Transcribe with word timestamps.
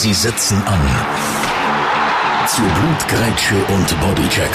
Sie 0.00 0.14
setzen 0.14 0.62
an. 0.62 0.80
Zu 2.46 2.62
Blutgrätsche 2.62 3.54
und 3.68 4.00
Bodycheck. 4.00 4.48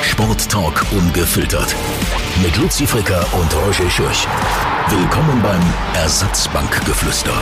Sporttalk 0.00 0.86
ungefiltert. 0.90 1.76
Mit 2.42 2.56
Luzi 2.56 2.86
Fricker 2.86 3.26
und 3.34 3.54
Roger 3.54 3.90
Schürch. 3.90 4.26
Willkommen 4.88 5.42
beim 5.42 5.60
Ersatzbankgeflüster. 5.96 7.34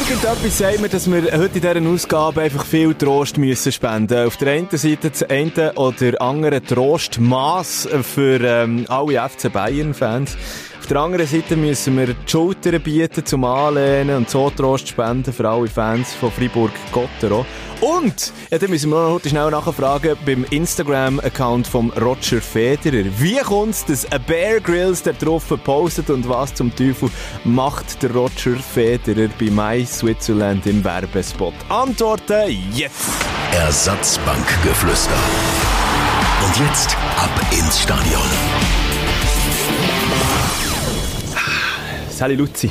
Irgendetwas 0.00 0.58
sagt 0.58 0.80
mir, 0.80 0.88
dass 0.88 1.10
wir 1.10 1.22
heute 1.22 1.58
in 1.58 1.82
dieser 1.82 1.92
Ausgabe 1.92 2.42
einfach 2.42 2.64
viel 2.64 2.94
Trost 2.94 3.38
müssen 3.38 3.72
spenden 3.72 4.28
Auf 4.28 4.36
der 4.36 4.52
einen 4.52 4.68
Seite 4.70 5.10
das 5.10 5.24
eine 5.24 5.72
oder 5.72 6.22
andere 6.22 6.62
Trostmaß 6.62 7.88
für 8.02 8.40
ähm, 8.40 8.84
alle 8.88 9.28
FC 9.28 9.52
Bayern-Fans. 9.52 10.36
Auf 10.82 10.88
der 10.88 10.96
anderen 10.96 11.28
Seite 11.28 11.54
müssen 11.54 11.96
wir 11.96 12.08
die 12.08 12.16
Schultern 12.26 12.82
bieten 12.82 13.24
zum 13.24 13.44
Anlehnen 13.44 14.16
und 14.16 14.28
so 14.28 14.50
Trost 14.50 14.88
spenden 14.88 15.32
für 15.32 15.48
alle 15.48 15.68
Fans 15.68 16.12
von 16.12 16.32
Fribourg-Gottero. 16.32 17.46
Und, 17.80 18.32
ja, 18.50 18.58
dann 18.58 18.68
müssen 18.68 18.90
wir 18.90 19.00
noch 19.00 19.12
heute 19.12 19.28
schnell 19.28 19.48
nachfragen 19.52 20.16
beim 20.26 20.44
Instagram-Account 20.50 21.68
von 21.68 21.90
Roger 21.90 22.40
Federer. 22.40 23.04
Wie 23.16 23.38
kommt 23.38 23.74
es, 23.74 23.84
dass 23.84 24.10
ein 24.10 24.24
Bear 24.24 24.58
Grylls 24.58 25.04
da 25.04 25.12
drauf 25.12 25.44
postet 25.62 26.10
und 26.10 26.28
was 26.28 26.52
zum 26.52 26.74
Teufel 26.74 27.10
macht 27.44 28.02
der 28.02 28.10
Roger 28.10 28.56
Federer 28.56 29.28
bei 29.38 29.50
My 29.50 29.86
Switzerland 29.86 30.66
im 30.66 30.82
Werbespot? 30.82 31.54
Antworten 31.68 32.50
jetzt! 32.74 33.08
Ersatzbankgeflüster. 33.52 35.14
Und 36.44 36.58
jetzt 36.58 36.96
ab 37.16 37.30
ins 37.52 37.80
Stadion. 37.80 38.61
Sally 42.22 42.36
Luzi. 42.36 42.70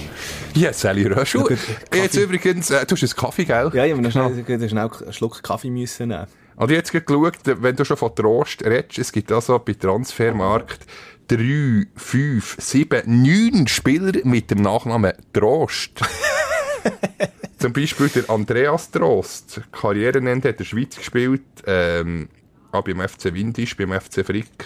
Ja, 0.56 0.72
Sally 0.72 1.06
Röschel. 1.06 1.58
Jetzt 1.94 2.16
übrigens, 2.16 2.70
äh, 2.70 2.86
du 2.86 2.96
hast 2.96 3.04
einen 3.04 3.16
Kaffee, 3.18 3.44
gell? 3.44 3.70
Ja, 3.74 3.86
ich 3.86 3.94
muss 3.94 4.16
noch 4.16 4.32
schnell, 4.32 4.70
schnell 4.70 4.90
einen 4.90 5.12
Schluck 5.12 5.44
Kaffee 5.44 5.70
müssen 5.70 6.08
nehmen. 6.08 6.26
Und 6.56 6.72
jetzt 6.72 6.94
geschaut, 6.94 7.38
wenn 7.44 7.76
du 7.76 7.84
schon 7.84 7.98
von 7.98 8.16
Trost 8.16 8.64
redest, 8.64 8.98
es 8.98 9.12
gibt 9.12 9.30
also 9.30 9.60
bei 9.60 9.74
Transfermarkt 9.74 10.86
drei, 11.28 11.86
fünf, 11.98 12.56
sieben, 12.62 13.02
neun 13.24 13.68
Spieler 13.68 14.14
mit 14.24 14.52
dem 14.52 14.62
Nachnamen 14.62 15.12
Trost. 15.34 16.00
Zum 17.58 17.74
Beispiel 17.74 18.08
der 18.08 18.30
Andreas 18.30 18.90
Trost. 18.90 19.60
Karrierenende 19.74 20.48
hat 20.48 20.56
in 20.56 20.58
der 20.60 20.64
Schweiz 20.64 20.96
gespielt, 20.96 21.44
ähm, 21.68 22.30
auch 22.72 22.86
beim 22.86 23.02
FC 23.02 23.34
Windisch, 23.34 23.76
beim 23.76 23.92
FC 23.92 24.26
Frick. 24.26 24.64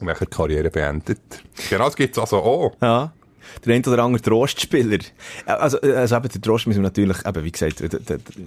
Und 0.00 0.06
nachher 0.06 0.26
Karriere 0.26 0.68
beendet. 0.68 1.20
Genau, 1.70 1.86
das 1.86 1.96
gibt's 1.96 2.18
also 2.18 2.36
auch. 2.36 2.76
Ja. 2.82 3.14
Der 3.64 3.74
eine 3.74 3.84
oder 3.86 4.02
andere 4.04 4.22
Trostspieler. 4.22 4.98
Ja, 5.46 5.56
Also, 5.56 5.80
also 5.80 6.16
eben, 6.16 6.28
den 6.28 6.42
Trost 6.42 6.66
müssen 6.66 6.82
wir 6.82 6.88
natürlich, 6.88 7.24
eben, 7.26 7.44
wie 7.44 7.52
gesagt, 7.52 7.82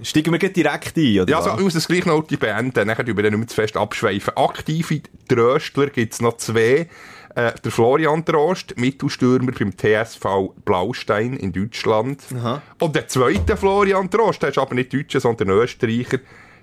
steigen 0.02 0.32
wir 0.32 0.38
direkt 0.38 0.96
ein, 0.96 1.20
oder 1.20 1.30
Ja, 1.30 1.38
also, 1.38 1.50
ich 1.56 1.60
muss 1.60 1.74
das 1.74 1.86
gleich 1.86 2.06
noch 2.06 2.22
beenden, 2.22 2.86
nachher 2.86 3.06
über 3.06 3.22
den 3.22 3.32
nicht 3.32 3.38
mehr 3.40 3.48
zu 3.48 3.54
fest 3.54 3.76
abschweifen. 3.76 4.36
Aktive 4.36 5.00
Tröstler 5.28 5.88
gibt's 5.88 6.20
noch 6.20 6.36
zwei. 6.36 6.88
Äh, 7.36 7.52
der 7.64 7.72
Florian 7.72 8.24
Trost, 8.24 8.78
Mittelstürmer 8.78 9.50
beim 9.52 9.76
TSV 9.76 10.52
Blaustein 10.64 11.36
in 11.36 11.52
Deutschland. 11.52 12.22
Und 12.80 12.94
der 12.94 13.08
zweite 13.08 13.56
Florian 13.56 14.08
Trost, 14.08 14.42
der 14.42 14.50
ist 14.50 14.58
aber 14.58 14.74
nicht 14.76 14.92
Deutscher, 14.92 15.18
sondern 15.18 15.50
Österreicher. 15.50 16.18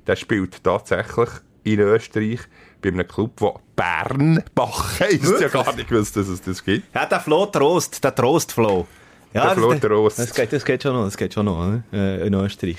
Der 0.08 0.16
spielt 0.16 0.64
tatsächlich 0.64 1.30
in 1.64 1.80
Österreich 1.80 2.40
bei 2.82 2.90
einem 2.90 3.08
Club, 3.08 3.38
der 3.38 3.54
Bernbach. 3.82 5.02
Ich 5.10 5.24
Wirklich? 5.24 5.52
ja 5.54 5.64
gar 5.64 5.76
nicht 5.76 5.90
gewusst, 5.90 6.16
dass 6.16 6.28
es 6.28 6.42
das 6.42 6.64
gibt. 6.64 6.94
Ja, 6.94 7.08
der 7.08 7.20
Flo 7.20 7.48
Trost, 7.48 8.04
der 8.04 8.14
Trostflo. 8.14 8.88
Ja, 9.34 9.54
Der 9.54 9.64
das, 9.66 9.80
Trost. 9.80 10.20
Das 10.20 10.34
geht, 10.34 10.52
das 10.54 10.66
geht 10.66 10.84
schon 10.84 10.94
noch, 10.94 11.06
das 11.06 11.16
geht 11.18 11.34
schon 11.34 11.46
noch, 11.46 11.66
ne? 11.66 11.84
äh, 11.94 12.28
in 12.28 12.34
Österreich. 12.34 12.78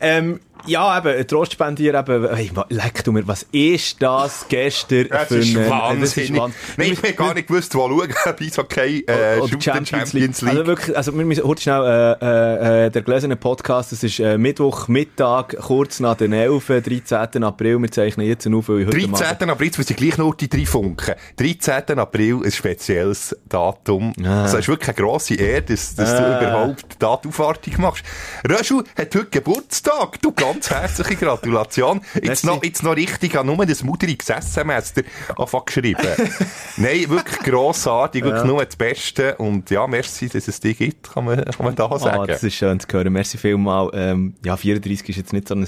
Ähm, 0.00 0.40
ja, 0.66 0.98
eben, 0.98 1.08
ein 1.16 1.26
Trostspendier, 1.26 1.94
eben, 1.94 2.34
hey, 2.34 2.50
wa- 2.52 2.66
leck 2.68 3.04
du 3.04 3.12
mir, 3.12 3.26
was 3.28 3.44
ist 3.52 4.02
das 4.02 4.46
gestern 4.48 5.06
Das 5.08 5.28
für 5.28 5.36
ist 5.36 5.56
eine- 5.56 5.70
wahnsinnig. 5.70 6.30
Nein, 6.32 6.52
ich 6.92 6.98
habe 6.98 7.12
gar 7.12 7.32
nicht 7.34 7.46
gewusst, 7.48 7.74
wo 7.76 7.88
schauen, 7.88 8.08
bis 8.38 8.58
okay, 8.58 9.04
äh, 9.06 9.38
oder 9.38 9.48
Shooter 9.48 9.60
Champions 9.86 10.12
League. 10.14 10.30
Also 10.46 10.66
wirklich, 10.66 10.96
also 10.96 11.16
wir 11.16 11.24
müssen 11.24 11.44
heute 11.44 11.62
schnell, 11.62 11.82
äh, 12.20 12.24
äh, 12.24 12.86
äh, 12.86 12.90
der 12.90 13.02
gelesene 13.02 13.36
Podcast, 13.36 13.92
das 13.92 14.02
ist 14.02 14.18
äh, 14.18 14.36
Mittwoch, 14.36 14.88
Mittag, 14.88 15.56
kurz 15.58 16.00
nach 16.00 16.16
den 16.16 16.32
11, 16.32 16.66
13. 16.66 17.44
April, 17.44 17.80
wir 17.80 17.90
zeichnen 17.92 18.26
jetzt 18.26 18.46
auf, 18.46 18.68
weil 18.68 18.80
ich 18.80 18.86
heute 18.88 18.98
13. 18.98 19.50
April, 19.50 19.66
jetzt 19.68 19.78
muss 19.78 19.90
ich 19.90 19.96
gleich 19.96 20.18
noch 20.18 20.34
die 20.34 20.48
drei 20.48 20.66
Funken. 20.66 21.14
13. 21.36 21.98
April, 21.98 22.40
ein 22.44 22.50
spezielles 22.50 23.36
Datum. 23.48 24.12
Ah. 24.24 24.42
Das 24.42 24.54
ist 24.54 24.66
wirklich 24.68 24.88
eine 24.88 24.96
grosse 24.96 25.34
Ehre, 25.34 25.62
dass, 25.78 25.94
dass 25.94 26.10
du 26.16 26.22
Ah. 26.26 26.38
überhaupt 26.40 26.96
da 26.98 27.18
die 27.22 27.28
Aufwartung 27.28 27.74
machst. 27.78 28.04
Röschel 28.48 28.84
hat 28.96 29.14
heute 29.14 29.24
Geburtstag. 29.26 30.20
Du, 30.20 30.32
ganz 30.32 30.70
herzliche 30.70 31.16
Gratulation. 31.16 32.00
Jetzt 32.22 32.44
noch, 32.44 32.62
jetzt 32.62 32.82
noch 32.82 32.96
richtig 32.96 33.36
an 33.38 33.46
nur 33.46 33.64
das 33.64 33.82
mudriges 33.82 34.28
SMS 34.28 34.94
anfangen 35.36 35.64
geschrieben. 35.66 36.00
Nein, 36.76 37.08
wirklich 37.08 37.38
grossartig, 37.40 38.24
wirklich 38.24 38.44
nur 38.44 38.64
das 38.64 38.76
Beste. 38.76 39.36
Und 39.36 39.70
ja, 39.70 39.86
merci, 39.86 40.28
dass 40.28 40.48
es 40.48 40.60
dich 40.60 40.78
gibt, 40.78 41.12
kann 41.12 41.24
man, 41.24 41.44
kann 41.44 41.64
man 41.64 41.74
da 41.74 41.86
Ah, 41.90 41.98
sagen. 41.98 42.26
das 42.26 42.42
ist 42.42 42.54
schön 42.54 42.78
zu 42.80 42.86
hören. 42.90 43.12
Merci 43.12 43.38
vielmal. 43.38 43.90
Ähm, 43.94 44.34
ja, 44.44 44.56
34 44.56 45.08
ist 45.10 45.16
jetzt 45.16 45.32
nicht 45.32 45.48
so 45.48 45.54
ein, 45.54 45.66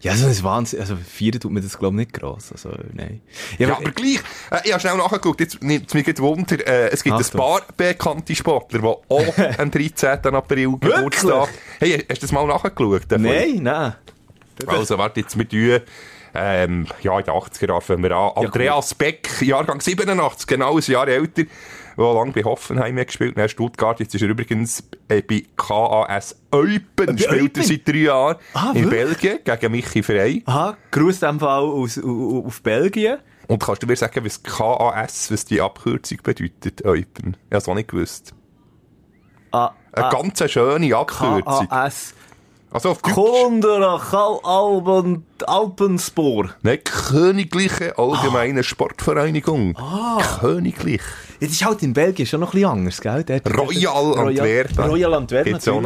ja, 0.00 0.14
so 0.14 0.26
ein 0.26 0.42
Wahnsinn. 0.42 0.80
Also, 0.80 0.96
feiern 0.96 1.40
tut 1.40 1.50
mir 1.50 1.60
das, 1.60 1.78
glaube 1.78 1.94
ich, 1.96 2.06
nicht 2.06 2.12
gross. 2.12 2.52
Also, 2.52 2.70
nein. 2.92 3.20
Ja, 3.58 3.76
aber 3.76 3.90
gleich, 3.90 4.20
äh, 4.50 4.60
ich 4.64 4.72
habe 4.72 4.80
schnell 4.80 4.96
nachgeschaut, 4.96 5.40
jetzt 5.40 5.62
mich 5.62 5.84
gerade 5.86 6.18
Wunder, 6.18 6.66
äh, 6.66 6.88
es 6.90 7.02
gibt 7.02 7.16
Achtung. 7.16 7.40
ein 7.40 7.46
paar 7.46 7.62
bekannte 7.76 8.34
Sportler, 8.34 8.80
die 8.80 8.86
auch 8.86 9.38
am 9.58 9.70
13. 9.70 10.26
April 10.26 10.78
Geburtstag 10.78 11.48
Hey, 11.80 12.04
hast 12.08 12.22
du 12.22 12.26
das 12.26 12.32
mal 12.32 12.46
nachgeschaut? 12.46 13.02
davon? 13.08 13.22
Nein, 13.22 13.60
nein. 13.62 13.94
Also, 14.66 14.98
warte, 14.98 15.20
jetzt 15.20 15.36
mit 15.36 15.52
dir, 15.52 15.82
ähm, 16.34 16.86
ja, 17.02 17.18
in 17.18 17.24
den 17.24 17.34
80er 17.34 17.68
Jahren 17.68 17.80
fangen 17.80 18.02
wir 18.02 18.12
an. 18.12 18.32
Andreas 18.36 18.94
Beck, 18.94 19.28
Jahrgang 19.40 19.80
87, 19.80 20.46
genau 20.46 20.76
ein 20.76 20.82
Jahr 20.82 21.08
älter, 21.08 21.44
der 21.98 22.14
lange 22.14 22.32
bei 22.32 22.44
Hoffenheim 22.44 22.96
hat 22.98 23.08
gespielt, 23.08 23.36
dann 23.36 23.48
Stuttgart, 23.48 23.98
jetzt 24.00 24.14
ist 24.14 24.22
er 24.22 24.28
übrigens 24.28 24.84
äh, 25.08 25.20
bei 25.20 25.42
KAS 25.56 26.36
Eupen, 26.52 27.18
spielt 27.18 27.56
er 27.58 27.64
seit 27.64 27.86
drei 27.88 27.96
Jahren 27.96 28.36
Ah, 28.54 28.70
in? 28.74 28.88
Belgien, 28.88 29.38
gegen 29.44 29.72
Michi 29.72 30.02
Frey. 30.02 30.42
Aha, 30.46 30.76
Gruß 30.92 31.20
dem 31.20 31.40
Fall 31.40 31.62
aus, 31.64 31.98
au- 32.02 32.44
auf 32.46 32.62
Belgien. 32.62 33.18
Und 33.48 33.62
kannst 33.62 33.82
du 33.82 33.86
mir 33.86 33.96
sagen, 33.96 34.24
was 34.24 34.42
KAS, 34.42 35.30
was 35.32 35.44
die 35.46 35.60
Abkürzung 35.60 36.18
bedeutet, 36.22 36.84
Eupen? 36.84 37.36
Ich 37.46 37.52
habe 37.52 37.56
es 37.56 37.68
auch 37.68 37.74
nicht 37.74 37.88
gewusst. 37.88 38.32
Ah, 39.50 39.70
Eine 39.92 40.10
ganz 40.10 40.50
schöne 40.50 40.94
Abkürzung. 40.96 41.68
KAS. 41.68 42.14
Also 42.70 42.90
auf 42.90 43.00
Deutsch. 43.00 43.14
Kunderach 43.14 44.12
Alpen, 44.44 45.24
Alpenspor. 45.46 46.50
Nein, 46.62 46.78
Königliche 46.84 47.96
Allgemeine 47.98 48.62
Sportvereinigung. 48.62 49.74
Ah. 49.78 50.18
Königlich. 50.40 51.00
Jetzt 51.40 51.52
ist 51.52 51.64
halt 51.64 51.82
in 51.82 51.92
Belgien 51.92 52.26
schon 52.26 52.40
noch 52.40 52.48
ein 52.48 52.60
bisschen 52.60 52.70
anders, 52.70 53.00
gell? 53.00 53.24
Dort- 53.24 53.56
Royal 53.58 54.18
Antwerpen. 54.18 54.84
Royal 54.84 55.14
Antwerpen, 55.14 55.52
Gibt's 55.52 55.68
auch. 55.68 55.82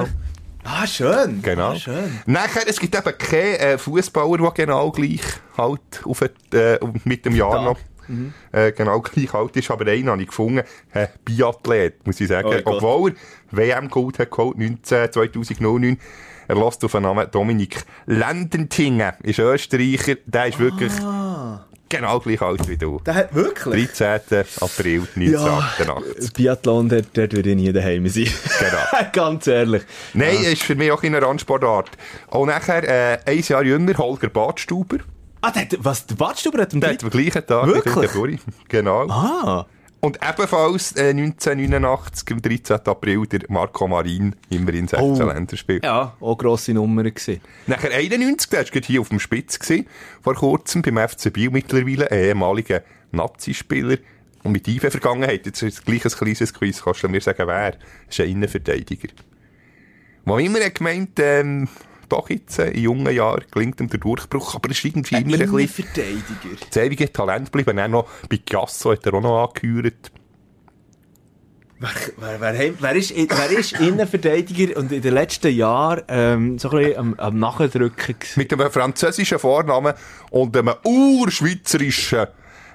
Ah, 0.64 0.86
schön. 0.86 1.42
Genau. 1.42 1.70
Ah, 1.72 1.76
schön. 1.76 2.20
Nachher, 2.26 2.62
es 2.68 2.78
gibt 2.78 2.94
eben 2.94 3.18
keinen 3.18 3.54
äh, 3.56 3.78
Fußballer, 3.78 4.38
der 4.38 4.50
genau 4.52 4.90
gleich 4.92 5.20
halt 5.58 5.80
auf, 6.04 6.22
äh, 6.22 6.78
mit 7.04 7.24
dem 7.26 7.34
Jahr 7.34 7.64
noch 7.64 7.78
äh, 8.52 8.72
genau 8.72 9.00
gleich 9.00 9.32
alt 9.34 9.56
ist. 9.56 9.70
Aber 9.70 9.86
einen 9.90 10.08
habe 10.08 10.22
ich 10.22 10.28
gefunden, 10.28 10.62
ein 10.92 11.08
Biathlet, 11.24 12.06
muss 12.06 12.20
ich 12.20 12.28
sagen. 12.28 12.48
Oh. 12.64 12.70
Obwohl 12.76 13.14
er 13.52 13.56
WM-Gold 13.58 14.18
hat 14.20 14.30
geholt, 14.30 14.56
19, 14.58 15.10
2009. 15.12 15.98
Er 16.48 16.56
lässt 16.56 16.84
auf 16.84 16.92
den 16.92 17.02
Namen 17.02 17.26
Dominik 17.30 17.84
Lendentingen, 18.06 19.12
ist 19.22 19.38
Österreicher. 19.38 20.16
Der 20.26 20.46
ist 20.46 20.58
wirklich 20.58 20.92
genau 21.88 22.18
gleich 22.20 22.40
alt 22.40 22.68
wie 22.68 22.76
du. 22.76 23.00
Der 23.04 23.14
hat 23.14 23.34
wirklich? 23.34 23.90
13. 23.92 24.44
April 24.60 25.06
1988. 25.14 26.32
Biathlon, 26.32 26.88
dort, 26.88 27.06
dort 27.16 27.32
würde 27.34 27.50
ich 27.50 27.56
nie 27.56 27.72
daheim 27.72 28.08
sein. 28.08 28.28
Genau. 28.58 29.06
Ganz 29.12 29.46
ehrlich. 29.46 29.82
Nein, 30.14 30.36
ist 30.44 30.62
für 30.62 30.74
mich 30.74 30.90
auch 30.90 31.02
eine 31.02 31.20
Randsportart. 31.20 31.90
Und 32.28 32.48
nachher, 32.48 32.82
äh, 32.88 33.18
ein 33.26 33.40
Jahr 33.40 33.62
jünger, 33.62 33.96
Holger 33.98 34.28
Badstuber. 34.28 34.98
Ah, 35.42 35.50
der, 35.50 35.62
hat- 35.62 35.76
was, 35.80 36.06
der 36.06 36.14
Badstuber 36.14 36.62
hat 36.62 36.72
am 36.72 36.80
Der 36.80 36.90
hat 36.90 37.02
am 37.04 37.10
gleichen 37.10 37.46
Tag 37.46 37.66
Wirklich? 37.66 38.10
der. 38.12 38.38
Genau. 38.68 39.08
Ah. 39.08 39.66
Und 40.04 40.18
ebenfalls 40.20 40.96
äh, 40.96 41.10
1989, 41.10 42.32
am 42.32 42.42
13. 42.42 42.76
April, 42.86 43.24
der 43.28 43.42
Marco 43.48 43.86
Marin, 43.86 44.34
immerhin 44.50 44.88
16 44.88 45.00
Oh. 45.22 45.26
Länderspiel. 45.28 45.80
Ja, 45.84 46.16
auch 46.18 46.36
grosse 46.36 46.74
Nummer 46.74 47.04
gewesen. 47.04 47.40
Nachher 47.68 47.92
91, 47.92 48.50
der 48.50 48.58
war 48.58 48.64
gerade 48.64 48.86
hier 48.86 49.00
auf 49.00 49.10
dem 49.10 49.20
Spitz, 49.20 49.60
gewesen, 49.60 49.86
vor 50.20 50.34
kurzem 50.34 50.82
beim 50.82 50.98
FC 50.98 51.32
Biel 51.32 51.50
mittlerweile, 51.50 52.10
ein 52.10 52.18
ehemaliger 52.18 52.82
Nazi-Spieler. 53.12 53.98
Und 54.42 54.50
mit 54.50 54.64
tiefer 54.64 54.90
Vergangenheit, 54.90 55.46
jetzt 55.46 55.62
ist 55.62 55.86
gleich 55.86 56.04
ein 56.04 56.10
kleines 56.10 56.52
Quiz, 56.52 56.82
kannst 56.82 57.04
du 57.04 57.08
mir 57.08 57.20
sagen, 57.20 57.46
wer? 57.46 57.70
Das 57.70 57.78
ist 58.08 58.20
ein 58.22 58.28
Innenverteidiger. 58.30 59.08
Wo 60.24 60.36
immer 60.38 60.58
er 60.58 60.70
gemeint, 60.70 61.10
ähm, 61.20 61.68
doch 62.12 62.30
jetzt, 62.30 62.58
äh, 62.58 62.70
in 62.70 62.82
jungen 62.82 63.14
Jahren, 63.14 63.44
gelingt 63.50 63.80
ihm 63.80 63.88
der 63.88 63.98
Durchbruch, 63.98 64.54
aber 64.54 64.70
es 64.70 64.78
ist 64.78 64.84
irgendwie 64.84 65.16
immer 65.16 65.40
ein 65.40 65.50
bisschen 65.50 65.86
Verteidiger. 65.86 66.66
das 66.68 66.76
ewige 66.76 67.12
Talent 67.12 67.50
geblieben. 67.50 67.76
Dann 67.76 67.90
noch 67.92 68.08
bei 68.28 68.38
Giasso 68.44 68.92
hat 68.92 69.06
er 69.06 69.14
auch 69.14 69.22
noch 69.22 69.48
angehört. 69.48 70.12
Wer, 71.82 71.90
wer, 72.16 72.40
wer, 72.40 72.74
wer, 72.80 72.94
ist, 72.94 73.12
wer 73.16 73.50
ist 73.50 73.72
Innenverteidiger 73.72 74.76
und 74.76 74.92
in 74.92 75.02
den 75.02 75.14
letzten 75.14 75.52
Jahren 75.52 76.02
ähm, 76.06 76.58
so 76.58 76.70
ein 76.70 76.78
bisschen 76.78 76.96
am, 76.96 77.14
am 77.14 77.38
Nachdrücken? 77.40 78.14
gewesen? 78.20 78.38
Mit 78.38 78.52
einem 78.52 78.70
französischen 78.70 79.40
Vornamen 79.40 79.94
und 80.30 80.56
einem 80.56 80.74
urschweizerischen, 80.84 82.28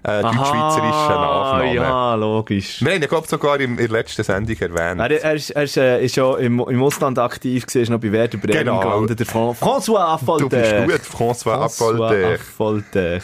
äh, 0.03 0.21
deutsch-schweizerischen 0.21 0.91
Nachnamen. 1.15 1.73
ja, 1.73 2.15
logisch. 2.15 2.81
Wir 2.81 2.93
haben 2.93 3.01
ihn, 3.01 3.07
glaube 3.09 3.23
ich, 3.25 3.29
sogar 3.29 3.59
in 3.59 3.77
der 3.77 3.87
letzten 3.89 4.23
Sendung 4.23 4.55
erwähnt. 4.57 4.99
Er, 5.01 5.23
er, 5.23 5.33
ist, 5.33 5.49
er 5.51 5.63
ist, 5.63 5.77
äh, 5.77 6.03
ist 6.05 6.15
ja 6.15 6.35
im, 6.37 6.59
im 6.59 6.83
Ausland 6.83 7.19
aktiv 7.19 7.65
gewesen, 7.65 7.81
ist 7.83 7.89
noch 7.89 7.99
bei 7.99 8.11
Werder 8.11 8.37
Bremen 8.37 8.59
Genau. 8.59 8.79
gelandet. 8.79 9.19
Der 9.19 9.25
Fran 9.25 9.55
François 9.55 10.17
Du 10.39 10.49
bist 10.49 10.61
Affolter. 10.73 10.85
gut, 10.85 11.01
François 11.01 11.53
Affolter. 11.61 12.33
Affolter. 12.33 13.19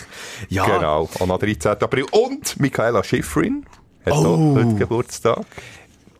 Ja, 0.49 0.65
Genau, 0.65 1.09
noch 1.25 1.37
13. 1.39 1.71
April. 1.71 2.05
Und 2.11 2.59
Michaela 2.59 3.03
Schifrin 3.03 3.65
hat 4.05 4.13
Oh. 4.13 4.55
heute 4.55 4.75
Geburtstag. 4.75 5.45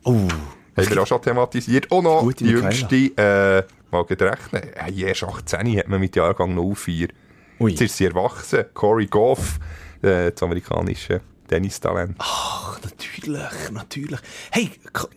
oh, 0.05 0.11
Haben 0.13 0.89
wir 0.89 1.01
auch 1.01 1.07
schon 1.07 1.21
thematisiert. 1.21 1.91
Und 1.91 2.05
noch 2.05 2.21
Gute 2.21 2.43
die 2.45 2.49
jüngste, 2.51 2.95
äh, 2.95 3.63
mal 3.91 4.03
gerade 4.05 4.31
rechnen, 4.31 4.63
äh, 4.73 5.01
erst 5.09 5.23
18 5.23 5.77
hat 5.77 5.87
man 5.87 5.99
mit 5.99 6.15
Jahrgang 6.15 6.55
04. 6.55 7.09
Ui. 7.59 7.71
Jetzt 7.71 7.81
ist 7.81 7.97
sie 7.97 8.05
erwachsen. 8.05 8.65
Corey 8.73 9.05
Goff, 9.05 9.59
äh, 10.03 10.31
das 10.31 10.43
amerikanische 10.43 11.21
Tennistalent. 11.47 12.15
Ach, 12.19 12.79
natürlich, 12.83 13.71
natürlich. 13.71 14.19
Hey, 14.51 14.71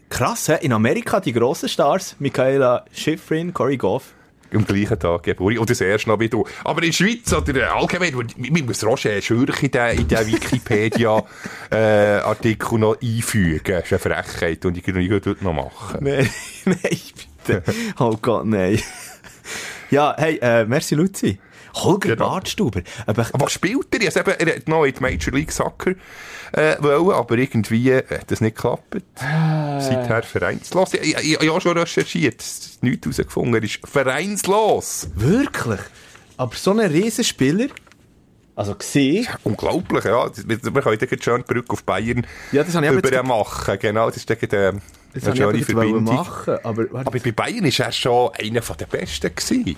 krass, 0.09 0.49
in 0.49 0.73
Amerika 0.73 1.21
die 1.21 1.33
grossen 1.33 1.69
Stars, 1.69 2.17
Michaela 2.19 2.85
Schifrin, 2.93 3.55
Corey 3.55 3.77
Goff. 3.77 4.15
Am 4.55 4.65
gleichen 4.65 4.97
Tag 4.99 5.23
Geburt. 5.25 5.59
Und 5.59 5.69
das 5.69 5.81
erste 5.81 6.09
noch 6.09 6.21
wie 6.21 6.29
du. 6.29 6.47
Aber 6.63 6.81
in 6.83 6.91
der 6.91 6.93
Schweiz 6.93 7.33
oder 7.33 7.57
äh, 7.57 7.65
allgemein, 7.65 8.15
wir 8.37 8.65
müssen 8.65 8.89
Roger 8.89 9.21
Schürch 9.21 9.61
in 9.63 9.73
den 9.73 10.27
Wikipedia-Artikel 10.27 12.79
noch 12.79 12.97
einfügen. 13.03 13.61
Das 13.65 13.91
ist 13.91 14.07
eine 14.07 14.23
Frechheit 14.23 14.65
und 14.65 14.77
ich 14.77 14.85
kann 14.85 14.99
ich 14.99 15.09
dort 15.21 15.43
noch 15.43 15.53
machen. 15.53 15.99
Nein, 16.01 16.31
nein, 16.65 17.01
bitte. 17.45 17.65
Oh 17.99 18.17
Gott, 18.23 18.47
nein. 18.47 18.81
Ja, 19.91 20.15
hey, 20.17 20.39
äh, 20.41 20.65
merci 20.65 20.95
Luzi. 20.95 21.41
Holger 21.77 22.17
Genau. 22.17 22.31
Badstuber. 22.31 22.83
Aber, 23.07 23.27
Aber 23.33 23.45
was 23.47 23.53
spielt 23.53 23.95
er? 23.95 24.07
Also 24.07 24.21
eben, 24.21 24.31
er 24.39 24.57
hat 24.57 24.69
noch 24.69 24.85
in 24.85 24.95
die 24.95 25.01
Major 25.01 25.33
League 25.35 25.53
Soccer 25.53 25.93
äh, 26.53 26.77
wollen, 26.81 27.11
aber 27.17 27.37
irgendwie 27.39 27.91
äh, 27.91 28.03
hat 28.09 28.31
das 28.31 28.41
nicht 28.41 28.57
geklappt. 28.57 28.97
Seither 29.17 30.23
vereinslos. 30.23 30.95
Ich, 30.95 31.01
ich, 31.03 31.17
ich, 31.17 31.41
ich 31.43 31.49
habe 31.51 31.61
schon 31.61 31.77
recherchiert, 31.77 32.41
es 32.41 32.59
ist 32.59 32.83
nichts 32.83 33.05
herausgefunden. 33.07 33.55
Er 33.55 33.63
ist 33.63 33.81
vereinslos. 33.87 35.09
wirklich? 35.15 35.81
Aber 36.37 36.55
so 36.55 36.71
ein 36.73 36.81
Riesenspieler, 36.81 37.69
also 38.55 38.75
gesehen, 38.75 39.27
Unglaublich, 39.45 40.05
ja. 40.05 40.31
Wir 40.47 40.59
können 40.59 40.99
dann 40.99 41.19
schön 41.23 41.45
die 41.47 41.53
Brücke 41.53 41.73
auf 41.73 41.85
Bayern 41.85 42.27
Ja, 42.53 42.65
das 42.65 42.75
habe 42.75 42.87
ich 42.87 42.93
über 42.93 43.11
jetzt- 43.13 43.25
machen. 43.27 43.79
Genau, 43.81 44.07
das 44.09 44.17
ist 44.19 44.31
dann 44.31 44.37
äh, 44.39 44.73
das 45.13 45.25
eine 45.25 45.37
schöne 45.37 45.59
jetzt 45.59 45.71
Verbindung. 45.71 46.05
machen. 46.05 46.59
Aber, 46.63 46.85
Aber 46.93 47.11
bei 47.19 47.33
Bayern 47.33 47.65
war 47.65 47.87
er 47.87 47.93
schon 47.93 48.31
einer 48.35 48.61
der 48.61 48.87
Besten. 48.87 49.35
Gewesen. 49.35 49.77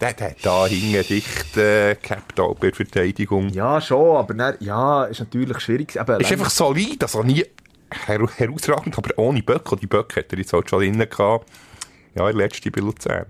Der, 0.00 0.14
der 0.14 0.30
hat 0.30 0.36
da 0.42 0.66
hinten 0.66 1.06
dicht 1.06 1.56
äh, 1.56 1.94
gehabt, 1.94 2.40
auch 2.40 2.54
bei 2.54 2.68
der 2.68 2.76
Verteidigung. 2.76 3.50
ja, 3.50 3.80
schon, 3.80 4.16
aber 4.16 4.32
dann, 4.32 4.54
ja, 4.60 5.04
ist 5.04 5.20
natürlich 5.20 5.60
schwierig. 5.60 6.00
Aber 6.00 6.18
ist 6.18 6.32
einfach 6.32 6.50
solid, 6.50 7.02
also 7.02 7.22
nie 7.22 7.44
her 8.06 8.26
herausragend, 8.36 8.96
aber 8.96 9.18
ohne 9.18 9.42
Böck. 9.42 9.70
Und 9.72 9.82
die 9.82 9.86
Böcke 9.86 10.20
hat 10.20 10.32
er 10.32 10.38
jetzt 10.38 10.52
halt 10.52 10.70
schon 10.70 10.80
drin 10.80 10.98
gehabt. 10.98 11.48
Ja, 12.14 12.24
der 12.24 12.34
letzte 12.34 12.70
bei 12.70 12.80
Luzern. 12.80 13.26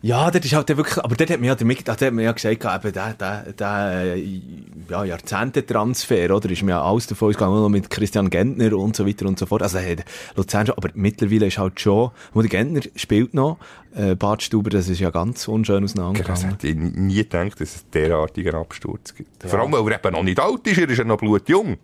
Ja, 0.00 0.30
das 0.30 0.44
ist 0.44 0.54
halt 0.54 0.68
wirklich, 0.68 0.96
aber 1.02 1.16
dort 1.16 1.28
hat 1.28 1.40
man 1.40 1.48
ja, 1.48 1.54
damit, 1.56 1.86
dort 1.88 2.00
hat 2.00 2.12
man 2.12 2.24
ja 2.24 2.30
gesagt, 2.30 2.64
eben, 2.64 2.92
der, 2.92 3.14
der, 3.14 3.52
der, 3.52 4.14
äh, 4.16 4.40
ja, 4.88 5.04
Jahrzehnte-Transfer, 5.04 6.34
oder? 6.36 6.48
Ist 6.50 6.62
mir 6.62 6.70
ja 6.72 6.82
alles 6.82 7.08
davon 7.08 7.30
ausgegangen, 7.30 7.56
auch 7.56 7.62
noch 7.62 7.68
mit 7.68 7.90
Christian 7.90 8.30
Gentner 8.30 8.74
und 8.78 8.94
so 8.94 9.06
weiter 9.08 9.26
und 9.26 9.38
so 9.40 9.46
fort. 9.46 9.62
Also, 9.62 9.78
hat 9.80 10.04
Luzern 10.36 10.66
schon, 10.66 10.76
aber 10.76 10.90
mittlerweile 10.94 11.46
ist 11.46 11.58
halt 11.58 11.80
schon, 11.80 12.12
wo 12.32 12.40
der 12.42 12.48
Gentner 12.48 12.80
spielt 12.94 13.34
noch, 13.34 13.58
äh, 13.96 14.14
Bad 14.14 14.40
Stuber, 14.42 14.70
das 14.70 14.88
ist 14.88 15.00
ja 15.00 15.10
ganz 15.10 15.48
unschön 15.48 15.82
Das 15.82 15.92
auseinandergegangen. 15.92 16.50
hätte 16.50 16.68
ich 16.68 16.76
nie 16.76 17.16
gedacht, 17.16 17.60
dass 17.60 17.74
es 17.76 17.90
derartigen 17.90 18.54
Absturz 18.54 19.14
gibt. 19.14 19.42
Vor 19.42 19.58
allem, 19.58 19.72
weil 19.72 19.92
er 19.92 19.98
eben 20.04 20.14
noch 20.14 20.22
nicht 20.22 20.38
alt 20.38 20.64
ist, 20.68 20.78
er 20.78 20.88
ist 20.88 20.98
ja 20.98 21.04
noch 21.04 21.18
blutjung. 21.18 21.76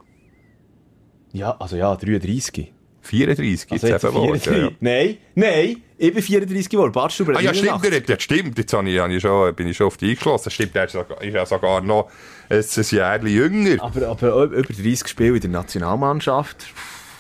Ja, 1.33 1.57
also 1.59 1.75
ja, 1.77 1.97
33. 1.97 2.73
34 3.05 3.73
Also 3.73 3.87
jetzt 3.87 4.05
eben 4.05 4.15
geworden. 4.15 4.41
34. 4.41 4.63
Ja. 4.63 4.71
Nein, 4.81 5.17
nein, 5.35 5.83
ich 5.97 6.13
bin 6.13 6.23
34 6.23 6.69
geworden. 6.71 6.93
Bad 6.93 7.13
Stuber 7.13 7.37
Ah 7.37 7.41
ja, 7.41 7.55
stimmt, 7.55 7.83
89. 7.83 8.07
der 8.07 8.17
ja, 8.17 8.21
stimmt. 8.21 8.59
Jetzt 8.59 8.73
habe 8.73 8.89
ich, 8.91 8.99
habe 8.99 9.15
ich 9.15 9.23
schon, 9.23 9.55
bin 9.55 9.69
ich 9.69 9.77
schon 9.77 9.87
auf 9.87 9.97
die 9.97 10.11
eingeschlossen. 10.11 10.51
Stimmt, 10.51 10.75
der 10.75 10.85
ist 10.85 10.95
ja 10.95 11.47
sogar 11.47 11.81
noch 11.81 12.11
ein, 12.49 12.59
ein 12.59 12.85
Jahr 12.91 13.25
jünger. 13.25 13.83
Aber, 13.83 14.09
aber 14.09 14.33
über 14.45 14.63
30 14.63 15.07
Spiele 15.07 15.35
in 15.37 15.41
der 15.41 15.51
Nationalmannschaft, 15.51 16.67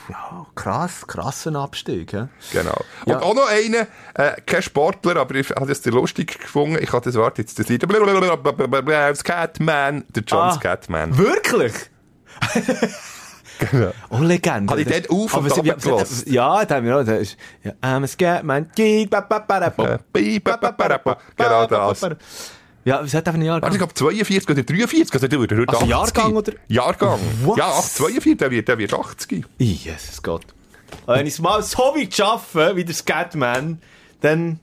ja, 0.09 0.47
krass, 0.55 1.07
krasser 1.07 1.55
Abstieg, 1.55 2.13
hä? 2.13 2.27
Genau. 2.53 2.85
Ja. 3.07 3.17
Und 3.17 3.23
auch 3.23 3.35
noch 3.35 3.49
einer, 3.49 3.87
äh, 4.15 4.39
kein 4.45 4.61
Sportler, 4.63 5.17
aber 5.17 5.35
ich 5.37 5.49
habe 5.51 5.67
das 5.67 5.85
lustig 5.87 6.39
gefunden. 6.41 6.79
Ich 6.83 6.93
habe 6.93 7.05
das 7.05 7.15
Wort 7.15 7.39
jetzt 7.39 7.59
das 7.59 7.69
Lied. 7.69 7.85
Das 7.85 9.25
Catman, 9.25 10.05
der 10.15 10.23
John 10.27 10.41
Ah. 10.41 10.59
Catman. 10.61 11.17
Wirklich? 11.17 11.73
Genau. 13.71 13.93
Oh, 14.11 14.19
Legende. 14.19 14.71
Habe 14.71 14.83
ich 14.83 14.89
dort 14.89 15.11
auf 15.11 15.35
und 15.35 15.67
ja, 15.67 15.75
gelassen? 15.75 16.33
Ja, 16.33 16.65
da 16.65 16.77
haben 16.77 16.87
wir 16.87 16.99
auch. 16.99 17.05
Da 17.05 17.17
ist, 17.17 17.37
ja, 17.63 17.73
I'm 17.83 18.05
a 18.05 18.07
ba. 20.99 21.19
Genau 21.37 21.67
das. 21.67 22.01
Ja, 22.85 23.03
was 23.03 23.15
hat 23.15 23.27
er 23.27 23.33
für 23.33 23.39
ein 23.39 23.43
Jahr 23.43 23.63
Also 23.63 23.75
ich 23.75 23.79
glaube 23.79 23.95
42 23.95 24.51
oder 24.51 24.63
43, 24.63 25.15
also 25.15 25.27
der 25.27 25.41
wird 25.41 25.53
Also 25.53 25.71
80. 25.71 25.89
Jahrgang 25.89 26.37
oder? 26.37 26.53
Jahrgang. 26.69 27.19
Was? 27.45 27.57
Ja, 27.57 27.81
42, 27.81 28.37
der 28.37 28.51
wird, 28.51 28.69
der 28.69 28.79
wird 28.79 28.93
80. 28.93 29.45
Jesus 29.59 30.23
Gott. 30.23 30.45
Wenn 31.07 31.27
ich 31.27 31.35
es 31.35 31.41
mal 31.41 31.63
so 31.63 31.79
weit 31.79 32.15
schaffe, 32.15 32.73
wie 32.75 32.85
der 32.85 32.95
Scatman, 32.95 33.79
dann, 34.21 34.61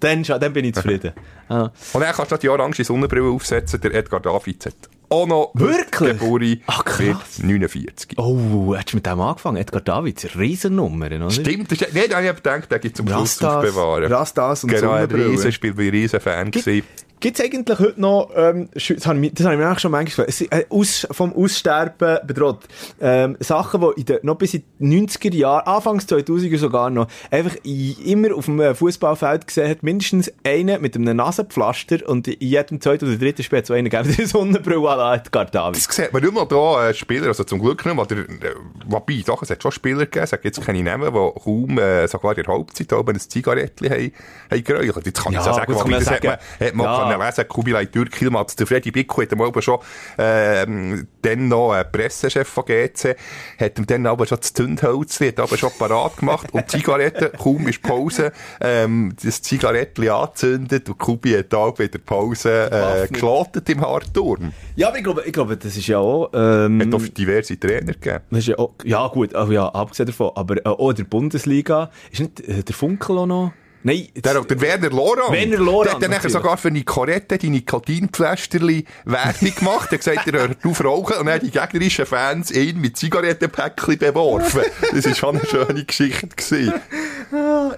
dann, 0.00 0.22
dann 0.22 0.52
bin 0.52 0.64
ich 0.64 0.74
zufrieden. 0.74 1.12
Ah. 1.50 1.72
Und 1.94 2.00
dann 2.00 2.14
kannst 2.14 2.30
du 2.30 2.36
die 2.36 2.48
orange 2.48 2.84
Sonnenbrille 2.84 3.28
aufsetzen, 3.28 3.80
der 3.80 3.92
Edgar 3.92 4.20
Davids 4.20 4.66
hat 4.66 4.74
auch 5.10 5.26
noch 5.26 5.50
Wirklich? 5.54 6.18
Geburi 6.18 6.62
Ach, 6.66 6.84
krass. 6.84 6.98
wird 6.98 7.18
49. 7.42 8.16
Oh, 8.16 8.74
hast 8.76 8.92
du 8.92 8.96
mit 8.96 9.06
dem 9.06 9.20
angefangen? 9.20 9.56
Edgar 9.56 9.80
Davids, 9.80 10.26
Riesennummer, 10.36 11.06
oder? 11.06 11.30
Stimmt, 11.30 11.70
das 11.72 11.80
ist, 11.82 11.92
nee, 11.94 12.06
da 12.08 12.16
habe 12.16 12.26
ich 12.26 12.34
gedacht, 12.36 12.70
der 12.70 12.78
gibt 12.78 12.96
zum 12.96 13.06
Schluss 13.08 13.42
Rastas, 13.42 13.54
aufbewahren. 13.56 14.12
Rastas 14.12 14.64
und 14.64 14.70
Genau, 14.70 14.92
ein. 14.92 15.10
Riesenspiel, 15.10 15.74
bin 15.74 15.86
ich 15.86 15.92
ein 15.92 15.96
Riesenfan 16.00 16.50
gewesen. 16.50 16.86
Gibt 17.20 17.38
es 17.38 17.44
eigentlich 17.44 17.78
heute 17.78 18.00
noch, 18.00 18.30
ähm, 18.34 18.70
das 18.72 19.06
habe 19.06 19.26
ich, 19.26 19.38
ich 19.38 19.44
mir 19.44 19.70
auch 19.70 19.78
schon 19.78 19.90
manchmal 19.90 20.26
gefragt, 20.26 20.52
äh, 20.52 20.64
aus, 20.70 21.06
vom 21.10 21.34
Aussterben 21.34 22.18
bedroht, 22.26 22.60
ähm, 22.98 23.36
Sachen, 23.40 23.82
die 23.82 24.00
in 24.00 24.06
der, 24.06 24.20
noch 24.22 24.36
bis 24.36 24.54
in 24.54 24.62
die 24.78 25.06
90er 25.06 25.34
Jahre, 25.34 25.66
Anfangs 25.66 26.06
2000er 26.08 26.56
sogar 26.56 26.88
noch, 26.88 27.08
einfach 27.30 27.56
immer 27.62 28.34
auf 28.34 28.46
dem 28.46 28.58
äh, 28.60 28.74
Fußballfeld 28.74 29.46
gesehen 29.46 29.68
hat, 29.68 29.82
mindestens 29.82 30.32
einen 30.44 30.80
mit 30.80 30.96
einem 30.96 31.14
Nasenpflaster 31.14 32.08
und 32.08 32.26
in 32.26 32.36
jedem 32.40 32.80
zweiten 32.80 33.06
oder 33.06 33.18
dritten 33.18 33.42
Spiel 33.42 33.66
so 33.66 33.74
einen 33.74 33.90
gegeben, 33.90 34.14
der 34.18 34.26
Sonnenbrille 34.26 34.80
la 34.80 35.16
Edgar 35.16 35.44
Davids. 35.44 35.88
Das 35.88 35.96
sieht 35.96 36.14
man 36.14 36.24
mal 36.32 36.46
da 36.46 36.88
äh, 36.88 36.94
Spieler, 36.94 37.26
also 37.26 37.44
zum 37.44 37.60
Glück 37.60 37.84
nicht 37.84 37.94
mal, 37.94 38.06
der, 38.06 38.20
äh, 38.20 38.54
wobei, 38.86 39.22
doch, 39.26 39.42
es 39.42 39.50
hat 39.50 39.62
schon 39.62 39.72
Spieler 39.72 40.06
gegeben, 40.06 40.24
es 40.24 40.30
jetzt 40.42 40.62
keine 40.62 40.82
Namen, 40.82 41.12
die 41.12 41.40
kaum, 41.44 41.78
äh, 41.78 42.08
sogar 42.08 42.38
in 42.38 42.44
der 42.44 42.54
Halbzeit 42.54 42.90
oben 42.94 43.14
ein 43.14 43.20
Zigarettchen 43.20 43.90
haben, 43.90 44.12
haben 44.50 44.64
geräuchert. 44.64 45.04
Jetzt 45.04 45.22
kann 45.22 45.32
ich 45.34 45.38
Ja, 45.38 45.44
so 45.44 45.52
sagen, 45.52 45.74
wobei, 45.74 45.90
man 45.90 46.00
das 46.00 46.10
hat 46.10 46.24
man, 46.24 46.32
sagen. 46.32 46.66
hat 46.66 46.74
man 46.74 46.86
Ja. 46.86 47.09
Können 47.10 47.26
lesen, 47.26 47.48
Kubilay 47.48 47.86
Türkil, 47.86 48.30
Mats, 48.30 48.56
der 48.56 48.66
Freddy 48.66 48.90
Bicko 48.90 49.22
hat 49.22 49.32
ihm 49.32 49.40
aber 49.40 49.62
schon, 49.62 49.78
ähm, 50.18 51.06
dann 51.22 51.48
noch 51.48 51.72
ein 51.72 51.90
Pressechef 51.90 52.48
von 52.48 52.64
GC, 52.64 53.16
hat 53.58 53.78
ihm 53.78 53.86
dann 53.86 54.06
aber 54.06 54.26
schon 54.26 54.38
das 54.38 54.52
Zündhölzchen, 54.52 55.28
hat 55.28 55.40
aber 55.40 55.56
schon 55.56 55.70
parat 55.78 56.16
gemacht 56.18 56.52
und 56.52 56.70
Zigaretten, 56.70 57.30
kaum 57.38 57.68
ist 57.68 57.82
Pause, 57.82 58.32
ähm, 58.60 59.14
das 59.22 59.42
Zigarettchen 59.42 60.08
angezündet 60.08 60.88
und 60.88 60.98
Kubi 60.98 61.32
hat 61.32 61.54
auch 61.54 61.78
wieder 61.78 61.98
Pause, 61.98 62.70
äh, 62.70 63.08
geschlotet 63.08 63.68
im 63.68 63.80
Hartturm. 63.80 64.52
Ja, 64.76 64.88
aber 64.88 64.98
ich 64.98 65.04
glaube, 65.04 65.22
ich 65.24 65.32
glaube, 65.32 65.56
das 65.56 65.76
ist 65.76 65.86
ja 65.86 65.98
auch, 65.98 66.30
ähm, 66.34 66.80
Hat 66.80 66.94
auch 66.94 67.08
diverse 67.08 67.58
Trainer 67.58 67.92
gegeben. 67.92 68.20
das 68.30 68.40
ist 68.40 68.48
ja, 68.48 68.58
auch, 68.58 68.74
ja 68.84 69.06
gut, 69.08 69.34
oh, 69.34 69.50
ja, 69.50 69.68
abgesehen 69.68 70.06
davon, 70.06 70.30
aber 70.34 70.56
äh, 70.58 70.68
auch 70.68 70.90
in 70.90 70.96
der 70.96 71.04
Bundesliga, 71.04 71.90
ist 72.10 72.20
nicht 72.20 72.40
äh, 72.40 72.62
der 72.62 72.74
Funkel 72.74 73.18
auch 73.18 73.26
noch? 73.26 73.52
Nein, 73.82 74.08
jetzt- 74.14 74.24
Der, 74.26 74.40
der 74.42 74.60
Werner 74.60 74.90
Lorand. 74.90 75.32
Werner 75.32 75.56
Lorand, 75.56 75.86
Der 75.86 75.92
hat 75.94 76.02
dann 76.02 76.10
nachher 76.10 76.16
natürlich. 76.24 76.32
sogar 76.32 76.56
für 76.58 76.70
Nicorette 76.70 77.38
die 77.38 77.48
Nikotinpflästerli 77.48 78.84
Werbung 79.06 79.54
gemacht. 79.54 79.88
Er 79.90 79.98
hat 79.98 80.04
gesagt, 80.04 80.26
er 80.28 80.40
hört 80.40 80.64
auf 80.64 80.84
rauchen. 80.84 81.16
Und 81.18 81.26
dann 81.26 81.34
haben 81.40 81.44
die 81.46 81.50
gegnerischen 81.50 82.04
Fans 82.06 82.50
ihn 82.50 82.80
mit 82.80 82.96
Zigarettenpäckchen 82.98 83.98
beworfen. 83.98 84.62
Das 84.92 85.06
war 85.06 85.14
schon 85.14 85.36
eine 85.38 85.46
schöne 85.46 85.84
Geschichte. 85.84 86.28
Gewesen. 86.28 86.74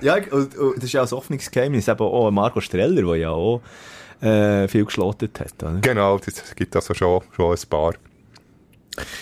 Ja, 0.00 0.16
und, 0.30 0.56
und 0.56 0.76
das 0.76 0.84
ist 0.84 0.92
ja 0.92 1.02
ein 1.02 1.10
Hoffnungsgeheimnis, 1.10 1.86
eben 1.86 2.00
auch 2.00 2.30
Marco 2.30 2.60
Streller, 2.60 3.02
der 3.02 3.16
ja 3.16 3.30
auch 3.30 3.60
äh, 4.20 4.66
viel 4.68 4.84
geschlottet 4.84 5.38
hat. 5.40 5.62
Oder? 5.62 5.78
Genau, 5.82 6.18
das 6.18 6.54
gibt 6.56 6.74
also 6.74 6.94
schon, 6.94 7.20
schon 7.36 7.52
ein 7.56 7.68
paar. 7.68 7.94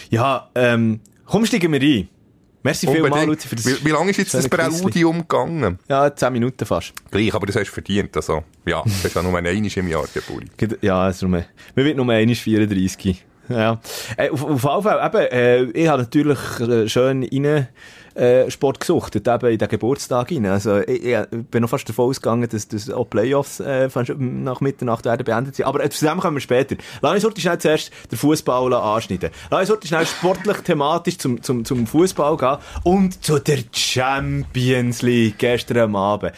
Ja, 0.09 0.49
ähm, 0.55 1.01
komm, 1.27 1.45
steigen 1.47 1.73
wir 1.73 1.81
ein. 1.81 2.09
Merci 2.63 2.87
vielmals, 2.87 3.27
Luzi, 3.27 3.49
für 3.49 3.57
das 3.57 3.67
Wie, 3.67 3.85
wie 3.87 3.91
lange 3.91 4.11
ist 4.11 4.19
jetzt 4.19 4.35
das. 4.35 4.49
Präludium 4.49 5.21
gegangen? 5.21 5.79
Ja, 5.89 6.15
10 6.15 6.33
Minuten 6.33 6.67
fast. 6.67 6.93
Gleich, 7.11 7.35
aber 7.35 7.47
das 7.47 7.57
hast 7.57 7.69
du 7.69 7.73
verdient. 7.73 8.15
Also, 8.17 8.45
ja, 8.67 8.83
das 8.85 9.05
ist 9.07 9.15
ja 9.15 9.23
nur 9.23 9.37
einmal 9.37 9.55
im 9.55 9.89
Jahr 9.89 10.05
Geburt. 10.13 10.45
Geht- 10.59 10.83
Ja, 10.83 11.09
es 11.09 11.17
ist 11.17 11.23
nur, 11.23 11.31
man 11.31 11.45
wird 11.75 11.97
nur 11.97 12.09
einmal 12.11 12.35
34. 12.35 13.25
Ja. 13.49 13.81
Äh, 14.17 14.31
auf, 14.31 14.45
auf 14.45 14.63
jeden 14.63 14.83
Fall, 14.83 15.07
eben, 15.07 15.33
äh, 15.33 15.63
ich 15.83 15.89
habe 15.89 16.03
natürlich 16.03 16.39
äh, 16.61 16.89
schön 16.89 17.25
rein, 17.25 17.69
äh, 18.21 18.51
Sport 18.51 18.81
gesuchtet, 18.81 19.27
eben 19.27 19.47
in 19.51 19.59
den 19.59 19.69
Geburtstag 19.69 20.31
rein. 20.31 20.47
Also, 20.47 20.81
ich, 20.81 21.05
ich 21.05 21.27
bin 21.31 21.63
noch 21.63 21.71
fast 21.71 21.89
davon 21.89 22.11
ausgegangen, 22.11 22.49
dass, 22.51 22.69
dass 22.69 22.91
auch 22.91 23.09
Playoffs 23.09 23.61
äh, 23.61 23.89
nach 24.19 24.61
Mitternacht 24.61 25.07
werden 25.07 25.25
beendet 25.25 25.57
sind. 25.57 25.65
Aber 25.67 25.83
äh, 25.83 25.89
zu 25.89 26.07
kommen 26.07 26.37
wir 26.37 26.41
später. 26.41 26.77
Lass 27.01 27.15
uns 27.15 27.25
heute 27.25 27.41
schnell 27.41 27.59
zuerst 27.59 27.91
den 28.11 28.19
Fußball 28.19 28.75
anschneiden. 28.75 29.31
Lass 29.51 29.61
uns 29.61 29.71
heute 29.71 29.89
schnell 29.89 30.07
sportlich 30.07 30.59
thematisch 30.59 31.19
zum, 31.19 31.43
zum, 31.43 31.65
zum 31.65 31.87
Fußball 31.87 32.37
gehen 32.37 32.59
und 32.85 33.25
zu 33.25 33.39
der 33.39 33.59
Champions 33.73 35.03
League 35.03 35.39
gestern 35.39 35.97
Abend. 35.97 36.33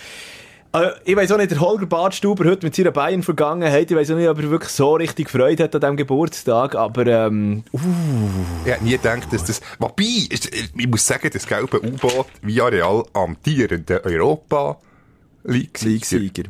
Also, 0.75 0.91
ich 1.05 1.15
weiß 1.15 1.31
auch 1.33 1.37
nicht, 1.37 1.51
der 1.51 1.61
Holger 1.61 1.85
Badstuber 1.85 2.47
heute 2.47 2.65
mit 2.65 2.75
seiner 2.75 2.93
Bayern-Vergangenheit, 2.93 3.91
ich 3.91 3.97
weiß 3.97 4.11
auch 4.13 4.17
nicht, 4.17 4.29
ob 4.29 4.39
er 4.39 4.51
wirklich 4.51 4.71
so 4.71 4.95
richtig 4.95 5.29
Freude 5.29 5.65
hat 5.65 5.75
an 5.75 5.83
diesem 5.83 5.97
Geburtstag, 5.99 6.75
aber, 6.75 7.07
ähm, 7.07 7.63
uh. 7.75 7.79
Ich 8.65 8.73
hätte 8.73 8.85
nie 8.85 8.93
gedacht, 8.93 9.31
dass 9.31 9.45
das, 9.45 9.61
wobei, 9.79 10.05
ich 10.31 10.87
muss 10.87 11.07
sagen, 11.07 11.29
das 11.31 11.47
gelbe 11.47 11.79
U-Boot 11.79 12.27
via 12.41 12.65
Real 12.65 13.05
amtierende 13.13 14.03
Europa 14.03 14.79
League-Sieger. 15.45 16.45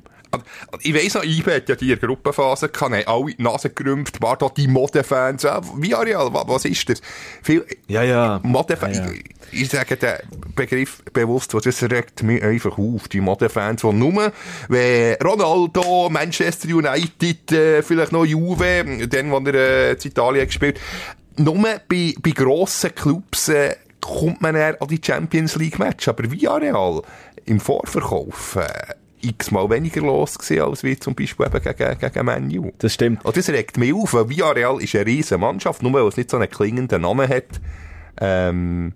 Ich 0.81 0.95
weiss 0.95 1.15
noch, 1.15 1.25
IBE 1.25 1.57
hat 1.57 1.69
ja 1.69 1.75
die 1.75 1.97
Gruppenphase 1.97 2.69
gehabt, 2.69 2.93
haben 2.93 3.07
alle 3.07 3.35
die 3.35 3.43
Nase 3.43 3.71
gerümpft, 3.71 4.21
war 4.23 4.37
da 4.37 4.49
die 4.49 4.67
Modefans, 4.69 5.43
ja, 5.43 5.61
wie 5.77 5.95
Ariel, 5.95 6.29
was 6.33 6.65
ist 6.65 6.89
das? 6.89 7.01
Viel, 7.43 7.65
ja, 7.89 8.03
ja. 8.03 8.41
Modefans, 8.43 8.99
ja, 8.99 9.07
ja. 9.07 9.13
ich, 9.13 9.63
ich 9.63 9.69
sage 9.69 9.97
den 9.97 10.15
Begriff 10.55 11.03
bewusst, 11.13 11.55
das 11.55 11.83
regt 11.83 12.23
mich 12.23 12.43
einfach 12.43 12.79
auf, 12.79 13.09
die 13.09 13.21
Modefans, 13.21 13.83
die 13.83 13.93
nur, 13.93 14.33
wenn 14.69 15.17
Ronaldo, 15.23 16.09
Manchester 16.11 16.69
United, 16.69 17.53
äh, 17.53 17.83
vielleicht 17.83 18.13
noch 18.13 18.25
Juve, 18.25 19.07
dann, 19.09 19.31
wo 19.31 19.39
er 19.39 19.55
äh, 19.55 19.93
in 19.93 19.99
Italien 20.03 20.47
gespielt 20.47 20.81
nur 21.37 21.63
bei, 21.89 22.15
bei 22.21 22.31
grossen 22.31 22.95
Clubs, 22.95 23.49
äh, 23.49 23.77
kommt 24.01 24.41
man 24.43 24.55
eher 24.55 24.81
an 24.81 24.89
die 24.89 25.01
Champions 25.03 25.57
League 25.57 25.79
Match, 25.79 26.09
aber 26.09 26.31
wie 26.31 26.47
Real 26.47 27.03
im 27.45 27.61
Vorverkauf, 27.61 28.57
äh, 28.57 28.95
x-mal 29.23 29.71
weniger 29.71 30.01
los 30.01 30.39
gewesen, 30.39 30.63
als 30.63 30.85
wie 30.85 30.99
zum 30.99 31.15
Beispiel 31.15 31.47
eben 31.47 31.63
gegen, 31.63 31.99
gegen 31.99 32.27
Menu. 32.27 32.73
Das 32.79 32.95
stimmt. 32.95 33.25
Und 33.25 33.37
das 33.37 33.49
regt 33.49 33.77
mich 33.77 33.95
auf, 33.95 34.15
weil 34.15 34.29
Villarreal 34.29 34.83
ist 34.83 34.95
eine 34.95 35.07
riesige 35.07 35.39
Mannschaft, 35.39 35.83
nur 35.83 35.93
weil 35.93 36.07
es 36.07 36.17
nicht 36.17 36.31
so 36.31 36.37
einen 36.37 36.51
klingenden 36.51 37.03
Namen 37.03 37.29
hat. 37.29 37.61
Ähm, 38.21 38.93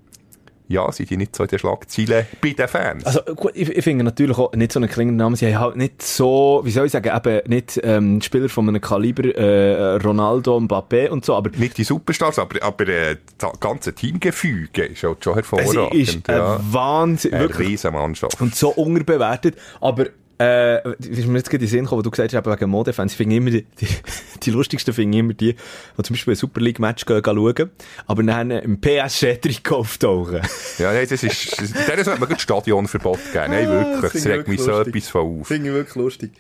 ja, 0.68 0.90
sind 0.90 1.11
die 1.11 1.16
nicht 1.16 1.37
so 1.37 1.44
in 1.44 1.49
den 1.49 1.58
Schlagzeilen 1.58 2.26
bei 2.40 2.52
den 2.52 2.68
Fans. 2.68 3.04
Also, 3.04 3.20
gut, 3.35 3.52
ich, 3.54 3.68
ich 3.68 3.85
finde 3.85 4.04
natürlich 4.04 4.37
auch 4.37 4.52
nicht 4.52 4.73
so 4.73 4.80
einen 4.80 4.88
klingenden 4.88 5.18
Namen. 5.18 5.37
Sie 5.37 5.54
haben 5.54 5.62
halt 5.62 5.76
nicht 5.76 6.02
so, 6.02 6.61
wie 6.64 6.70
soll 6.70 6.87
ich 6.87 6.92
sagen, 6.92 7.11
eben 7.14 7.49
nicht 7.49 7.80
ähm, 7.82 8.20
Spieler 8.20 8.49
von 8.49 8.68
einem 8.68 8.80
Kaliber 8.80 9.25
äh, 9.25 9.96
Ronaldo, 9.96 10.58
Mbappé 10.58 11.08
und 11.08 11.25
so, 11.25 11.35
aber... 11.35 11.50
Nicht 11.56 11.78
die 11.78 11.85
Superstars, 11.85 12.38
aber, 12.38 12.62
aber 12.62 12.88
äh, 12.88 13.16
das 13.38 13.61
ganze 13.61 13.94
Teamgefüge 13.94 14.87
ist 14.87 15.02
halt 15.02 15.23
schon 15.23 15.35
hervorragend. 15.35 15.94
Es 15.94 16.14
ist 16.14 16.28
ja. 16.28 16.56
ein 16.56 16.73
Wahnsinn. 16.73 17.35
Eine 17.35 17.58
Riesenmannschaft. 17.58 18.40
Und 18.40 18.54
so 18.54 18.70
unterbewertet, 18.70 19.56
aber 19.80 20.06
äh, 20.38 20.93
ist 20.99 21.26
mir 21.26 21.38
jetzt 21.38 21.50
gerade 21.50 21.64
in 21.64 21.66
den 21.66 21.69
Sinn 21.69 21.85
gekommen, 21.85 22.00
wo 22.00 22.02
du 22.02 22.11
gesagt 22.11 22.35
hast, 22.35 22.47
wegen 22.47 22.71
Modefans, 22.71 23.12
ich 23.12 23.16
finde 23.16 23.37
immer 23.37 23.50
die, 23.50 23.62
die, 23.81 23.88
die 24.43 24.50
lustigsten 24.50 24.93
finde 24.93 25.19
immer 25.19 25.33
die, 25.33 25.55
die 25.55 26.02
zum 26.02 26.14
Beispiel 26.14 26.35
ein 26.35 26.37
Super 26.37 26.61
League 26.61 26.78
Match 26.78 27.07
gehen, 27.07 27.23
gehen 27.23 27.37
schauen, 27.37 27.71
aber 28.07 28.23
dann 28.23 28.50
im 28.50 28.81
PSG-Trikot 28.81 29.76
auftauchen. 29.76 30.40
ja, 30.78 30.93
nein, 30.93 31.07
das 31.09 31.23
ist, 31.23 31.59
der 31.88 32.05
sollte 32.05 32.21
man 32.21 32.31
ein 32.31 32.38
Stadionverbot 32.38 33.19
geben, 33.33 33.50
nein, 33.50 33.69
wirklich, 33.69 34.12
das 34.12 34.26
regt 34.26 34.49
mich 34.49 34.61
so 34.61 34.78
etwas 34.78 35.09
von 35.09 35.40
auf. 35.40 35.49
Finde 35.49 35.69
ich 35.69 35.75
wirklich 35.75 35.95
lustig. 35.97 36.33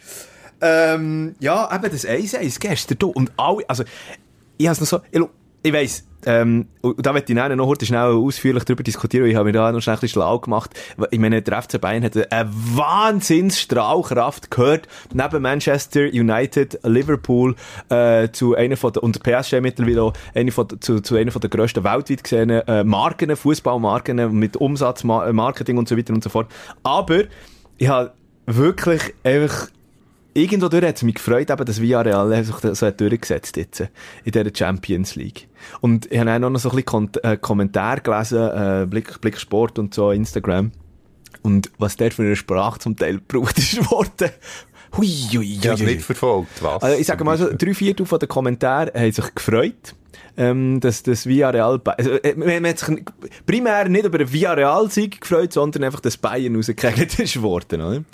Ähm, 0.60 1.34
ja, 1.38 1.74
eben 1.74 1.90
das 1.90 2.06
1-1 2.06 2.60
gestern, 2.60 2.98
du, 2.98 3.08
und 3.10 3.32
alle, 3.36 3.68
also, 3.68 3.84
ich 4.58 4.68
hab's 4.68 4.80
noch 4.80 4.86
so, 4.86 5.00
ich, 5.10 5.20
ich 5.66 5.72
weiss, 5.72 6.06
ähm, 6.24 6.66
da 6.98 7.12
möchte 7.12 7.32
ich 7.32 7.38
noch 7.38 7.66
heute 7.66 7.86
schnell 7.86 8.12
ausführlich 8.12 8.64
darüber 8.64 8.82
diskutieren, 8.82 9.26
ich 9.26 9.36
habe 9.36 9.46
mir 9.46 9.52
da 9.52 9.70
noch 9.70 9.80
schnell 9.80 9.96
ein 9.96 10.00
bisschen 10.00 10.20
schlau 10.20 10.38
gemacht. 10.38 10.70
Ich 11.10 11.18
meine, 11.18 11.42
der 11.42 11.62
FC 11.62 11.80
Bayern 11.80 12.04
hat 12.04 12.16
eine 12.16 12.50
Wahnsinnsstrahlkraft 12.50 14.50
gehört, 14.50 14.88
neben 15.12 15.42
Manchester 15.42 16.02
United, 16.02 16.80
Liverpool, 16.82 17.54
äh, 17.88 18.30
zu 18.30 18.54
einer 18.54 18.76
von 18.76 18.92
der, 18.92 19.02
und 19.02 19.22
PSG 19.22 19.60
mittlerweile 19.60 20.02
auch, 20.02 20.12
eine 20.34 20.52
von, 20.52 20.68
zu, 20.80 21.00
zu 21.00 21.16
einer 21.16 21.30
von 21.30 21.40
der 21.40 21.50
grössten 21.50 21.84
weltweit 21.84 22.24
gesehenen 22.24 22.66
äh, 22.66 22.82
Marken, 22.82 23.34
Fußballmarken 23.34 24.36
mit 24.36 24.56
Umsatz, 24.56 25.04
Marketing 25.04 25.78
und 25.78 25.88
so 25.88 25.96
weiter 25.96 26.12
und 26.12 26.24
so 26.24 26.30
fort. 26.30 26.48
Aber 26.82 27.24
ich 27.78 27.88
habe 27.88 28.12
wirklich 28.46 29.14
einfach 29.22 29.68
irgendwo 30.36 30.68
durch 30.68 30.84
hat 30.84 30.96
es 30.96 31.02
mich 31.02 31.14
gefreut, 31.14 31.50
eben, 31.50 31.64
dass 31.64 31.80
Villarreal 31.80 32.44
sich 32.44 32.56
so 32.56 32.86
hat 32.86 33.00
durchgesetzt 33.00 33.56
jetzt 33.56 33.80
in 33.80 34.32
dieser 34.32 34.50
Champions 34.54 35.14
League. 35.16 35.48
Und 35.80 36.10
ich 36.12 36.18
habe 36.18 36.32
auch 36.32 36.50
noch 36.50 36.60
so 36.60 36.70
ein 36.70 36.76
bisschen 36.76 37.10
äh, 37.22 37.36
Kommentare 37.36 38.00
gelesen, 38.02 38.38
äh, 38.38 38.86
Blick, 38.88 39.20
Blick 39.20 39.38
Sport 39.38 39.78
und 39.78 39.94
so, 39.94 40.10
Instagram. 40.10 40.72
Und 41.42 41.70
was 41.78 41.96
der 41.96 42.10
für 42.10 42.22
eine 42.22 42.36
Sprache 42.36 42.78
zum 42.80 42.96
Teil 42.96 43.14
gebraucht 43.14 43.58
ist 43.58 43.90
worden. 43.90 44.30
Hui, 44.96 45.06
hui, 45.06 45.36
hui. 45.36 45.58
Ich 45.60 45.68
habe 45.68 45.84
nicht 45.84 46.02
verfolgt, 46.02 46.62
was? 46.62 46.82
Also 46.82 46.98
ich 46.98 47.06
sage 47.06 47.24
mal 47.24 47.36
so, 47.36 47.52
drei 47.52 47.74
Viertel 47.74 48.06
von 48.06 48.18
den 48.18 48.28
Kommentaren 48.28 48.90
haben 48.94 49.12
sich 49.12 49.34
gefreut. 49.34 49.94
Ähm, 50.38 50.80
dass 50.80 51.02
das 51.02 51.26
Villarreal, 51.26 51.80
also, 51.84 52.10
äh, 52.10 52.34
man 52.34 52.66
hat 52.66 52.78
sich 52.78 53.02
primär 53.46 53.88
nicht 53.88 54.04
über 54.04 54.18
den 54.18 54.30
Villarreal-Sieg 54.30 55.20
gefreut, 55.22 55.52
sondern 55.52 55.84
einfach, 55.84 56.00
dass 56.00 56.18
Bayern 56.18 56.56
rausgekegelt 56.56 57.18
ist 57.18 57.40
worden, 57.40 57.80
oder? 57.80 58.04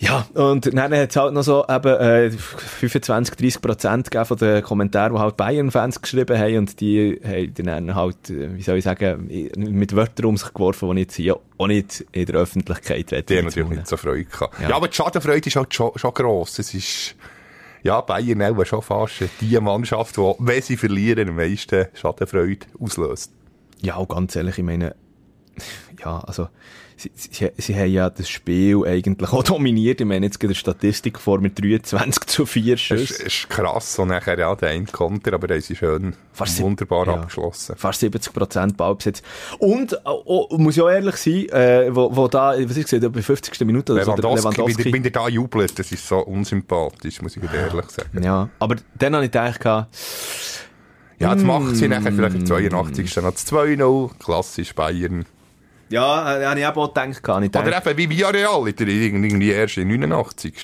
Ja, 0.00 0.26
und 0.34 0.64
dann 0.66 0.80
hat 0.80 1.10
es 1.10 1.16
halt 1.16 1.34
noch 1.34 1.42
so 1.42 1.64
eben 1.68 1.88
äh, 1.88 2.30
25, 2.30 3.34
30 3.34 3.60
Prozent 3.60 4.08
von 4.14 4.36
den 4.36 4.62
Kommentaren, 4.62 5.14
die 5.14 5.18
halt 5.18 5.36
Bayern-Fans 5.36 6.00
geschrieben 6.00 6.38
haben 6.38 6.58
und 6.58 6.80
die 6.80 7.20
haben 7.24 7.52
dann 7.54 7.94
halt, 7.96 8.30
äh, 8.30 8.56
wie 8.56 8.62
soll 8.62 8.78
ich 8.78 8.84
sagen, 8.84 9.28
mit 9.56 9.96
Wörtern 9.96 10.26
um 10.26 10.36
sich 10.36 10.54
geworfen, 10.54 10.94
die 10.94 11.02
jetzt 11.02 11.16
hier 11.16 11.36
auch 11.58 11.66
nicht 11.66 12.06
in 12.12 12.26
der 12.26 12.36
Öffentlichkeit 12.36 13.10
werden. 13.10 13.26
Die 13.28 13.38
haben 13.38 13.44
natürlich 13.46 13.70
nicht 13.70 13.88
so 13.88 13.96
Freude 13.96 14.26
gehabt. 14.26 14.60
Ja. 14.60 14.70
ja, 14.70 14.76
aber 14.76 14.86
die 14.86 14.94
Schadenfreude 14.94 15.48
ist 15.48 15.56
halt 15.56 15.74
schon, 15.74 15.90
schon 15.96 16.14
gross. 16.14 16.60
Es 16.60 16.72
ist, 16.74 17.16
ja, 17.82 18.00
Bayern 18.00 18.42
auch 18.42 18.64
schon 18.64 18.82
fast 18.82 19.24
die 19.40 19.58
Mannschaft, 19.58 20.16
die, 20.16 20.20
wenn 20.38 20.62
sie 20.62 20.76
verlieren, 20.76 21.28
am 21.28 21.36
meisten 21.36 21.86
Schadenfreude 21.94 22.66
auslöst. 22.78 23.32
Ja, 23.80 24.00
ganz 24.04 24.36
ehrlich, 24.36 24.58
ich 24.58 24.64
meine, 24.64 24.94
ja, 26.04 26.18
also, 26.20 26.48
sie, 26.96 27.10
sie, 27.14 27.50
sie 27.56 27.74
haben 27.74 27.90
ja 27.90 28.10
das 28.10 28.28
Spiel 28.28 28.84
eigentlich 28.86 29.32
auch 29.32 29.42
dominiert. 29.42 30.00
Ich 30.00 30.06
meine, 30.06 30.26
jetzt 30.26 30.38
geht 30.38 30.48
eine 30.48 30.54
Statistik 30.54 31.18
vor 31.18 31.40
mit 31.40 31.60
23 31.60 32.26
zu 32.26 32.46
4 32.46 32.76
Schüssen. 32.76 33.26
Es 33.26 33.34
ist 33.34 33.48
krass. 33.48 33.98
Und 33.98 34.08
nachher 34.08 34.38
ja 34.38 34.54
der 34.54 34.84
Konter, 34.86 35.32
aber 35.32 35.52
haben 35.52 35.60
sie 35.60 35.76
schön 35.76 36.14
Fast 36.32 36.60
wunderbar 36.60 37.06
ja, 37.06 37.14
abgeschlossen. 37.14 37.76
Fast 37.76 38.00
70 38.00 38.32
Prozent 38.32 38.76
Ballbesitz. 38.76 39.22
Und, 39.58 39.98
oh, 40.04 40.48
muss 40.58 40.76
ich 40.76 40.82
auch 40.82 40.90
ehrlich 40.90 41.16
sein, 41.16 41.48
äh, 41.48 41.94
wo, 41.94 42.14
wo 42.14 42.28
da, 42.28 42.54
was 42.58 42.76
ich 42.76 42.84
gesehen 42.84 43.10
bei 43.10 43.22
50. 43.22 43.60
Minute 43.66 43.92
oder 43.92 44.02
Lewandowski, 44.02 44.42
so, 44.42 44.50
Lewandowski. 44.50 44.92
Wenn, 44.92 45.04
wenn 45.04 45.12
da 45.12 45.28
jubelt, 45.28 45.78
das 45.78 45.90
ist 45.92 46.06
so 46.06 46.18
unsympathisch, 46.18 47.22
muss 47.22 47.36
ich 47.36 47.42
ehrlich 47.42 47.90
sagen. 47.90 48.22
Ja, 48.22 48.48
aber 48.58 48.76
dann 48.98 49.14
habe 49.14 49.24
ich 49.24 49.30
gedacht, 49.30 49.64
ja, 51.20 51.32
jetzt 51.32 51.44
macht 51.44 51.74
sie 51.74 51.88
nachher 51.88 52.12
vielleicht 52.12 52.36
im 52.36 52.46
82. 52.46 53.16
noch 53.16 53.32
2-0, 53.32 54.10
klassisch 54.18 54.74
Bayern. 54.74 55.26
Ja, 55.90 56.38
äh, 56.38 56.46
habe 56.46 56.60
ich 56.60 56.66
auch 56.66 56.94
gedacht. 56.94 57.22
Gar 57.22 57.40
nicht 57.40 57.56
Oder 57.56 57.86
eben 57.86 57.98
wie 57.98 58.10
Villarreal, 58.10 58.68
irgendwie 58.68 59.50
erst 59.50 59.78
im 59.78 59.88
89. 59.88 60.54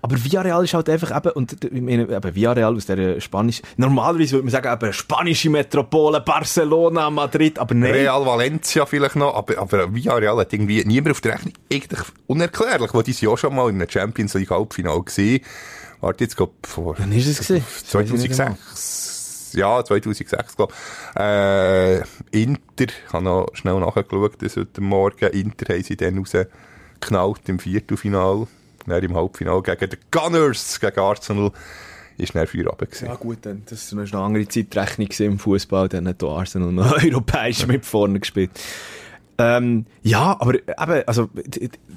Aber 0.00 0.24
Villarreal 0.24 0.64
ist 0.64 0.74
halt 0.74 0.88
einfach 0.88 1.16
eben, 1.16 1.30
und 1.32 1.64
ich 1.64 1.82
meine, 1.82 2.02
eben 2.02 2.34
Villarreal 2.34 2.76
aus 2.76 2.86
der 2.86 3.20
Spanisch, 3.20 3.62
normalerweise 3.76 4.32
würde 4.32 4.44
man 4.44 4.52
sagen, 4.52 4.72
eben 4.72 4.92
spanische 4.92 5.50
Metropole, 5.50 6.20
Barcelona, 6.20 7.10
Madrid, 7.10 7.58
aber 7.58 7.74
nein. 7.74 7.92
Real 7.92 8.24
Valencia 8.24 8.86
vielleicht 8.86 9.16
noch, 9.16 9.34
aber, 9.34 9.58
aber 9.58 9.94
Villarreal 9.94 10.38
hat 10.38 10.52
irgendwie 10.52 10.84
niemand 10.84 11.12
auf 11.12 11.20
der 11.20 11.34
Rechnung, 11.34 11.54
eigentlich 11.72 12.00
unerklärlich, 12.26 12.94
weil 12.94 13.02
die 13.02 13.12
sind 13.12 13.28
ja 13.28 13.36
schon 13.36 13.54
mal 13.54 13.68
in 13.70 13.76
einem 13.76 13.90
Champions 13.90 14.34
League 14.34 14.50
Halbfinale 14.50 15.02
gesehen. 15.02 15.44
Warte, 16.00 16.24
jetzt 16.24 16.36
glaube 16.36 16.52
vor... 16.62 16.94
Wann 16.98 17.10
ist 17.12 17.26
es 17.26 17.38
gesehen? 17.38 17.64
2006 17.86 19.07
ja, 19.54 19.84
2006, 19.84 20.56
glaube 20.56 20.74
äh, 21.16 21.98
Inter, 22.30 22.60
ich 22.78 23.12
habe 23.12 23.24
noch 23.24 23.48
schnell 23.54 23.78
nachgeschaut, 23.80 24.36
das 24.40 24.56
heute 24.56 24.80
Morgen, 24.80 25.26
Inter 25.26 25.74
haben 25.74 25.82
sie 25.82 25.96
dann 25.96 26.18
rausgeknallt 26.18 27.48
im 27.48 27.58
Viertelfinal, 27.58 28.46
dann 28.86 29.02
im 29.02 29.14
Halbfinal 29.14 29.62
gegen 29.62 29.90
die 29.90 29.98
Gunners, 30.10 30.80
gegen 30.80 30.98
Arsenal, 30.98 31.52
ist 32.16 32.34
dann 32.34 32.46
Feuer 32.46 32.66
runter 32.66 32.86
Ja 33.02 33.14
gut, 33.14 33.38
dann, 33.42 33.62
das 33.68 33.94
war 33.94 34.02
eine 34.02 34.18
andere 34.18 34.48
Zeitrechnung 34.48 35.08
im 35.18 35.38
Fußball, 35.38 35.88
dann 35.88 36.08
hat 36.08 36.22
Arsenal 36.22 36.72
noch 36.72 36.92
europäisch 37.04 37.66
mit 37.66 37.84
vorne 37.84 38.20
gespielt. 38.20 38.50
Ähm, 39.40 39.86
ja, 40.02 40.36
aber 40.40 40.54
eben, 40.54 41.04
also, 41.06 41.30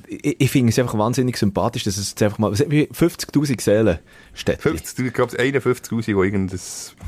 ich, 0.07 0.36
ich 0.39 0.51
finde 0.51 0.69
es 0.69 0.77
einfach 0.77 0.98
wahnsinnig 0.98 1.38
sympathisch, 1.38 1.83
dass 1.83 1.98
es 1.98 2.12
jetzt 2.12 2.21
einfach 2.21 2.38
mal, 2.38 2.51
50.000 2.51 3.60
Seelen 3.60 4.00
steht. 4.33 4.62
50, 4.62 5.07
ich 5.07 5.13
glaube, 5.13 5.36
51.000, 5.36 6.05
die 6.05 6.12
irgendein 6.12 6.60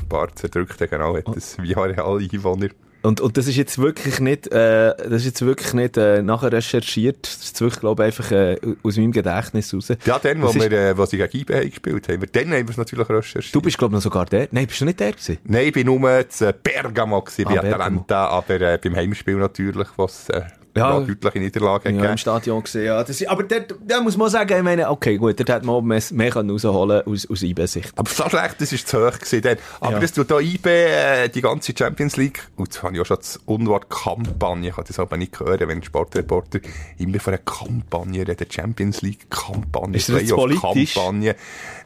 paar 0.08 0.34
zerdrückt 0.34 0.78
genau, 0.90 1.16
hat 1.16 1.28
das 1.36 1.56
wie 1.62 1.76
alle 1.76 2.04
Einwohner. 2.04 2.68
Und, 3.04 3.20
und 3.20 3.36
das 3.36 3.46
ist 3.46 3.56
jetzt 3.56 3.76
wirklich 3.78 4.18
nicht, 4.18 4.46
äh, 4.46 4.94
das 4.96 5.12
ist 5.20 5.26
jetzt 5.26 5.42
wirklich 5.44 5.74
nicht 5.74 5.98
äh, 5.98 6.22
nachher 6.22 6.50
recherchiert. 6.50 7.18
Das 7.22 7.44
ist 7.44 7.60
wirklich, 7.60 7.80
glaube 7.80 8.02
ich, 8.02 8.06
einfach 8.06 8.30
äh, 8.32 8.56
aus 8.82 8.96
meinem 8.96 9.12
Gedächtnis 9.12 9.74
raus. 9.74 9.88
Ja, 10.06 10.18
dann, 10.18 10.40
wo 10.40 10.46
Das 10.46 10.54
wir, 10.54 10.72
äh, 10.72 10.96
wo 10.96 11.04
sie 11.04 11.18
gegen 11.18 11.36
IB 11.36 11.54
haben 11.54 11.68
gespielt 11.68 12.08
haben, 12.08 12.24
dann 12.32 12.44
haben 12.46 12.66
wir 12.66 12.70
es 12.70 12.76
natürlich 12.78 13.08
recherchiert. 13.08 13.54
Du 13.54 13.60
bist, 13.60 13.76
glaube 13.76 13.92
ich, 13.92 13.96
noch 13.96 14.02
sogar 14.02 14.24
der. 14.24 14.48
Nein, 14.52 14.66
bist 14.66 14.80
du 14.80 14.86
nicht 14.86 14.98
der 15.00 15.12
gewesen? 15.12 15.36
Nein, 15.44 15.66
ich 15.66 15.72
bin 15.74 15.84
nur 15.86 16.28
zu 16.30 16.50
Bergamo 16.54 17.20
gewesen, 17.20 17.44
bei 17.44 17.58
Ah, 17.58 17.60
Bergamo. 17.60 17.74
Atalanta, 17.74 18.26
aber 18.28 18.60
äh, 18.60 18.78
beim 18.82 18.96
Heimspiel 18.96 19.36
natürlich, 19.36 19.88
was 19.96 20.30
äh, 20.30 20.40
Ja. 20.76 21.00
deutliche 21.00 21.38
Niederlage 21.38 21.90
Ja, 21.90 22.10
im. 22.10 22.16
Stadion 22.18 22.62
gesehen, 22.62 22.86
ja. 22.86 23.04
Das, 23.04 23.24
aber 23.26 23.44
da 23.44 24.00
muss 24.00 24.16
man 24.16 24.28
sagen, 24.28 24.56
ich 24.56 24.62
meine, 24.62 24.90
okay, 24.90 25.16
gut, 25.16 25.38
dort 25.38 25.48
hätte 25.48 25.66
man 25.66 25.84
mehr, 25.84 26.02
mehr 26.10 26.30
können 26.30 26.50
rausholen 26.50 27.02
aus, 27.06 27.28
aus 27.30 27.42
IB-Sicht. 27.42 27.92
Aber 27.96 28.10
so 28.10 28.28
schlecht, 28.28 28.56
das 28.60 28.72
ist 28.72 28.88
zu 28.88 28.98
hoch 29.06 29.18
gewesen. 29.18 29.56
Aber 29.80 29.92
Ja. 29.92 29.98
das 30.00 30.12
tut 30.12 30.30
da 30.30 30.40
IB, 30.40 30.66
äh, 30.68 31.28
die 31.28 31.40
ganze 31.42 31.72
Champions 31.76 32.16
League, 32.16 32.48
und 32.56 32.66
jetzt 32.68 32.82
habe 32.82 32.94
ich 32.94 33.00
auch 33.00 33.06
schon 33.06 33.18
das 33.18 33.36
Unwort 33.46 33.88
Kampagne, 33.88 34.70
ich 34.70 34.74
kann 34.76 34.84
das 34.86 34.98
aber 34.98 35.16
nicht 35.16 35.38
hören, 35.38 35.60
wenn 35.68 35.78
ein 35.78 35.82
Sportreporter 35.84 36.58
immer 36.98 37.20
von 37.20 37.34
einer 37.34 37.42
Kampagne 37.44 38.26
redet, 38.26 38.52
Champions 38.52 39.02
League 39.02 39.30
Kampagne, 39.30 39.96
Ist 39.96 40.08
das 40.08 40.22
jetzt 40.22 40.34
politisch? 40.34 40.94
Kampagne. 40.94 41.36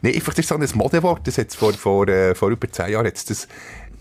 Nein, 0.01 0.13
einfach, 0.15 0.33
das 0.33 0.39
ist 0.39 0.49
so 0.49 0.55
ein 0.55 0.67
Modewort, 0.73 1.27
das 1.27 1.35
jetzt 1.35 1.55
vor, 1.55 1.73
vor, 1.73 2.07
äh, 2.07 2.33
vor 2.35 2.49
über 2.49 2.69
zehn 2.71 2.91
Jahren 2.93 3.05
jetzt 3.05 3.29
das 3.29 3.47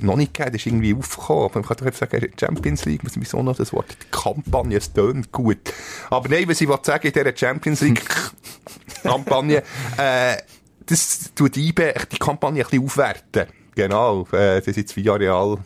noch 0.00 0.16
nicht 0.16 0.34
gegeben, 0.34 0.52
das 0.52 0.62
ist 0.62 0.66
irgendwie 0.66 0.94
aufgekommen. 0.94 1.44
Aber 1.44 1.60
man 1.60 1.68
kann 1.68 1.76
doch 1.78 1.94
sagen, 1.94 2.32
Champions 2.38 2.84
League, 2.84 3.02
muss 3.02 3.12
wieso 3.16 3.42
noch 3.42 3.56
das 3.56 3.72
Wort, 3.72 3.96
die 4.00 4.06
Kampagne, 4.10 4.76
es 4.76 4.92
tönt 4.92 5.32
gut. 5.32 5.72
Aber 6.10 6.28
nein, 6.28 6.48
was 6.48 6.60
ich 6.60 6.68
wollte 6.68 6.86
sagen, 6.86 7.06
in 7.06 7.12
dieser 7.12 7.36
Champions 7.36 7.80
League 7.80 8.04
Kampagne, 9.02 9.62
äh, 9.96 10.36
das 10.86 11.32
tut 11.34 11.56
echt 11.56 12.12
die 12.12 12.18
Kampagne 12.18 12.62
ein 12.62 12.68
bisschen 12.68 12.84
aufwerten. 12.84 13.46
Genau, 13.74 14.22
äh, 14.32 14.58
das 14.58 14.68
ist 14.68 14.76
jetzt 14.76 14.96
Villarreal 14.96 15.58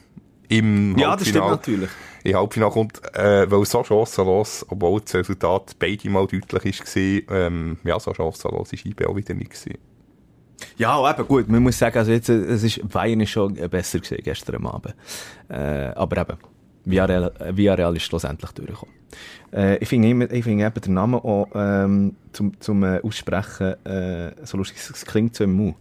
im 0.48 0.98
Ja, 0.98 1.16
das 1.16 1.28
stimmt 1.28 1.46
natürlich. 1.46 1.90
Im 2.24 2.36
Halbfinale 2.36 2.70
kommt, 2.70 3.02
äh, 3.16 3.50
weil 3.50 3.64
so 3.64 3.82
chancenlos, 3.82 4.64
obwohl 4.68 5.00
das 5.00 5.14
Resultat 5.14 5.76
beide 5.78 6.08
mal 6.08 6.26
deutlich 6.26 6.80
war, 6.80 7.36
ähm, 7.36 7.78
ja, 7.82 7.98
so 7.98 8.14
chancenlos 8.14 8.72
ist 8.72 8.84
IBE 8.84 9.08
auch 9.08 9.16
wieder 9.16 9.34
nicht 9.34 9.50
gewesen. 9.50 9.78
Ja, 10.76 11.10
eben 11.10 11.28
gut, 11.28 11.48
man 11.48 11.62
muss 11.62 11.78
sagen, 11.78 11.98
also 11.98 12.12
jetzt, 12.12 12.28
äh, 12.28 12.34
es 12.34 12.62
ist, 12.62 12.88
Bayern 12.88 13.20
ist 13.20 13.30
schon 13.30 13.56
äh, 13.56 13.68
besser 13.68 13.98
gewesen 14.00 14.22
gestern 14.22 14.66
Abend. 14.66 14.94
Äh, 15.48 15.54
aber 15.94 16.20
eben, 16.20 16.38
Villarreal, 16.84 17.32
äh, 17.38 17.56
Villarreal 17.56 17.96
ist 17.96 18.04
schlussendlich 18.04 18.50
durchgekommen. 18.52 18.94
Äh, 19.52 19.76
ich 19.78 19.88
finde 19.88 20.08
immer, 20.08 20.30
ich 20.30 20.44
finde 20.44 20.64
eben 20.64 20.80
den 20.80 20.94
Namen 20.94 21.14
auch, 21.16 21.48
ähm, 21.54 22.16
zum, 22.32 22.58
zum 22.60 22.82
äh, 22.82 23.00
Aussprechen, 23.02 23.84
äh, 23.84 24.32
so 24.44 24.56
lustig, 24.56 24.78
es 24.78 25.04
klingt 25.04 25.36
so 25.36 25.44
im 25.44 25.52
Mund. 25.52 25.76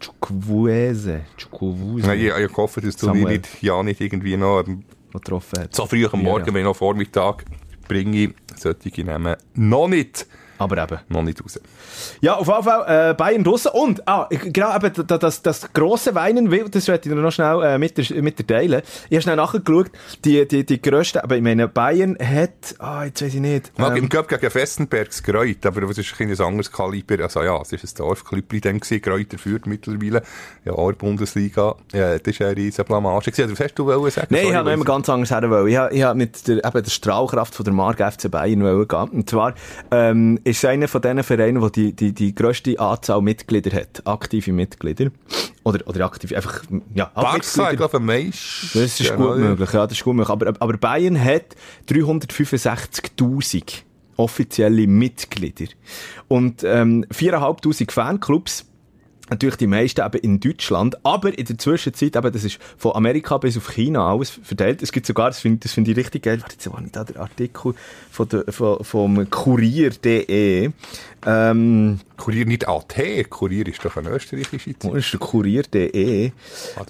Chukwueze, 0.00 1.22
Chukwueze, 1.36 2.06
Nein, 2.06 2.20
ich, 2.20 2.26
ich 2.32 2.56
hoffe, 2.56 2.80
dass 2.80 2.96
du 2.96 3.12
mich 3.12 3.26
nicht, 3.26 3.62
ja 3.62 3.82
nicht 3.82 4.00
irgendwie 4.00 4.36
noch 4.36 4.62
ähm, 4.66 4.84
getroffen 5.12 5.60
hat. 5.60 5.74
so 5.74 5.86
früh 5.86 6.06
am 6.06 6.22
Morgen, 6.22 6.46
Ja, 6.46 6.54
wenn 6.54 6.60
ich 6.60 6.64
noch 6.66 6.76
Vormittag 6.76 7.44
bringe, 7.88 8.32
sollte 8.54 8.88
ich 8.88 8.96
nehmen, 8.98 9.34
noch 9.54 9.88
nicht, 9.88 10.26
Aber 10.58 10.82
eben. 10.82 10.98
noch 11.08 11.22
nicht 11.22 11.42
raus. 11.42 11.60
Ja, 12.20 12.34
auf 12.34 12.46
jeden 12.48 12.62
Fall 12.62 13.10
äh, 13.10 13.14
Bayern 13.14 13.44
draussen. 13.44 13.70
Und, 13.72 14.06
ah, 14.08 14.28
genau, 14.30 14.74
eben, 14.76 15.06
das, 15.06 15.42
das, 15.42 15.72
grosse 15.72 16.14
Weinen, 16.14 16.50
will- 16.50 16.68
das 16.68 16.88
werde 16.88 17.08
ich 17.08 17.14
dir 17.14 17.20
noch 17.20 17.30
schnell 17.32 17.62
äh, 17.62 17.78
mit, 17.78 17.96
der, 17.96 18.22
mit 18.22 18.38
der 18.38 18.46
teilen. 18.46 18.82
Ich 19.08 19.16
habe 19.16 19.22
schnell 19.22 19.36
nachgeschaut, 19.36 19.90
die, 20.24 20.46
die, 20.46 20.64
die 20.66 20.80
grössten, 20.82 21.18
aber 21.20 21.36
ich 21.36 21.42
meine, 21.42 21.68
Bayern 21.68 22.16
hat, 22.20 22.74
ah, 22.78 23.04
jetzt 23.04 23.22
weiß 23.22 23.34
ich 23.34 23.40
nicht. 23.40 23.72
Mag 23.78 23.92
ähm, 23.96 24.04
im 24.04 24.08
Cup 24.08 24.28
gegen 24.28 24.50
Festenbergs 24.50 25.22
Greut, 25.22 25.64
aber 25.64 25.82
das 25.82 25.98
ist 25.98 26.14
ein, 26.20 26.30
ein 26.30 26.40
anderes 26.40 26.70
Kaliber. 26.72 27.22
Also 27.22 27.42
ja, 27.42 27.60
es 27.60 27.72
ist 27.72 27.84
ein 27.84 27.96
Dorfklüppli 27.98 28.60
dann 28.60 28.80
gewesen. 28.80 29.00
Greuter 29.02 29.38
führt 29.38 29.66
mittlerweile. 29.66 30.22
Ja, 30.64 30.72
auch 30.72 30.88
in 30.88 30.94
der 30.94 30.98
Bundesliga. 30.98 31.74
Ja, 31.92 32.18
das 32.18 32.40
war 32.40 32.46
eine 32.48 32.56
riesen 32.56 32.84
Blamage 32.84 33.30
gewesen. 33.30 33.52
Was 33.52 33.60
hast 33.60 33.74
du 33.74 33.86
wollen 33.86 34.10
sagen? 34.10 34.26
Nein, 34.30 34.46
ich 34.48 34.54
habe 34.54 34.68
noch 34.68 34.74
immer 34.74 34.84
ganz 34.84 35.08
anders 35.08 35.30
her 35.30 35.48
wollen. 35.50 35.68
Ich 35.68 35.76
habe, 35.76 36.02
habe 36.04 36.18
mit 36.18 36.46
der, 36.48 36.64
eben 36.64 36.82
der 36.82 36.90
Strahlkraft 36.90 37.54
von 37.54 37.64
der 37.64 37.74
Marke 37.74 38.10
FC 38.10 38.30
Bayern 38.30 38.62
wollen 38.62 38.88
gehen. 38.88 39.08
Und 39.10 39.30
zwar, 39.30 39.54
ähm, 39.90 40.40
ist 40.48 40.58
es 40.58 40.64
einer 40.64 40.88
von 40.88 41.02
diesen 41.02 41.22
Vereinen, 41.22 41.60
der 41.60 41.70
die, 41.70 41.92
die, 41.92 42.12
die 42.12 42.34
grösste 42.34 42.78
Anzahl 42.80 43.20
Mitglieder 43.20 43.70
hat. 43.76 44.06
Aktive 44.06 44.52
Mitglieder. 44.52 45.10
Oder, 45.64 45.86
oder 45.86 46.06
aktiv, 46.06 46.32
einfach, 46.32 46.62
ja, 46.94 47.10
Barca, 47.14 47.70
ich 47.70 47.76
glaube, 47.76 47.98
am 47.98 48.06
meisten. 48.06 48.78
Das 48.78 49.00
ist 49.00 49.14
gut 49.16 49.36
möglich, 49.36 49.72
ja, 49.72 49.86
das 49.86 49.98
ist 49.98 50.04
gut 50.04 50.14
möglich. 50.14 50.30
Aber, 50.30 50.54
aber 50.58 50.76
Bayern 50.78 51.22
hat 51.22 51.56
365.000 51.88 53.82
offizielle 54.16 54.86
Mitglieder. 54.86 55.66
Und, 56.26 56.64
ähm, 56.64 57.04
4.500 57.12 57.92
Fanclubs. 57.92 58.64
Natürlich 59.30 59.56
die 59.56 59.66
meisten 59.66 60.04
eben 60.04 60.18
in 60.18 60.40
Deutschland, 60.40 60.98
aber 61.04 61.36
in 61.36 61.44
der 61.44 61.58
Zwischenzeit, 61.58 62.16
eben, 62.16 62.32
das 62.32 62.44
ist 62.44 62.58
von 62.76 62.94
Amerika 62.94 63.38
bis 63.38 63.56
auf 63.56 63.70
China 63.72 64.10
alles 64.10 64.30
verteilt. 64.30 64.82
Es 64.82 64.92
gibt 64.92 65.06
sogar, 65.06 65.28
das 65.28 65.40
finde 65.40 65.68
find 65.68 65.88
ich 65.88 65.96
richtig 65.96 66.22
geil, 66.22 66.40
warte, 66.40 66.54
jetzt 66.54 66.72
war 66.72 66.80
nicht 66.80 66.96
da 66.96 67.04
der 67.04 67.20
Artikel 67.20 67.74
von 68.10 68.28
der, 68.28 68.44
von, 68.52 68.82
vom 68.84 69.28
Kurier.de. 69.30 70.70
Ähm, 71.26 72.00
Kurier 72.16 72.46
nicht 72.46 72.68
AT, 72.68 72.94
Kurier 73.28 73.66
ist 73.66 73.84
doch 73.84 73.96
ein 73.96 74.06
österreichischer 74.06 74.72
Zeitung. 74.72 74.92
Wo 74.92 74.96
ist 74.96 75.12
der 75.12 75.20
Kurier.de? 75.20 76.30
Ah, 76.76 76.84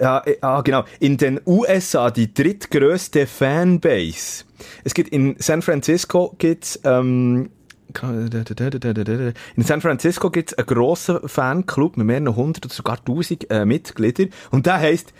ja, 0.00 0.18
äh, 0.18 0.30
äh, 0.30 0.36
ah, 0.40 0.60
genau. 0.62 0.84
In 1.00 1.16
den 1.16 1.40
USA 1.46 2.10
die 2.10 2.34
drittgrößte 2.34 3.26
Fanbase. 3.26 4.44
Es 4.82 4.94
gibt 4.94 5.10
in 5.10 5.36
San 5.38 5.62
Francisco 5.62 6.34
gibt's, 6.38 6.80
ähm, 6.84 7.50
in 9.56 9.62
San 9.64 9.80
Francisco 9.80 10.30
gibt's 10.30 10.54
einen 10.54 10.66
grossen 10.66 11.20
Fanclub 11.28 11.96
mit 11.96 12.06
mehreren 12.06 12.34
hundert 12.34 12.64
oder 12.66 12.74
sogar 12.74 13.04
tausend 13.04 13.50
äh, 13.50 13.64
Mitgliedern. 13.64 14.30
Und 14.50 14.66
der 14.66 14.78
heisst, 14.78 15.12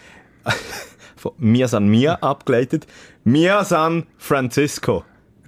von 1.16 1.32
Mia 1.38 1.68
San 1.68 1.88
Mia 1.88 2.14
abgeleitet, 2.16 2.86
Mia 3.24 3.64
San 3.64 4.06
Francisco. 4.18 5.04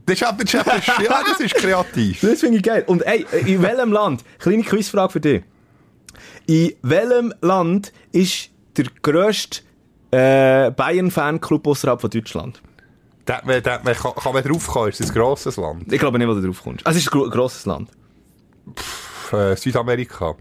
Das 0.06 0.20
ist 0.20 0.22
das 0.22 0.54
ist, 0.54 0.54
aber- 0.54 1.02
ja, 1.02 1.22
das 1.28 1.40
ist 1.40 1.54
kreativ. 1.54 2.20
Das 2.20 2.40
finde 2.40 2.58
ich 2.58 2.62
geil. 2.62 2.84
Und 2.86 3.02
ey, 3.06 3.26
in 3.44 3.60
welchem 3.62 3.92
Land, 3.92 4.24
kleine 4.38 4.62
Quizfrage 4.62 5.12
für 5.12 5.20
dich. 5.20 5.42
In 6.46 6.72
welchem 6.82 7.34
Land 7.40 7.92
ist 8.12 8.50
der 8.76 8.86
grösste 9.02 9.62
äh, 10.12 10.70
Bayern-Fanclub 10.70 11.66
außerhalb 11.66 12.00
von 12.00 12.10
Deutschland? 12.10 12.62
Da, 13.26 13.40
da, 13.42 13.80
man, 13.82 13.94
kann, 13.94 14.14
kann 14.14 14.32
man 14.32 14.42
draufkommen, 14.42 14.88
ist 14.88 15.00
das 15.00 15.10
ein 15.10 15.14
grosses 15.14 15.56
Land. 15.56 15.92
Ich 15.92 15.98
glaube 15.98 16.18
nicht, 16.18 16.28
wo 16.28 16.34
du 16.34 16.40
drauf 16.40 16.62
kommst. 16.62 16.86
Also, 16.86 16.96
es 16.96 17.04
ist 17.04 17.12
ein 17.12 17.18
gro 17.18 17.28
grosses 17.28 17.66
Land. 17.66 17.90
Äh, 19.32 19.56
Südamerika. 19.56 20.36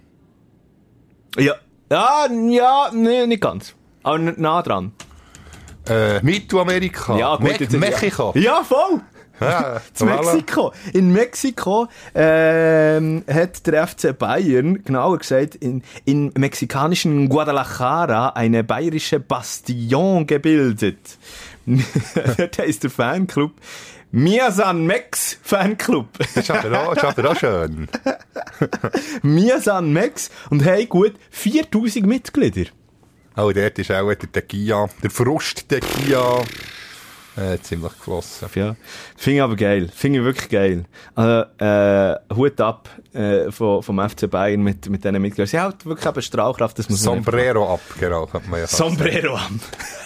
Ja. 1.38 1.56
Ja, 1.92 2.28
ja, 2.32 2.90
nee, 2.94 3.28
nicht 3.28 3.42
ganz. 3.42 3.76
Aber 4.04 4.18
nah 4.20 4.62
dran. 4.62 4.94
Äh, 5.88 6.22
Mittelamerika. 6.24 7.18
Ja, 7.18 7.36
gut. 7.36 7.72
Me 7.72 7.78
Mexiko. 7.80 8.34
Ja, 8.36 8.64
voll! 8.64 9.02
Ja, 9.40 9.82
In 10.00 10.06
Mexiko. 10.06 10.74
In 10.94 11.12
Mexiko 11.12 11.88
ähm, 12.14 13.24
hat 13.30 13.68
der 13.68 13.86
FC 13.86 14.18
Bayern, 14.18 14.84
genauer 14.84 15.18
gesagt, 15.18 15.56
in, 15.56 15.84
in 16.06 16.32
mexikanischen 16.38 17.28
Guadalajara 17.28 18.30
eine 18.30 18.64
bayerische 18.64 19.20
Bastion 19.20 20.26
gebildet. 20.26 21.18
der 22.58 22.66
ist 22.66 22.84
der 22.84 22.90
Fanclub. 22.90 23.54
Mia 24.12 24.52
San 24.52 24.86
Max 24.86 25.38
Fanclub. 25.42 26.08
das 26.18 26.38
ist 26.38 26.52
aber 26.52 26.90
auch, 26.90 27.36
schön. 27.36 27.88
Mia 29.24 29.60
San 29.60 29.92
Max 29.92 30.30
und 30.50 30.66
haben 30.66 30.88
gut 30.88 31.16
4000 31.32 32.06
Mitglieder. 32.06 32.70
Oh, 33.36 33.52
dort 33.52 33.80
ist 33.80 33.92
auch 33.92 34.14
der 34.14 34.32
Tequila, 34.32 34.90
der 35.04 35.10
Frust-Tequila 35.10 36.44
äh, 37.38 37.58
ziemlich 37.60 37.94
geflossen. 37.94 38.48
Ja, 38.56 38.76
finde 39.16 39.38
ich 39.38 39.42
aber 39.44 39.56
geil. 39.56 39.90
Finde 39.94 40.20
ich 40.20 40.26
wirklich 40.26 40.50
geil. 40.50 40.86
Also, 41.16 41.46
äh, 41.58 42.16
Hut 42.36 42.60
ab 42.62 42.90
äh, 43.14 43.52
vom, 43.52 43.84
vom 43.84 44.10
FC 44.10 44.30
Bayern 44.30 44.62
mit, 44.62 44.90
mit 44.90 45.04
diesen 45.04 45.22
Mitgliedern. 45.22 45.48
Sie 45.48 45.60
hat 45.60 45.86
wirklich 45.86 46.08
eben 46.08 46.22
Strahlkraft, 46.22 46.80
das 46.80 46.90
muss 46.90 47.02
Sombrero 47.02 47.74
ab, 47.74 47.82
genau, 48.00 48.32
hat 48.32 48.48
man 48.48 48.62
ja 48.62 48.68
fast 48.68 48.78
Sombrero 48.78 49.36
am. 49.36 49.60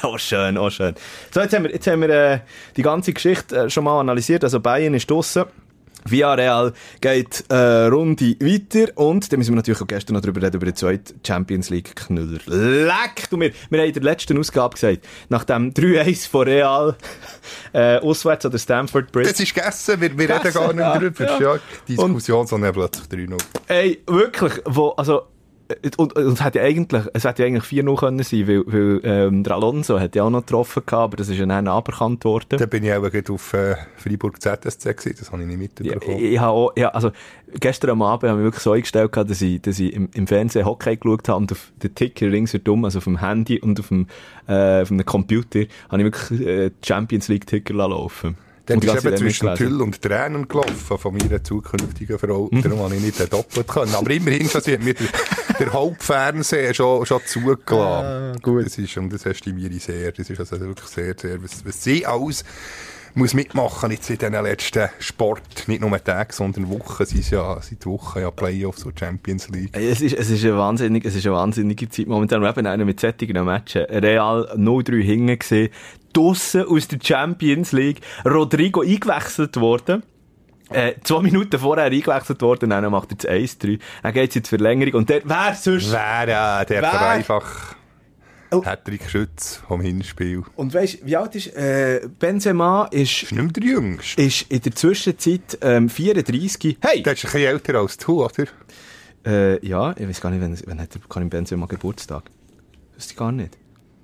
Oh, 0.03 0.17
schön, 0.17 0.57
oh, 0.57 0.69
schön. 0.69 0.95
So, 1.31 1.41
jetzt 1.41 1.53
haben 1.53 1.63
wir, 1.63 1.71
jetzt 1.71 1.87
haben 1.87 2.01
wir 2.01 2.09
äh, 2.09 2.39
die 2.75 2.81
ganze 2.81 3.13
Geschichte 3.13 3.65
äh, 3.65 3.69
schon 3.69 3.83
mal 3.83 3.99
analysiert. 3.99 4.43
Also, 4.43 4.59
Bayern 4.59 4.93
ist 4.93 5.09
draussen. 5.09 5.45
Villarreal 6.05 6.73
geht 7.01 7.45
äh, 7.49 7.55
Runde 7.55 8.35
weiter 8.39 8.91
und 8.95 9.31
dann 9.31 9.39
müssen 9.39 9.51
wir 9.51 9.57
natürlich 9.57 9.81
auch 9.81 9.87
gestern 9.87 10.15
noch 10.15 10.21
darüber 10.21 10.41
reden, 10.41 10.55
über 10.55 10.65
den 10.65 10.75
zweiten 10.75 11.19
Champions 11.25 11.69
League 11.69 11.95
Knüller. 11.95 12.39
Leck 12.45 13.29
du 13.29 13.37
mir! 13.37 13.51
Wir 13.69 13.79
haben 13.79 13.87
in 13.87 13.93
der 13.93 14.03
letzten 14.03 14.37
Ausgabe 14.37 14.75
gesagt, 14.75 15.05
nach 15.29 15.43
dem 15.43 15.73
3-1 15.73 16.29
von 16.29 16.47
Real 16.47 16.95
äh, 17.73 17.97
auswärts 17.97 18.45
an 18.45 18.51
der 18.51 18.59
Stamford 18.59 19.11
Bridge. 19.11 19.29
Das 19.29 19.39
ist 19.39 19.53
gegessen, 19.53 20.01
wir, 20.01 20.17
wir 20.17 20.29
reden 20.29 20.53
gar 20.53 20.73
nicht 20.73 20.79
ja, 20.79 20.97
drüber. 20.97 21.39
ja. 21.39 21.39
Ja. 21.39 21.59
Diskussion, 21.87 22.47
sondern 22.47 22.73
plötzlich 22.73 23.07
3-0. 23.07 23.37
Ey, 23.67 24.01
wirklich, 24.07 24.53
wo, 24.65 24.89
also, 24.89 25.23
und, 25.97 26.13
und 26.13 26.33
es 26.33 26.43
hätte 26.43 26.59
ja 26.59 26.65
eigentlich, 26.65 27.03
es 27.13 27.23
hätte 27.23 27.43
ja 27.43 27.47
eigentlich 27.47 27.63
4-0 27.65 27.99
können 27.99 28.23
sein, 28.23 28.47
weil, 28.47 28.63
weil, 28.65 29.01
ähm, 29.03 29.43
der 29.43 29.53
Alonso 29.53 29.99
hat 29.99 30.15
ja 30.15 30.23
auch 30.23 30.29
noch 30.29 30.41
getroffen 30.41 30.83
gehabt, 30.85 31.03
aber 31.03 31.17
das 31.17 31.29
ist 31.29 31.37
ja 31.37 31.45
dann 31.45 31.67
aberkannt 31.67 32.25
worden. 32.25 32.57
Da 32.57 32.65
bin 32.65 32.83
ich 32.83 32.93
auch 32.93 33.01
gerade 33.01 33.31
auf, 33.31 33.53
äh, 33.53 33.75
Freiburg 33.97 34.41
ZSC 34.41 34.93
gewesen, 34.93 35.15
das 35.19 35.31
habe 35.31 35.41
ich 35.43 35.47
nicht 35.47 35.59
mitbekommen. 35.59 36.19
Ja, 36.19 36.29
ich 36.31 36.39
habe 36.39 36.51
auch, 36.51 36.71
ja, 36.75 36.89
also, 36.89 37.11
gestern 37.59 37.91
am 37.91 38.01
Abend 38.01 38.29
habe 38.29 38.41
ich 38.41 38.45
wirklich 38.45 38.63
so 38.63 38.71
eingestellt 38.71 39.11
gehabt, 39.11 39.29
dass 39.29 39.41
ich, 39.41 39.61
dass 39.61 39.79
ich 39.79 39.93
im, 39.93 40.09
im 40.13 40.25
Fernsehen 40.25 40.65
Hockey 40.65 40.97
geschaut 40.97 41.29
habe 41.29 41.37
und 41.37 41.51
auf 41.51 41.71
den 41.83 41.93
Ticker 41.93 42.31
ringsherum, 42.31 42.85
also 42.85 42.97
auf 42.97 43.03
dem 43.03 43.19
Handy 43.19 43.59
und 43.59 43.79
auf 43.79 43.89
dem, 43.89 44.07
äh, 44.47 44.81
auf 44.81 44.87
dem 44.87 45.05
Computer, 45.05 45.65
habe 45.89 46.01
ich 46.01 46.05
wirklich, 46.05 46.47
äh, 46.47 46.71
Champions 46.83 47.27
League 47.27 47.45
Ticker 47.45 47.75
laufen 47.75 48.37
Dann 48.69 48.77
Und 48.77 48.85
ist 48.85 49.03
eben 49.03 49.17
zwischen. 49.17 49.55
Tüll 49.55 49.81
und 49.81 49.99
Tränen 49.99 50.47
gelaufen 50.47 50.97
von 50.97 51.17
meiner 51.17 51.43
zukünftigen 51.43 52.19
Frau. 52.19 52.49
Mhm. 52.51 52.61
Darum 52.61 52.79
habe 52.81 52.95
ich 52.95 53.01
nicht 53.01 53.33
doppelt 53.33 53.67
können. 53.67 53.95
Aber 53.95 54.11
immerhin 54.11 54.47
schon, 54.47 54.61
sie 54.61 54.73
hat 54.73 54.83
mir 54.83 54.93
der, 54.93 55.73
Hauptfernseher 55.73 56.75
schon, 56.75 57.03
schon 57.05 57.21
zugelassen. 57.25 57.73
Ah, 57.75 58.33
gut. 58.41 58.67
Das 58.67 58.77
ist, 58.77 58.95
und 58.97 59.11
das 59.11 59.25
estimiere 59.25 59.73
ich 59.73 59.83
sehr. 59.83 60.11
Das 60.11 60.29
ist 60.29 60.39
also 60.39 60.59
wirklich 60.59 60.87
sehr, 60.87 61.15
sehr, 61.17 61.43
was, 61.43 61.65
was 61.65 61.83
sie 61.83 62.05
alles 62.05 62.45
muss 63.15 63.33
mitmachen 63.33 63.91
jetzt 63.91 64.09
in 64.09 64.17
diesen 64.17 64.33
letzten 64.33 64.89
Sport. 64.99 65.67
Nicht 65.67 65.81
nur 65.81 66.03
Tage, 66.03 66.33
sondern 66.33 66.69
Wochen. 66.69 67.05
Sie 67.05 67.19
ist 67.19 67.31
ja 67.31 67.59
seit 67.61 67.85
Wochen 67.85 68.19
ja 68.19 68.31
Playoffs 68.31 68.85
und 68.85 68.99
Champions 68.99 69.49
League. 69.49 69.75
Ey, 69.75 69.89
Es 69.89 70.01
ist, 70.01 70.15
es 70.15 70.29
ist 70.29 70.43
eine 70.43 70.57
wahnsinnig, 70.57 71.05
es 71.05 71.15
ist 71.15 71.25
eine 71.25 71.35
wahnsinnige 71.35 71.89
Zeit 71.89 72.07
momentan. 72.07 72.41
Wir 72.41 72.47
haben 72.47 72.65
einen 72.65 72.85
mit 72.85 72.99
sättigen 72.99 73.43
Matchen. 73.43 73.83
Real 73.83 74.51
0-3 74.55 75.01
hinten 75.01 75.39
gesehen. 75.39 75.69
Draussen 76.13 76.65
aus 76.65 76.87
der 76.87 76.99
Champions 77.01 77.71
League. 77.71 78.01
Rodrigo 78.25 78.81
eingewechselt 78.81 79.55
worden. 79.57 80.03
Äh, 80.71 80.93
zwei 81.03 81.21
Minuten 81.21 81.59
vorher 81.59 81.85
eingewechselt 81.85 82.41
worden, 82.43 82.69
dann 82.69 82.91
macht 82.91 83.11
er 83.11 83.17
das 83.17 83.31
1-3. 83.31 83.79
Dann 84.03 84.13
geht's 84.13 84.35
jetzt 84.35 84.49
Verlängerung. 84.49 84.93
Und 84.93 85.09
der, 85.09 85.21
wer 85.25 85.55
sonst? 85.55 85.91
Wer, 85.91 86.29
ja, 86.29 86.63
der 86.65 86.81
Wer? 86.83 87.09
einfach 87.09 87.75
Oh. 88.51 88.65
Hattrick 88.65 89.07
Schütz 89.07 89.61
vom 89.67 89.79
Hinspiel. 89.81 90.43
Und 90.55 90.73
weisst, 90.73 91.05
wie 91.05 91.15
alt 91.15 91.35
ist, 91.35 91.55
äh, 91.55 92.01
Benzema 92.17 92.85
ist, 92.85 93.23
Ist 93.23 93.31
nicht 93.31 93.55
der 93.55 93.63
Jüngste. 93.63 94.19
ist 94.21 94.41
in 94.49 94.61
der 94.61 94.73
Zwischenzeit, 94.73 95.57
ähm, 95.61 95.87
34. 95.87 96.77
Hey! 96.81 97.03
Der 97.03 97.13
ist 97.13 97.25
ein 97.25 97.31
bisschen 97.31 97.47
älter 97.47 97.75
als 97.75 97.97
du, 97.97 98.25
oder? 98.25 98.45
Äh, 99.23 99.63
ja, 99.67 99.95
ich 99.95 100.07
weiß 100.07 100.21
gar 100.21 100.31
nicht, 100.31 100.41
wenn, 100.41 100.57
wenn 100.67 100.81
hat 100.81 100.95
der 100.95 101.01
Karim 101.07 101.29
Benzema 101.29 101.67
Geburtstag? 101.67 102.23
Wüsste 102.95 103.11
ich 103.13 103.17
gar 103.17 103.31
nicht. 103.31 103.55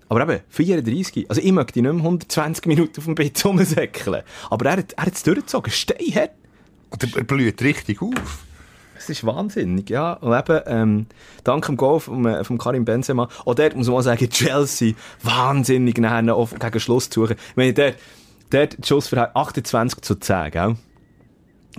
Aber 0.09 0.21
eben, 0.21 0.41
34. 0.49 1.29
Also 1.29 1.41
ich 1.41 1.51
möchte 1.51 1.81
nicht 1.81 1.91
mehr 1.91 2.03
120 2.03 2.65
Minuten 2.67 2.97
auf 2.97 3.05
dem 3.05 3.15
Bett 3.15 3.43
rumsäckeln. 3.43 4.23
Aber 4.49 4.65
er 4.65 4.77
hat, 4.77 4.93
er 4.93 5.05
hat 5.05 5.13
es 5.13 5.23
durchgezogen. 5.23 5.71
Steinhart. 5.71 6.31
Und 6.89 7.15
er 7.15 7.23
blüht 7.23 7.61
richtig 7.61 8.01
auf. 8.01 8.45
Es 8.97 9.09
ist 9.09 9.25
wahnsinnig, 9.25 9.89
ja. 9.89 10.13
Und 10.13 10.37
eben, 10.37 10.61
ähm, 10.67 11.05
dank 11.43 11.65
dem 11.65 11.77
Goal 11.77 11.99
vom, 11.99 12.25
äh, 12.25 12.43
vom 12.43 12.57
Karim 12.57 12.85
Benzema. 12.85 13.27
Auch 13.45 13.55
dort 13.55 13.75
muss 13.75 13.87
man 13.87 14.01
sagen, 14.01 14.29
Chelsea, 14.29 14.93
wahnsinnig 15.21 15.97
nachher 15.97 16.35
auf, 16.35 16.55
gegen 16.57 16.79
Schluss 16.79 17.09
zu 17.09 17.21
suchen. 17.21 17.35
Ich 17.49 17.55
meine, 17.55 17.73
der, 17.73 17.95
der 18.51 18.69
Schussverhältnis 18.83 19.35
28 19.35 20.01
zu 20.01 20.15
10, 20.15 20.51
gell? 20.51 20.75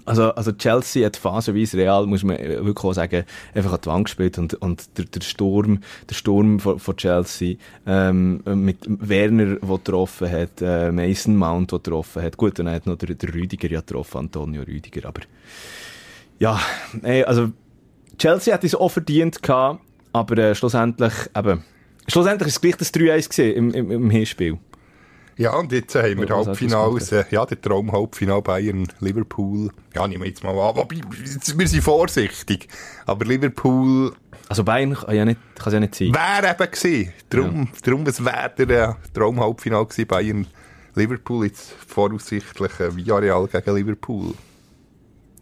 Also, 0.05 0.35
also 0.35 0.53
Chelsea 0.53 1.07
hat 1.07 1.17
phasenweise 1.17 1.79
Real, 1.79 2.07
muss 2.07 2.23
man 2.23 2.39
wirklich 2.39 2.85
auch 2.85 2.93
sagen, 2.93 3.25
einfach 3.55 3.73
an 3.73 3.81
die 3.83 3.87
Wand 3.87 4.05
gespielt 4.05 4.39
und, 4.39 4.55
und 4.55 4.99
der, 4.99 5.07
der 5.07 5.21
Sturm, 5.23 5.81
der 6.09 6.15
Sturm 6.15 6.61
von, 6.61 6.79
von 6.79 6.97
Chelsea, 6.97 7.57
ähm, 7.87 8.43
mit 8.45 8.79
Werner, 8.87 9.57
der 9.57 9.77
getroffen 9.79 10.31
hat, 10.31 10.61
äh, 10.61 10.93
Mason 10.93 11.37
Mount, 11.37 11.73
der 11.73 11.79
getroffen 11.79 12.23
hat. 12.23 12.37
Gut, 12.37 12.59
dann 12.59 12.71
hat 12.71 12.87
noch 12.87 12.97
der, 12.97 13.15
der 13.15 13.35
Rüdiger 13.35 13.71
ja 13.71 13.81
getroffen, 13.81 14.19
Antonio 14.19 14.63
Rüdiger, 14.63 15.09
aber 15.09 15.23
ja, 16.39 16.61
ey, 17.03 17.25
also 17.25 17.51
Chelsea 18.19 18.53
hat 18.53 18.65
es 18.65 18.75
auch 18.75 18.91
verdient 18.91 19.43
gehabt, 19.43 19.81
aber 20.13 20.39
äh, 20.39 20.55
schlussendlich, 20.55 21.15
eben, 21.35 21.65
schlussendlich 22.07 22.49
ist 22.49 22.57
es 22.57 22.61
gleich 22.61 22.77
das 22.77 22.93
3-1 22.93 23.31
gewesen 23.31 23.57
im, 23.57 23.75
im, 23.75 23.91
im 23.91 24.11
Hinspiel. 24.11 24.59
Ja, 25.39 25.55
und 25.55 25.71
jetzt 25.71 25.95
äh, 25.95 26.11
haben 26.13 26.21
wir 26.21 26.31
Was 26.31 26.47
Halbfinals, 26.47 27.13
äh, 27.13 27.25
ja, 27.31 27.45
der 27.45 27.61
Traum-Halbfinal 27.61 28.41
Bayern-Liverpool. 28.41 29.71
Ja, 29.95 30.09
nehmen 30.09 30.23
wir 30.23 30.31
jetzt 30.31 30.43
mal 30.43 30.59
an. 30.59 30.77
Wobei, 30.77 31.01
wir 31.11 31.69
sind 31.69 31.83
vorsichtig. 31.83 32.69
Aber 33.05 33.25
Liverpool 33.27 34.15
Also 34.49 34.65
Bayern 34.65 34.95
kann 34.95 35.15
ja 35.15 35.27
nicht, 35.27 35.39
kann 35.59 35.73
ja 35.75 35.81
nicht 35.81 35.95
sein. 35.95 36.15
wäre 36.15 36.51
eben 36.53 36.71
gewesen. 36.71 37.13
Darum, 37.29 37.69
darum 37.83 38.07
es 38.07 38.25
wäre 38.25 38.67
der 38.67 38.89
äh, 38.89 38.95
Traum-Halbfinal 39.13 39.85
gewesen, 39.85 40.07
Bayern-Liverpool. 40.07 41.45
Jetzt 41.47 41.73
voraussichtlich 41.87 42.81
äh, 42.81 42.97
Villarreal 42.97 43.47
gegen 43.47 43.77
Liverpool. 43.77 44.33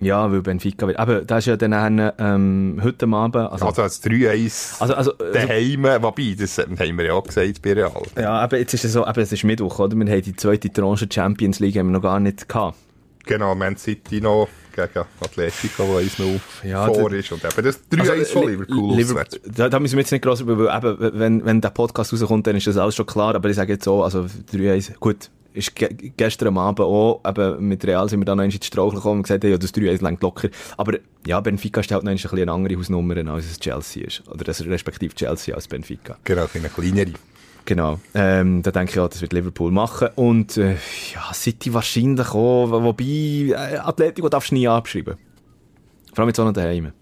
Ja, 0.01 0.31
weil 0.31 0.43
Benfica 0.43 0.87
wird. 0.87 0.99
Aber 0.99 1.23
das 1.23 1.41
ist 1.41 1.47
ja 1.47 1.57
dann 1.57 2.13
ähm, 2.19 2.81
heute 2.83 3.07
Abend. 3.07 3.37
Also, 3.37 3.67
Also 3.67 3.83
als 3.83 4.03
3-1 4.05 4.81
also, 4.81 4.95
also, 4.95 5.13
also 5.19 5.33
daheim, 5.33 5.85
wobei, 5.85 6.35
das 6.39 6.59
haben 6.59 6.79
wir 6.99 7.05
ja 7.05 7.13
auch 7.15 7.25
gesagt 7.25 7.63
bei 7.63 7.73
Real. 7.75 7.93
ja, 8.19 8.33
aber 8.33 8.59
jetzt 8.59 8.75
ist 8.75 8.85
es 8.85 8.93
so, 8.93 9.07
aber 9.07 9.23
es 9.23 9.33
ist 9.33 9.45
Mittwoch, 9.45 9.79
oder? 9.79 9.97
Wir 9.97 10.07
haben 10.13 10.23
die 10.23 10.37
zweite 10.37 10.71
Tranche 10.73 11.07
Champions 11.11 11.61
League 11.61 11.77
haben 11.77 11.87
wir 11.89 11.93
noch 11.93 12.03
gar 12.03 12.21
nicht 12.21 12.49
gehabt. 12.49 12.77
Genau, 13.27 13.55
Man 13.55 13.77
City 13.79 14.21
noch 14.21 14.49
gegen 14.77 15.05
Atletico, 15.21 15.89
wo 15.89 15.97
1-0 15.97 16.41
Ja, 16.69 16.87
vor 16.87 17.11
ist. 17.13 17.33
Und 17.33 17.43
eben 17.45 17.65
das 17.65 17.81
3-1 17.91 18.25
von 18.27 18.43
Li- 18.43 18.51
Liverpool 18.51 18.97
Liverpool 18.97 19.41
da, 19.55 19.69
da 19.71 19.81
müssen 19.81 19.95
wir 19.97 20.01
jetzt 20.03 20.11
nicht 20.11 20.23
gross 20.23 20.41
über, 20.43 20.59
weil 20.59 20.77
eben, 20.77 21.19
wenn, 21.19 21.45
wenn 21.47 21.61
der 21.63 21.71
Podcast 21.71 22.13
rauskommt, 22.13 22.47
dann 22.47 22.57
ist 22.57 22.67
das 22.67 22.77
alles 22.77 22.95
schon 22.97 23.07
klar, 23.07 23.35
aber 23.35 23.49
ich 23.49 23.57
sage 23.57 23.73
jetzt 23.73 23.85
so, 23.85 24.03
also 24.03 24.27
3-1, 24.53 24.99
gut, 24.99 25.31
ist 25.55 25.75
ge 25.75 25.89
gestern 26.17 26.59
Abend 26.59 26.81
auch, 26.81 27.23
eben 27.27 27.67
mit 27.69 27.85
Real 27.87 28.09
sind 28.09 28.21
wir 28.21 28.25
dann 28.27 28.37
noch 28.39 28.45
ins 28.45 28.55
Straucheln 28.57 28.97
gekommen 28.97 29.19
und 29.19 29.23
gesagt, 29.23 29.45
ja, 29.45 29.57
das 29.57 29.73
3-1 29.73 30.03
längt 30.03 30.23
locker. 30.23 30.49
Aber 30.77 30.99
ja, 31.27 31.41
Benfica 31.41 31.83
stellt 31.83 32.03
noch 32.03 32.11
ein 32.11 32.17
bisschen 32.17 32.39
eine 32.39 32.53
andere 32.53 32.77
Hausnummer, 32.77 33.17
als 33.33 33.47
es 33.47 33.59
Chelsea 33.61 34.05
ist. 34.05 34.23
Oder 34.29 34.45
das 34.45 34.63
respektive 34.65 35.15
Chelsea 35.15 35.55
als 35.55 35.67
Benfica. 35.69 36.19
Genau, 36.25 36.47
eine 36.53 36.69
kleinere. 36.69 37.13
Genau. 37.65 37.99
Ähm, 38.15 38.63
da 38.63 38.71
denke 38.73 38.93
ich 38.93 38.99
auch, 38.99 39.09
das 39.09 39.23
wird 39.23 39.33
Liverpool 39.33 39.71
machen. 39.73 40.09
Und 40.17 40.57
äh, 40.59 40.73
ja, 41.15 41.33
City 41.33 41.73
wahrscheinlich 41.73 42.29
auch, 42.29 42.71
wo- 42.71 42.83
wobei 42.83 43.05
äh, 43.05 43.79
Atletico 43.79 44.29
darfst 44.29 44.51
du 44.51 44.57
nie 44.57 44.69
abschreiben. 44.69 45.15
Vor 46.13 46.19
allem 46.19 46.29
jetzt 46.29 46.41
auch 46.41 46.45
noch 46.45 46.53
daheim. 46.53 46.93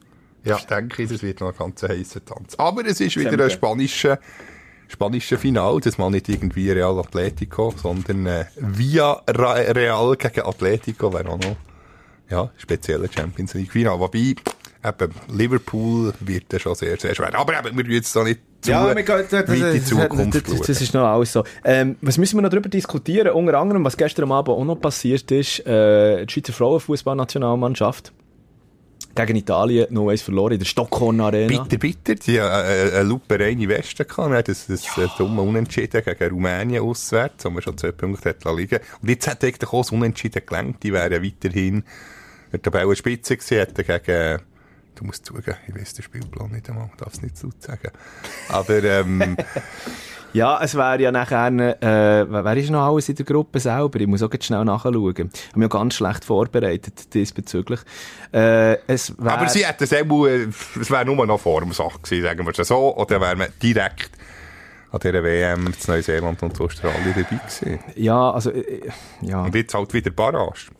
Ja, 0.45 0.59
denke 0.59 1.03
ich, 1.05 1.09
das 1.11 1.23
wird 1.23 1.41
noch 1.41 1.49
ein 1.53 1.57
ganz 1.57 1.83
heißer 1.83 2.25
Tanz. 2.25 2.55
Aber 2.59 2.85
es 2.87 3.01
ist 3.01 3.17
wieder 3.17 3.43
ein 3.43 3.51
spanischer, 3.51 4.19
spanischer 4.93 5.39
Final. 5.39 5.81
Das 5.81 5.99
mal 5.99 6.11
nicht 6.11 6.29
irgendwie 6.29 6.71
Real 6.71 6.99
Atletico, 6.99 7.75
sondern 7.77 8.27
äh, 8.27 8.45
via 8.57 9.23
Real 9.29 10.17
gegen 10.17 10.47
Atletico 10.47 11.13
wäre 11.13 11.29
auch 11.29 11.39
noch 11.39 11.57
ja, 12.31 12.51
spezieller 12.57 13.09
Champions 13.15 13.55
League 13.55 13.73
Final. 13.73 13.99
Wobei, 13.99 14.19
eben, 14.85 15.15
Liverpool 15.31 16.13
wird 16.21 16.45
dann 16.49 16.61
schon 16.61 16.75
sehr, 16.75 16.99
sehr 16.99 17.15
schwer. 17.15 17.35
Aber 17.35 17.59
eben, 17.59 17.77
wir 17.77 17.85
müssen 17.85 17.93
jetzt 17.93 18.17
da 18.17 18.25
nicht 18.25 18.41
zu 18.61 18.71
Ja, 18.71 18.95
wir 18.95 19.03
gehen, 19.03 19.25
das, 19.29 19.49
in 19.49 19.61
das, 19.61 19.85
Zukunft 19.87 20.35
das, 20.35 20.43
das, 20.43 20.59
das 20.61 20.67
schauen. 20.67 20.83
ist 20.83 20.95
noch 20.95 21.05
alles 21.05 21.33
so. 21.33 21.45
Ähm, 21.65 21.97
was 22.01 22.17
müssen 22.17 22.39
wir 22.39 22.43
noch 22.43 22.51
darüber 22.51 22.69
diskutieren? 22.69 23.33
Unter 23.33 23.59
anderem, 23.59 23.85
was 23.85 23.97
gestern 23.97 24.25
am 24.25 24.33
Abend 24.33 24.57
auch 24.57 24.65
noch 24.65 24.81
passiert 24.81 25.31
ist, 25.31 25.67
äh, 25.67 26.25
die 26.25 26.33
Schweizer 26.33 26.53
Frauenfußballnationalmannschaft 26.53 28.13
gegen 29.15 29.37
Italien 29.37 29.87
0-1 29.87 30.23
verloren 30.25 30.53
in 30.53 30.59
der 30.59 30.67
Stockholm 30.67 31.21
Arena. 31.21 31.63
Bitter, 31.65 31.79
bitter. 31.79 32.15
Die 32.15 32.41
hatten 32.41 32.69
äh, 32.69 32.97
eine 32.97 33.03
lupereine 33.03 33.69
Weste 33.69 34.05
gehabt. 34.05 34.33
Hatten 34.33 34.53
Das, 34.53 34.67
das 34.67 34.97
ja. 34.97 35.11
dumme 35.19 35.43
Unentschieden 35.43 36.03
gegen 36.03 36.31
Rumänien 36.31 36.83
auswärts, 36.83 37.45
wo 37.45 37.51
man 37.51 37.63
schon 37.63 37.77
zwei 37.79 37.93
Punkte 37.93 38.31
hat 38.31 38.45
liegen 38.57 38.81
Und 39.01 39.09
jetzt 39.09 39.29
hat 39.29 39.45
eigentlich 39.45 39.71
auch 39.71 39.83
das 39.83 39.93
Unentschieden 39.93 40.43
gelangt. 40.45 40.83
Die 40.83 40.93
wären 40.93 41.23
weiterhin 41.23 41.85
der 42.53 42.63
Tabellenspitze 42.63 43.37
gewesen, 43.37 43.59
hätten 43.59 43.85
gegen, 43.85 44.43
du 44.95 45.05
musst 45.05 45.25
zugeben, 45.27 45.57
ich 45.67 45.75
weiss 45.75 45.95
den 45.95 46.03
Spielplan 46.03 46.53
nicht 46.53 46.69
einmal, 46.69 46.91
darf 46.99 47.15
es 47.15 47.23
nicht 47.23 47.37
so 47.37 47.51
sagen. 47.59 47.91
Aber, 48.49 48.83
ähm, 48.83 49.37
Ja, 50.33 50.61
es 50.63 50.75
wäre 50.75 51.01
ja 51.01 51.13
nachher, 51.13 51.49
äh, 51.49 52.27
wer 52.29 52.57
ist 52.57 52.71
noch 52.71 52.87
alles 52.87 53.09
in 53.09 53.17
der 53.17 53.27
Gruppe 53.27 53.61
selber? 53.61 54.01
Ich 54.01 54.07
muss 54.07 54.23
auch 54.23 54.33
jetzt 54.33 54.47
schnell 54.47 54.65
nachschauen. 54.65 54.95
Ich 54.95 55.19
habe 55.19 55.31
mich 55.55 55.63
ja 55.63 55.69
ganz 55.69 55.95
schlecht 55.95 56.25
vorbereitet 56.25 57.13
diesbezüglich. 57.13 57.81
Äh, 58.33 58.79
es 58.87 59.15
wär, 59.19 59.33
aber 59.33 59.49
sie 59.49 59.67
hätten 59.67 59.85
es 59.85 59.93
auch, 59.93 60.27
äh, 60.27 60.49
es 60.81 60.91
wäre 60.91 61.05
nur 61.05 61.27
noch 61.27 61.39
Formsache 61.39 61.99
gewesen, 62.03 62.25
sagen 62.25 62.47
wir 62.47 62.59
es 62.59 62.67
so, 62.67 62.97
oder 62.97 63.21
wäre 63.21 63.37
man 63.37 63.49
direkt 63.63 64.11
an 64.91 65.01
dieser 65.01 65.23
WM 65.23 65.67
in 65.67 65.75
Neuseeland 65.87 66.43
und 66.43 66.61
Australien 66.61 67.15
dabei 67.15 67.23
gewesen. 67.23 67.79
Ja, 67.97 68.31
also, 68.31 68.51
äh, 68.51 68.89
ja. 69.21 69.43
Und 69.43 69.55
jetzt 69.55 69.75
halt 69.75 69.93
wieder 69.93 70.11
Barrage. 70.11 70.71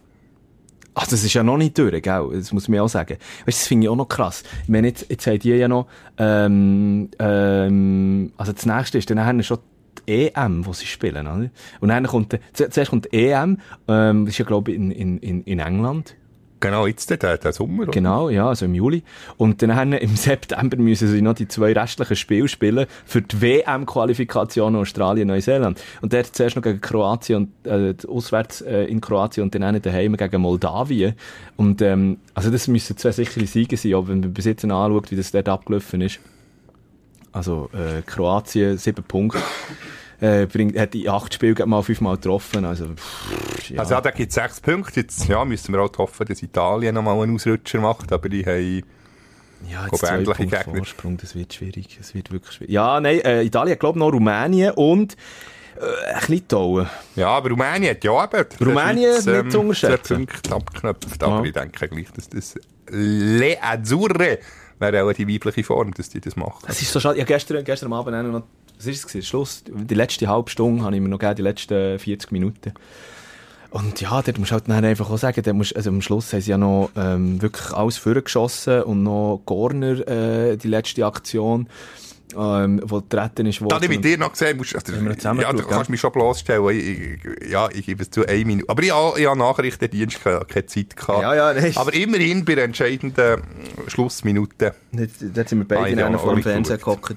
Ach, 0.95 1.07
das 1.07 1.25
ist 1.25 1.33
ja 1.33 1.43
noch 1.43 1.57
nicht 1.57 1.79
durch, 1.79 2.03
gell? 2.03 2.29
Das 2.35 2.53
muss 2.53 2.69
man 2.69 2.81
auch 2.81 2.89
sagen. 2.89 3.17
Weißt, 3.47 3.61
das 3.61 3.67
finde 3.67 3.87
ich 3.87 3.89
auch 3.89 3.97
noch 3.97 4.09
krass. 4.09 4.43
Ich 4.65 4.69
meine, 4.69 4.89
jetzt, 4.89 5.07
jetzt 5.09 5.27
haben 5.27 5.39
die 5.39 5.49
ja 5.51 5.67
noch, 5.69 5.87
ähm, 6.19 7.09
ähm, 7.19 8.33
also 8.37 8.53
das 8.53 8.67
nächste 8.67 8.99
ist 8.99 9.09
dann 9.09 9.17
nachher 9.17 9.43
schon 9.43 9.59
die 10.07 10.29
EM, 10.35 10.67
wo 10.67 10.73
sie 10.73 10.87
spielen, 10.87 11.27
oder? 11.27 11.49
Und 11.81 11.89
dann 11.89 12.07
kommt, 12.07 12.39
zu- 12.53 12.69
zuerst 12.71 12.91
kommt 12.91 13.09
die 13.13 13.27
EM, 13.31 13.59
ähm, 13.89 14.25
das 14.27 14.35
ist 14.35 14.39
ja, 14.39 14.45
glaube 14.45 14.71
ich, 14.73 14.77
in, 14.77 14.91
in, 14.91 15.43
in 15.45 15.59
England. 15.59 16.17
Genau, 16.63 16.87
jetzt 16.87 17.11
der, 17.11 17.17
der, 17.17 17.39
der 17.39 17.53
Sommer. 17.53 17.83
oder? 17.83 17.91
Genau, 17.91 18.31
ja, 18.31 18.49
also 18.49 18.67
im 18.67 18.75
Juli. 18.75 19.03
Und 19.37 19.63
dann 19.63 19.93
im 19.93 20.17
September 20.17 20.77
müssen 20.77 21.09
sie 21.09 21.21
noch 21.21 21.35
die 21.35 21.49
zwei 21.49 21.73
restlichen 21.73 22.15
Spiele 22.15 22.47
spielen 22.47 22.87
für 23.05 23.21
die 23.21 23.41
WM-Qualifikation 23.41 24.77
Australien, 24.77 25.27
Neuseeland. 25.27 25.83
Und 26.03 26.13
der 26.13 26.33
zuerst 26.33 26.55
noch 26.55 26.63
gegen 26.63 26.81
Kroatien 26.81 27.53
und 27.65 27.67
äh, 27.67 27.95
auswärts 28.07 28.61
äh, 28.61 28.85
in 28.85 29.01
Kroatien 29.01 29.43
und 29.43 29.55
dann 29.57 29.83
daheim 29.83 30.17
gegen 30.17 30.41
Moldawien. 30.41 31.15
Und 31.57 31.83
ähm, 31.83 32.19
also 32.33 32.49
das 32.51 32.69
müssen 32.69 32.97
zwei 32.97 33.11
sichere 33.11 33.47
Siege 33.47 33.77
sein, 33.77 33.95
auch 33.95 34.07
wenn 34.07 34.21
man 34.21 34.33
bis 34.33 34.45
jetzt 34.45 34.65
anschaut, 34.65 35.11
wie 35.11 35.17
das 35.17 35.33
dort 35.33 35.49
abgelaufen 35.49 36.01
ist. 36.01 36.21
Also, 37.33 37.71
äh, 37.73 38.03
Kroatien, 38.03 38.79
sieben 38.79 39.03
Punkte. 39.03 39.39
Äh, 40.23 40.47
bringt, 40.47 40.79
hat 40.79 40.95
in 40.95 41.09
acht 41.09 41.35
Spielen 41.35 41.69
mal 41.69 41.83
fünfmal 41.83 42.15
getroffen. 42.15 42.65
Also, 42.65 42.87
pff, 42.95 43.71
ja. 43.71 43.81
Also 43.81 43.95
ja, 43.95 44.01
da 44.01 44.13
gibt 44.13 44.29
es 44.29 44.37
sechs 44.37 44.61
Punkte. 44.61 45.01
Jetzt 45.01 45.27
ja, 45.27 45.45
müssen 45.45 45.75
wir 45.75 45.81
auch 45.81 45.91
hoffen, 45.99 46.25
dass 46.27 46.41
Italien 46.45 46.95
noch 46.95 47.03
mal 47.03 47.21
einen 47.21 47.35
Ausrutscher 47.35 47.81
macht, 47.81 48.13
aber 48.13 48.29
die 48.29 48.47
haben... 48.47 48.85
Ja, 49.69 49.87
jetzt 49.91 49.99
zwei 49.99 50.19
Punkte 50.19 50.45
Gegner. 50.45 50.77
Vorsprung, 50.77 51.17
das 51.17 51.35
wird 51.35 51.55
schwierig. 51.55 51.97
Das 51.99 52.15
wird 52.15 52.31
wirklich 52.31 52.53
schwierig. 52.53 52.73
Ja, 52.73 53.01
nein, 53.01 53.21
äh, 53.21 53.43
Italien 53.43 53.77
glaube 53.81 53.99
noch 53.99 54.13
Rumänien 54.13 54.73
und 54.75 55.17
äh, 55.77 56.11
ein 56.11 56.15
bisschen 56.21 56.35
Litauen. 56.37 56.89
Ja, 57.17 57.29
aber 57.29 57.51
Rumänien 57.51 57.91
hat 57.91 58.05
ja 58.05 58.25
eben... 58.25 58.47
Rumänien 58.61 59.13
Schweiz, 59.15 59.27
ähm, 59.27 59.43
nicht 59.43 59.53
zu 59.53 59.61
unterschätzen. 59.61 60.17
Punkte 60.27 60.55
abgeknöpft, 60.55 61.23
aber 61.23 61.39
Ja. 61.39 61.45
ich 61.45 61.53
denke 61.53 61.89
gleich, 61.89 62.13
dass 62.13 62.29
das 62.29 62.55
Le 62.91 63.57
Azzurre 63.61 64.39
wäre 64.79 65.05
auch 65.05 65.13
die 65.13 65.29
weibliche 65.29 65.65
Form, 65.65 65.93
dass 65.95 66.09
die 66.11 66.21
das 66.21 66.37
machen. 66.37 66.65
Es 66.69 66.81
ist 66.83 66.93
so 66.93 67.01
schade. 67.01 67.19
Ja, 67.19 67.25
gestern, 67.25 67.65
gestern 67.65 67.93
Abend 67.93 68.15
auch 68.17 68.23
noch, 68.23 68.43
was 68.83 68.87
ist 68.87 68.99
es 68.99 69.07
gewesen? 69.07 69.27
Schluss, 69.27 69.63
die 69.67 69.95
letzte 69.95 70.27
halbe 70.29 70.51
Stunde 70.51 70.83
habe 70.85 70.95
ich 70.97 71.01
mir 71.03 71.09
noch 71.09 71.19
gegeben, 71.19 71.37
die 71.37 71.43
letzten 71.43 71.99
40 71.99 72.33
Minuten. 72.33 72.73
Und 73.71 74.01
ja, 74.03 74.21
dort 74.21 74.39
musst 74.39 74.51
du 74.51 74.55
halt 74.55 74.69
dann 74.69 74.85
einfach 74.85 75.09
auch 75.11 75.17
sagen, 75.17 75.41
dort 75.43 75.57
musst, 75.57 75.75
also 75.75 75.89
am 75.91 76.03
Schluss 76.03 76.33
haben 76.33 76.41
sie 76.43 76.51
ja 76.51 76.59
noch 76.59 76.91
ähm, 76.95 77.41
wirklich 77.41 77.73
alles 77.73 77.97
vorgeschossen 77.97 78.83
und 78.83 79.03
noch 79.03 79.41
Corner, 79.47 80.07
äh, 80.07 80.57
die 80.59 80.69
letzte 80.69 81.07
Aktion, 81.07 81.69
ähm, 82.37 82.83
wo 82.85 83.01
getreten 83.01 83.47
ist 83.47 83.61
Da 83.67 83.77
habe 83.77 83.85
ich 83.87 83.91
mit 83.91 84.05
dir 84.05 84.19
noch 84.19 84.33
gesehen, 84.33 84.59
musst, 84.59 84.75
also, 84.75 84.93
zusammen 85.15 85.41
ja, 85.41 85.53
du 85.53 85.63
kannst 85.63 85.89
mich 85.91 86.01
schon 86.01 86.13
bloßstellen. 86.13 86.69
Ich, 86.71 87.25
ich, 87.45 87.51
ja, 87.51 87.69
ich 87.73 87.87
gebe 87.87 88.03
es 88.03 88.11
zu, 88.11 88.27
eine 88.27 88.45
Minute. 88.45 88.69
Aber 88.69 88.83
ich 88.83 88.93
habe, 88.93 89.19
ich 89.21 89.27
habe 89.27 89.39
Nachrichtendienst 89.39 90.23
keine, 90.23 90.41
keine 90.47 90.67
Zeit 90.67 90.95
gehabt. 90.97 91.23
Ja, 91.23 91.35
ja, 91.35 91.55
nein. 91.55 91.73
Aber 91.77 91.95
immerhin 91.95 92.45
bei 92.45 92.55
der 92.55 92.65
entscheidenden 92.65 93.43
Schlussminute. 93.87 94.75
Dort, 94.93 95.11
dort 95.35 95.49
sind 95.49 95.59
wir 95.61 95.69
beide 95.69 95.83
Ah, 95.83 95.87
in 95.89 95.99
ja, 95.99 96.07
einer 96.07 96.19
vor 96.19 96.35
dem 96.35 96.43
geschaut. 96.43 96.79
gehockt. 96.79 97.17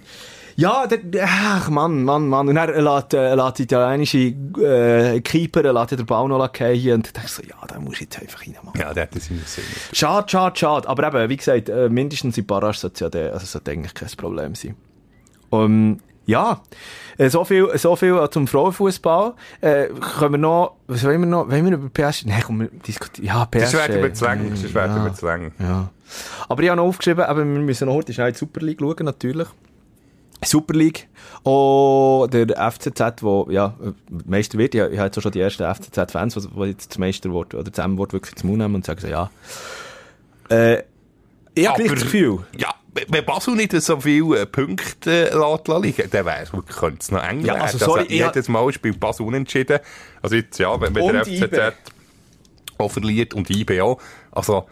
Ja, 0.58 0.88
der, 0.88 1.28
ach, 1.28 1.70
Mann, 1.70 2.04
Mann, 2.04 2.30
Mann. 2.30 2.48
Und 2.48 2.56
dann 2.56 2.70
lässt, 2.70 3.14
äh, 3.14 3.36
lässt 3.36 3.60
die 3.60 3.64
italienische 3.64 4.18
äh, 4.18 5.20
Keeper 5.20 5.74
lässt 5.74 5.92
den 5.92 6.06
Ball 6.06 6.30
noch 6.30 6.50
fallen 6.56 6.94
und 6.94 7.16
du 7.16 7.28
so, 7.28 7.44
ja, 7.44 7.56
da 7.68 7.80
muss 7.80 7.96
ich 7.96 8.02
jetzt 8.02 8.22
einfach 8.22 8.42
reinmachen. 8.42 8.80
Ja, 8.80 8.94
der 8.94 9.04
hat 9.04 9.16
das 9.16 9.30
in 9.30 9.38
der 9.38 9.48
Sinn. 9.48 9.66
Schade, 9.92 10.30
schade, 10.30 10.58
schade. 10.58 10.88
Aber 10.88 11.08
eben, 11.08 11.30
wie 11.30 11.38
gesagt, 11.38 11.68
äh, 11.68 11.90
mindestens 11.90 12.38
in 12.38 12.46
Barrage 12.46 12.78
sollte 12.78 13.04
ja 13.04 13.10
der, 13.10 13.34
also 13.34 13.46
sollte 13.46 13.72
eigentlich 13.72 13.94
kein 13.94 14.10
Problem 14.16 14.56
sein. 14.56 14.76
Um, 15.50 16.00
ja, 16.26 16.62
äh, 17.18 17.30
so 17.30 17.44
viel, 17.44 17.70
so 17.78 17.96
viel 17.96 18.28
zum 18.32 18.48
Frauenfußball. 18.48 19.34
Äh, 19.62 19.88
können 20.20 20.34
wir 20.34 20.38
noch, 20.38 20.78
was 20.88 21.04
wollen 21.04 21.20
wir 21.20 21.28
noch, 21.28 21.50
wollen 21.50 21.66
wir 21.66 21.74
über 21.74 21.90
PSG? 21.90 22.28
Nein, 22.28 22.42
komm, 22.46 22.62
wir 22.62 22.68
diskutieren. 22.68 23.28
Ja, 23.28 23.46
PSG. 23.46 23.62
Das 23.62 23.74
werden 23.74 24.02
wir 24.02 24.14
zu 24.14 24.26
lang. 24.26 24.50
Das 24.50 24.74
werden 24.74 24.98
ja. 24.98 25.04
wir 25.04 25.14
zu 25.14 25.26
lang. 25.26 25.52
Ja. 25.60 25.90
Aber 26.48 26.64
ich 26.64 26.70
habe 26.70 26.78
noch 26.78 26.88
aufgeschrieben, 26.88 27.26
aber 27.26 27.40
wir 27.40 27.46
müssen 27.46 27.88
noch 27.88 27.94
heute 27.94 28.14
schnell 28.14 28.28
in 28.30 28.34
die 28.34 28.40
Super 28.40 28.62
League 28.62 28.80
schauen, 28.80 29.06
natürlich. 29.06 29.48
Super 30.44 30.74
League. 30.74 31.08
Oh, 31.44 32.28
der 32.32 32.48
FCZ, 32.72 33.22
wo, 33.22 33.48
ja, 33.50 33.76
Meister 34.26 34.58
wird. 34.58 34.76
Ich, 34.76 34.82
ich 34.82 34.98
habe 34.98 35.06
jetzt 35.08 35.22
schon 35.22 35.32
die 35.32 35.40
ersten 35.40 35.64
FCZ-Fans, 35.64 36.36
die 36.36 36.64
jetzt 36.66 36.92
das 36.92 36.98
Meisterwort 36.98 37.54
oder 37.54 37.70
das 37.72 37.84
M-Wort 37.84 38.14
wirklich 38.14 38.36
zum 38.36 38.50
Mund 38.50 38.62
nehmen 38.62 38.76
und 38.76 38.86
sagen 38.86 39.00
so, 39.00 39.08
ja. 39.08 39.30
Äh, 40.50 40.84
ich 41.54 41.68
habe 41.68 41.84
das 41.84 42.02
Gefühl. 42.02 42.40
Ja, 42.58 42.74
wenn 43.10 43.26
Basel 43.26 43.56
nicht 43.56 43.72
so 43.74 44.00
viele 44.00 44.42
äh, 44.42 44.46
Punkte 44.46 45.32
äh, 45.32 45.82
liegen, 45.82 46.10
dann 46.10 46.26
wäre 46.26 46.44
es 46.44 46.52
könnte 46.52 47.00
es 47.02 47.12
noch 47.12 47.24
eng 47.24 47.42
Ja, 47.42 47.54
werden. 47.54 47.62
also 47.62 47.78
sorry, 47.78 48.04
ich 48.04 48.20
jedes 48.20 48.48
Mal 48.48 48.72
spielt 48.72 49.00
Basel 49.00 49.26
unentschieden. 49.26 49.80
Also 50.22 50.36
jetzt, 50.36 50.58
ja, 50.60 50.80
wenn, 50.80 50.96
wenn 50.96 51.08
der. 51.08 51.26
FCZ 51.26 51.92
auch 52.78 52.92
verliert 52.92 53.34
und 53.34 53.50
IB 53.50 53.82
auch. 53.82 54.02
Also, 54.32 54.68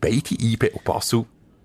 beide 0.00 0.34
IB 0.38 0.70
und 0.70 0.84
Basel, 0.84 1.24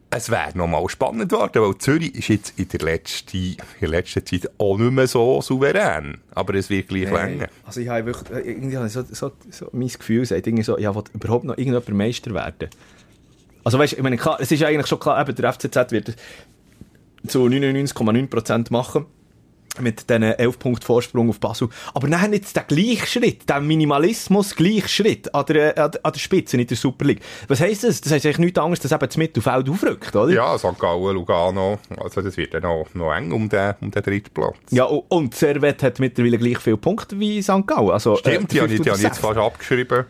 es 0.09 0.29
wäre 0.29 0.57
noch 0.57 0.67
mal 0.67 0.87
spannend 0.87 1.29
geworden, 1.29 1.61
weil 1.61 1.77
Zürich 1.77 2.15
ist 2.15 2.29
jetzt 2.29 2.53
in 2.57 2.67
der 2.69 2.79
letzten, 2.79 3.37
in 3.37 3.57
der 3.81 3.89
letzten 3.89 4.25
Zeit 4.25 4.49
auch 4.57 4.77
nicht 4.77 4.91
mehr 4.91 5.07
so 5.07 5.41
souverän. 5.41 6.19
Aber 6.33 6.53
es 6.55 6.69
wird 6.69 6.87
gleich 6.87 7.11
länger. 7.11 7.49
Also 7.65 7.81
ich 7.81 7.89
habe 7.89 8.05
wirklich, 8.05 8.31
äh, 8.31 8.49
irgendwie 8.49 8.77
habe 8.77 8.87
so, 8.89 9.03
so, 9.03 9.31
so 9.51 9.69
mein 9.73 9.89
Gefühl 9.89 10.25
sagt 10.25 10.47
irgendwie 10.47 10.63
so, 10.63 10.77
ja, 10.77 10.95
will 10.95 11.03
überhaupt 11.13 11.43
noch 11.43 11.57
irgendjemand 11.57 11.89
Meister 11.89 12.33
werden? 12.33 12.69
Also 13.63 13.77
weißt, 13.77 13.93
ich 13.93 14.01
meine, 14.01 14.15
klar, 14.15 14.37
es 14.39 14.49
ist 14.49 14.63
eigentlich 14.63 14.87
schon 14.87 14.99
klar, 14.99 15.19
eben, 15.21 15.35
der 15.35 15.51
FCZ 15.51 15.91
wird 15.91 16.15
zu 17.27 17.45
99,9% 17.45 18.71
machen. 18.71 19.05
Mit 19.79 20.09
diesen 20.09 20.23
11 20.23 20.59
Punkt 20.59 20.83
Vorsprung 20.83 21.29
auf 21.29 21.39
Basel. 21.39 21.69
Aber 21.93 22.07
dann 22.07 22.33
jetzt 22.33 22.55
der 22.55 22.63
Gleichschritt, 22.63 23.47
der 23.47 23.59
Minimalismus 23.61 24.55
Gleichschritt 24.55 25.33
an 25.33 25.45
der, 25.47 25.77
an 25.77 25.91
der- 25.91 26.05
an 26.05 26.11
der 26.13 26.19
Spitze 26.19 26.57
in 26.57 26.65
der 26.67 26.77
Super 26.77 27.05
League. 27.05 27.21
Was 27.47 27.59
heisst 27.59 27.83
das? 27.83 28.01
Das 28.01 28.11
heisst 28.11 28.25
eigentlich 28.25 28.39
nichts 28.39 28.59
anderes, 28.59 28.79
dass 28.79 28.91
eben 28.91 29.05
das 29.07 29.17
Mittelfeld 29.17 29.69
aufrückt, 29.69 30.15
oder? 30.15 30.33
Ja, 30.33 30.57
St. 30.57 30.77
Gallen, 30.79 31.13
Lugano, 31.15 31.79
also 32.01 32.21
das 32.21 32.35
wird 32.37 32.53
dann 32.53 32.63
noch, 32.63 32.87
noch 32.93 33.13
eng 33.13 33.31
um 33.31 33.47
den, 33.49 33.73
um 33.81 33.91
den 33.91 34.03
dritten 34.03 34.33
Platz. 34.33 34.55
Ja, 34.71 34.85
und- 34.85 35.35
Servet 35.35 35.83
hat 35.83 35.99
mittlerweile 35.99 36.37
gleich 36.37 36.57
viele 36.59 36.77
Punkte 36.77 37.19
wie 37.19 37.41
St. 37.41 37.65
Gallen. 37.67 37.91
Also, 37.91 38.15
Stimmt, 38.15 38.51
die 38.51 38.61
habe 38.61 38.73
ich, 38.73 38.81
die 38.81 38.89
habe 38.89 38.97
ich 38.99 39.03
jetzt 39.05 39.19
fast 39.19 39.37
abgeschrieben. 39.37 40.05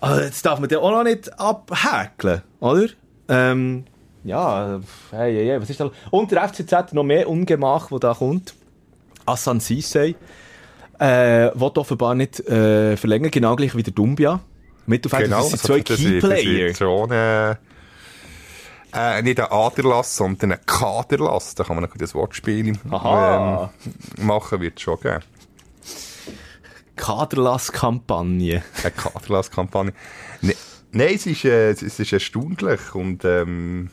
Also 0.00 0.22
jetzt 0.22 0.44
darf 0.46 0.58
man 0.60 0.68
den 0.68 0.78
auch 0.78 0.90
noch 0.90 1.04
nicht 1.04 1.30
abhäkeln, 1.38 2.42
oder? 2.60 2.86
Ähm, 3.28 3.84
ja, 4.24 4.80
hey, 5.10 5.34
hey, 5.34 5.46
hey, 5.46 5.60
was 5.60 5.70
ist 5.70 5.80
da? 5.80 5.90
Und 6.10 6.30
der 6.30 6.42
FCZ 6.48 6.72
hat 6.72 6.92
noch 6.94 7.04
mehr 7.04 7.28
Ungemach, 7.28 7.90
wo 7.90 7.98
da 7.98 8.14
kommt. 8.14 8.54
Assan 9.30 9.60
Sissay, 9.60 10.14
äh, 10.98 11.50
will 11.54 11.70
offenbar 11.76 12.14
nicht 12.14 12.40
äh, 12.40 12.96
verlängern, 12.96 13.30
genau 13.30 13.56
gleich 13.56 13.74
wie 13.74 13.82
der 13.82 13.92
Dumbia. 13.92 14.40
Mittelfeld, 14.86 15.24
Genau, 15.24 15.38
das 15.38 15.50
sind 15.50 15.62
zwei 15.62 15.80
Keyplayer. 15.80 16.74
schon, 16.74 17.10
äh, 17.10 17.50
äh, 18.92 19.22
nicht 19.22 19.38
ein 19.38 19.46
Aderlass, 19.50 20.16
sondern 20.16 20.52
ein 20.52 20.58
Kaderlass. 20.66 21.54
Da 21.54 21.64
kann 21.64 21.76
man 21.76 21.84
noch 21.84 21.96
das 21.96 22.14
Wortspiel 22.14 22.68
ähm, 22.68 22.76
machen, 24.18 24.60
wird 24.60 24.76
es 24.78 24.82
schon 24.82 24.98
geben. 25.00 25.20
Kaderlass-Kampagne. 26.96 28.62
Eine 28.82 28.90
Kaderlass-Kampagne. 28.90 29.92
Ne, 30.42 30.54
Nein, 30.92 31.14
es 31.14 31.26
ist, 31.26 31.44
äh, 31.44 31.70
es 31.70 31.82
ist 31.82 32.12
erstaunlich 32.12 32.94
und 32.94 33.24
ähm, 33.24 33.90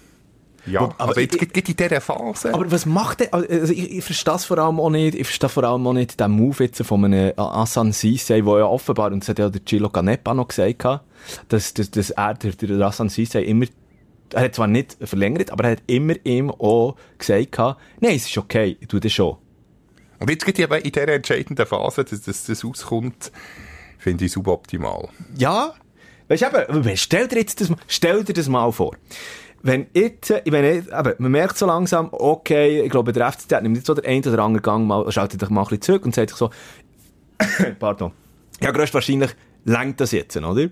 ja, 0.67 0.81
Aber 0.81 0.95
aber 0.99 1.21
jetzt 1.21 1.35
ich- 1.35 1.41
es 1.53 1.69
in 1.69 1.75
dieser 1.75 2.01
Phase. 2.01 2.53
Aber 2.53 2.69
was 2.71 2.85
macht 2.85 3.21
der? 3.21 3.33
Also 3.33 3.73
ich, 3.73 3.97
ich 3.97 4.03
verstehe 4.03 4.35
es 4.35 4.45
vor 4.45 4.57
allem 4.57 4.79
auch 4.79 4.89
nicht. 4.89 5.15
Ich 5.15 5.25
verstehe 5.27 5.49
vor 5.49 5.63
allem 5.63 5.85
auch 5.87 5.93
nicht 5.93 6.19
den 6.19 6.31
Move 6.31 6.63
jetzt 6.63 6.81
von 6.83 7.05
einem 7.05 7.33
Asan 7.37 7.91
Sisei, 7.91 8.41
der 8.41 8.57
ja 8.59 8.65
offenbar, 8.65 9.11
und 9.11 9.21
das 9.21 9.29
hat 9.29 9.39
ja 9.39 9.49
der 9.49 9.61
Gilo 9.61 9.89
Canepa 9.89 10.33
noch 10.33 10.47
gesagt, 10.49 10.83
dass, 11.49 11.73
dass, 11.73 11.91
dass 11.91 12.09
er, 12.11 12.33
der, 12.35 12.51
der 12.51 12.85
Asan 12.85 13.09
Sisei 13.09 13.41
immer, 13.43 13.65
er 14.33 14.43
hat 14.43 14.55
zwar 14.55 14.67
nicht 14.67 14.97
verlängert, 15.01 15.51
aber 15.51 15.63
er 15.65 15.71
hat 15.71 15.83
immer 15.87 16.13
ihm 16.25 16.51
auch 16.51 16.95
gesagt, 17.17 17.57
nein, 17.57 18.15
es 18.15 18.27
ist 18.27 18.37
okay, 18.37 18.75
ich 18.79 18.87
tue 18.87 18.99
das 18.99 19.13
schon. 19.13 19.37
Und 20.19 20.29
jetzt 20.29 20.45
gibt 20.45 20.57
es 20.59 20.65
eben 20.65 20.73
in 20.81 20.91
dieser 20.91 21.07
entscheidenden 21.09 21.65
Phase, 21.65 22.03
dass 22.03 22.21
dass 22.23 22.43
das 22.45 22.65
rauskommt, 22.65 23.31
finde 23.99 24.25
ich 24.25 24.31
suboptimal. 24.31 25.09
Ja, 25.37 25.73
weißt 26.27 26.41
du 26.41 26.75
eben, 26.75 26.97
stell 26.97 27.27
dir 27.27 27.37
jetzt 27.37 27.61
das, 27.61 27.69
mal- 27.69 27.77
stell 27.87 28.23
dir 28.23 28.33
das 28.33 28.49
mal 28.49 28.71
vor. 28.71 28.95
Wenn 29.67 29.87
jetzt, 29.93 30.29
wenn 30.45 30.63
jetzt, 30.63 30.87
eben, 30.87 31.13
man 31.17 31.31
merkt 31.31 31.57
so 31.57 31.65
langsam, 31.65 32.07
okay, 32.13 32.83
ich 32.83 32.89
glaube, 32.89 33.11
der 33.11 33.29
FCZ 33.29 33.61
nimmt 33.61 33.75
jetzt 33.75 33.87
so 33.87 33.93
der 33.93 34.09
eine 34.09 34.21
oder 34.21 34.41
andere 34.41 34.61
Gang 34.61 34.87
mal, 34.87 35.11
schaltet 35.11 35.41
dich 35.41 35.49
mal 35.49 35.59
ein 35.59 35.63
bisschen 35.65 35.81
zurück 35.81 36.05
und 36.05 36.15
sagt 36.15 36.29
sich 36.29 36.37
so, 36.37 36.51
pardon, 37.79 38.13
ja, 38.61 38.71
größtwahrscheinlich 38.71 39.31
lenkt 39.65 39.99
das 39.99 40.13
jetzt, 40.13 40.37
oder? 40.37 40.69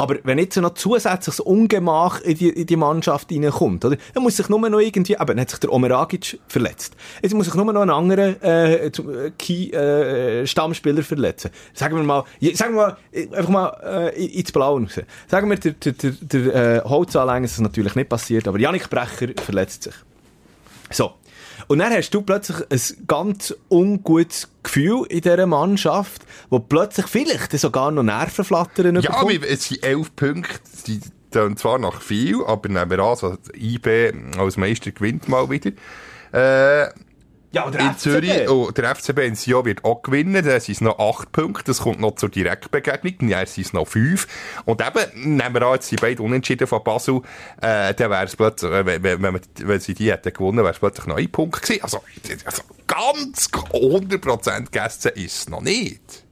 Aber 0.00 0.16
wenn 0.22 0.38
jetzt 0.38 0.56
noch 0.56 0.74
zusätzliches 0.74 1.40
Ungemach 1.40 2.20
in 2.20 2.38
die, 2.38 2.50
in 2.50 2.66
die 2.66 2.76
Mannschaft 2.76 3.32
reinkommt, 3.32 3.84
oder? 3.84 3.96
Dann 4.14 4.22
muss 4.22 4.36
sich 4.36 4.48
nur 4.48 4.60
noch 4.70 4.78
irgendwie, 4.78 5.14
eben, 5.14 5.26
dann 5.26 5.40
hat 5.40 5.50
sich 5.50 5.58
der 5.58 5.72
Omeragic 5.72 6.38
verletzt. 6.46 6.94
Jetzt 7.20 7.34
muss 7.34 7.46
sich 7.46 7.54
nur 7.56 7.72
noch 7.72 7.82
ein 7.82 7.90
anderer, 7.90 8.40
äh, 8.40 8.86
äh, 8.86 9.32
Key, 9.36 9.70
äh, 9.70 10.46
Stammspieler 10.46 11.02
verletzen. 11.02 11.50
Sagen 11.74 11.96
wir 11.96 12.04
mal, 12.04 12.22
sagen 12.54 12.76
wir 12.76 12.96
mal, 13.12 13.36
einfach 13.36 13.50
mal, 13.50 14.12
äh, 14.14 14.24
ins 14.24 14.52
Blaue 14.52 14.82
raus. 14.82 15.00
Sagen 15.26 15.50
wir, 15.50 15.56
der, 15.58 15.72
der, 15.72 15.92
der, 15.92 16.12
der 16.12 16.54
äh, 16.54 16.88
Holzanlänge 16.88 17.46
ist 17.46 17.60
natürlich 17.60 17.96
nicht 17.96 18.08
passiert, 18.08 18.46
aber 18.46 18.60
Janik 18.60 18.88
Brecher 18.88 19.32
verletzt 19.42 19.82
sich. 19.82 19.94
So. 20.90 21.14
Und 21.68 21.78
dann 21.80 21.92
hast 21.92 22.10
du 22.10 22.22
plötzlich 22.22 22.58
ein 22.70 23.06
ganz 23.06 23.54
ungutes 23.70 24.48
Gefühl 24.62 25.04
in 25.08 25.20
dieser 25.20 25.46
Mannschaft, 25.46 26.22
wo 26.50 26.58
plötzlich 26.58 27.06
vielleicht 27.06 27.52
sogar 27.52 27.90
noch 27.90 28.02
Nervenflattern 28.02 28.96
Ja, 29.00 29.10
bekommt. 29.22 29.44
es 29.44 29.64
sind 29.68 29.84
elf 29.84 30.14
Punkte, 30.16 30.60
die 30.86 31.00
tun 31.30 31.56
zwar 31.58 31.78
nach 31.78 32.00
viel, 32.00 32.42
aber 32.46 32.68
nehmen 32.68 32.90
wir 32.90 32.98
an, 33.00 33.16
so 33.16 33.36
IB 33.54 34.12
als 34.38 34.56
Meister 34.56 34.90
gewinnt 34.92 35.28
mal 35.28 35.50
wieder. 35.50 35.72
Äh, 36.32 36.88
Ja, 37.50 37.66
oder 37.66 37.80
in 37.80 37.96
Zürich, 37.96 38.46
oh, 38.50 38.70
der 38.70 38.94
FCB 38.94 39.20
in 39.20 39.34
Sion 39.34 39.64
wird 39.64 39.82
auch 39.82 40.02
gewinnen, 40.02 40.44
dann 40.44 40.60
sind 40.60 40.74
es 40.74 40.80
noch 40.82 40.98
acht 40.98 41.32
Punkte, 41.32 41.64
das 41.64 41.80
kommt 41.80 41.98
noch 41.98 42.16
zur 42.16 42.28
Direktbegegnung, 42.28 43.30
dann 43.30 43.46
sind 43.46 43.66
es 43.66 43.72
noch 43.72 43.88
fünf. 43.88 44.26
Und 44.66 44.82
eben, 44.82 45.36
nehmen 45.36 45.54
wir 45.54 45.62
an, 45.62 45.74
jetzt 45.74 45.88
sind 45.88 46.02
beide 46.02 46.22
unentschieden 46.22 46.66
von 46.66 46.84
Basel, 46.84 47.22
äh, 47.62 47.94
dann 47.94 48.10
wäre 48.10 48.24
es 48.24 48.36
plötzlich, 48.36 48.70
äh, 48.70 48.84
wenn, 48.84 49.02
wenn, 49.02 49.22
wenn, 49.22 49.40
wenn 49.62 49.80
sie 49.80 49.94
die 49.94 50.12
hätten 50.12 50.30
gewonnen, 50.30 50.58
wäre 50.58 50.72
es 50.72 50.78
plötzlich 50.78 51.06
noch 51.06 51.16
ein 51.16 51.32
Punkt 51.32 51.62
gewesen. 51.62 51.82
Also, 51.82 52.02
also 52.44 52.62
ganz 52.86 53.48
100% 53.48 54.64
gegessen 54.64 55.12
ist 55.14 55.38
es 55.38 55.48
noch 55.48 55.62
nicht. 55.62 56.24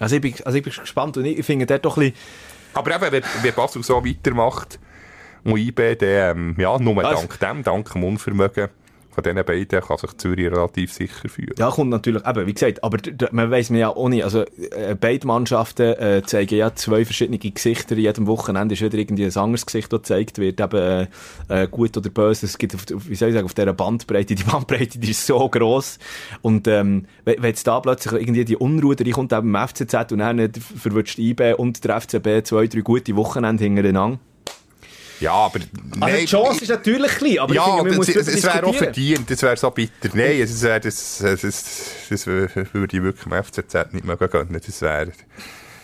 Also 0.00 0.16
ich 0.16 0.22
bin, 0.22 0.34
also 0.44 0.58
ich 0.58 0.64
bin 0.64 0.72
gespannt 0.72 1.16
und 1.18 1.24
ich, 1.24 1.38
ich 1.38 1.46
finde 1.46 1.66
dort 1.66 1.84
doch 1.84 1.96
ein 1.96 2.10
bisschen, 2.10 2.16
Aber 2.74 2.92
eben, 2.96 3.12
wenn, 3.12 3.22
wenn 3.42 3.54
Basel 3.54 3.84
so 3.84 4.04
weitermacht 4.04 4.80
und 5.44 5.56
IB, 5.56 5.94
dann, 5.94 6.08
ähm, 6.08 6.54
ja, 6.58 6.76
nur 6.80 6.96
Was? 6.96 7.20
dank 7.20 7.38
dem, 7.38 7.62
dank 7.62 7.92
dem 7.92 8.02
Unvermögen 8.02 8.70
von 9.12 9.22
diesen 9.22 9.44
beiden 9.44 9.80
kann 9.80 9.98
sich 9.98 10.16
Zürich 10.16 10.46
relativ 10.46 10.92
sicher 10.92 11.28
fühlen. 11.28 11.54
Ja, 11.58 11.70
kommt 11.70 11.90
natürlich, 11.90 12.26
eben, 12.26 12.46
wie 12.46 12.54
gesagt, 12.54 12.82
aber 12.82 12.98
man 13.30 13.50
weiss 13.50 13.70
mir 13.70 13.78
ja 13.78 13.88
auch 13.90 14.08
nicht, 14.08 14.24
also 14.24 14.42
äh, 14.42 14.96
beide 14.98 15.26
Mannschaften 15.26 15.92
äh, 15.92 16.22
zeigen 16.24 16.56
ja 16.56 16.74
zwei 16.74 17.04
verschiedene 17.04 17.38
Gesichter, 17.38 17.96
jedem 17.96 18.26
Wochenende 18.26 18.74
ist 18.74 18.82
wieder 18.82 18.96
irgendwie 18.96 19.24
ein 19.24 19.36
anderes 19.36 19.66
Gesicht, 19.66 19.92
das 19.92 20.00
gezeigt 20.00 20.38
wird, 20.38 20.60
eben 20.60 21.08
äh, 21.48 21.62
äh, 21.64 21.68
gut 21.68 21.96
oder 21.96 22.08
böse, 22.08 22.46
es 22.46 22.56
gibt, 22.56 22.74
auf, 22.74 22.86
wie 22.88 23.14
soll 23.14 23.28
ich 23.28 23.34
sagen, 23.34 23.44
auf 23.44 23.54
dieser 23.54 23.72
Bandbreite, 23.72 24.34
die 24.34 24.44
Bandbreite, 24.50 24.98
die 24.98 25.10
ist 25.10 25.26
so 25.26 25.48
gross 25.48 25.98
und 26.40 26.66
ähm, 26.66 27.06
wenn 27.24 27.42
jetzt 27.42 27.66
da 27.66 27.80
plötzlich 27.80 28.20
irgendwie 28.20 28.44
die 28.44 28.56
Unruhe 28.56 28.96
reinkommt, 28.98 29.32
eben 29.32 29.54
im 29.54 29.68
FCZ 29.68 30.12
und 30.12 30.18
dann 30.18 30.52
verwünscht 30.52 31.18
IB 31.18 31.54
und 31.54 31.84
der 31.84 32.00
FCB 32.00 32.44
zwei, 32.44 32.66
drei 32.66 32.80
gute 32.80 33.14
Wochenende 33.16 33.64
hintereinander. 33.64 34.18
Ja, 35.22 35.32
aber 35.32 35.60
Also 36.00 36.18
die 36.18 36.24
Chance 36.26 36.62
ist 36.62 36.68
natürlich 36.68 37.12
klein, 37.12 37.38
aber 37.38 37.50
ich 37.52 37.56
ja, 37.56 37.64
finde, 37.64 37.84
man 37.90 37.96
muss 37.96 38.08
es, 38.08 38.16
es, 38.16 38.28
es 38.28 38.42
wäre 38.42 38.66
auch 38.66 38.74
verdient, 38.74 39.30
das 39.30 39.42
wäre 39.42 39.56
so 39.56 39.70
bitter. 39.70 40.10
Nein, 40.14 40.40
es 40.40 40.60
wäre, 40.62 40.80
das, 40.80 41.18
das, 41.18 41.40
das, 41.40 41.64
das 42.10 42.26
würde 42.26 42.96
ich 42.96 43.02
wirklich 43.02 43.24
dem 43.24 43.44
FCZ 43.44 43.92
nicht 43.92 44.04
mehr 44.04 44.16
gönnen. 44.16 44.60
Das 44.64 44.80
wäre 44.82 45.12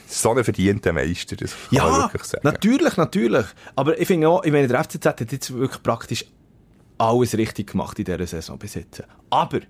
so 0.08 0.32
ein 0.34 0.42
verdienter 0.42 0.92
Meister, 0.92 1.36
das 1.36 1.52
kann 1.52 1.78
man 1.78 1.92
Ja, 1.92 2.02
wirklich 2.04 2.24
sagen. 2.24 2.40
natürlich, 2.44 2.96
natürlich. 2.96 3.46
Aber 3.76 4.00
ich 4.00 4.06
finde 4.06 4.28
auch, 4.28 4.42
ich 4.44 4.52
meine, 4.52 4.66
der 4.66 4.82
FCZ 4.82 5.04
hat 5.06 5.32
jetzt 5.32 5.52
wirklich 5.52 5.82
praktisch 5.82 6.24
alles 6.98 7.36
richtig 7.36 7.70
gemacht 7.72 7.98
in 7.98 8.06
dieser 8.06 8.26
Saison 8.26 8.58
bis 8.58 8.74
jetzt. 8.74 9.02
Aber, 9.30 9.60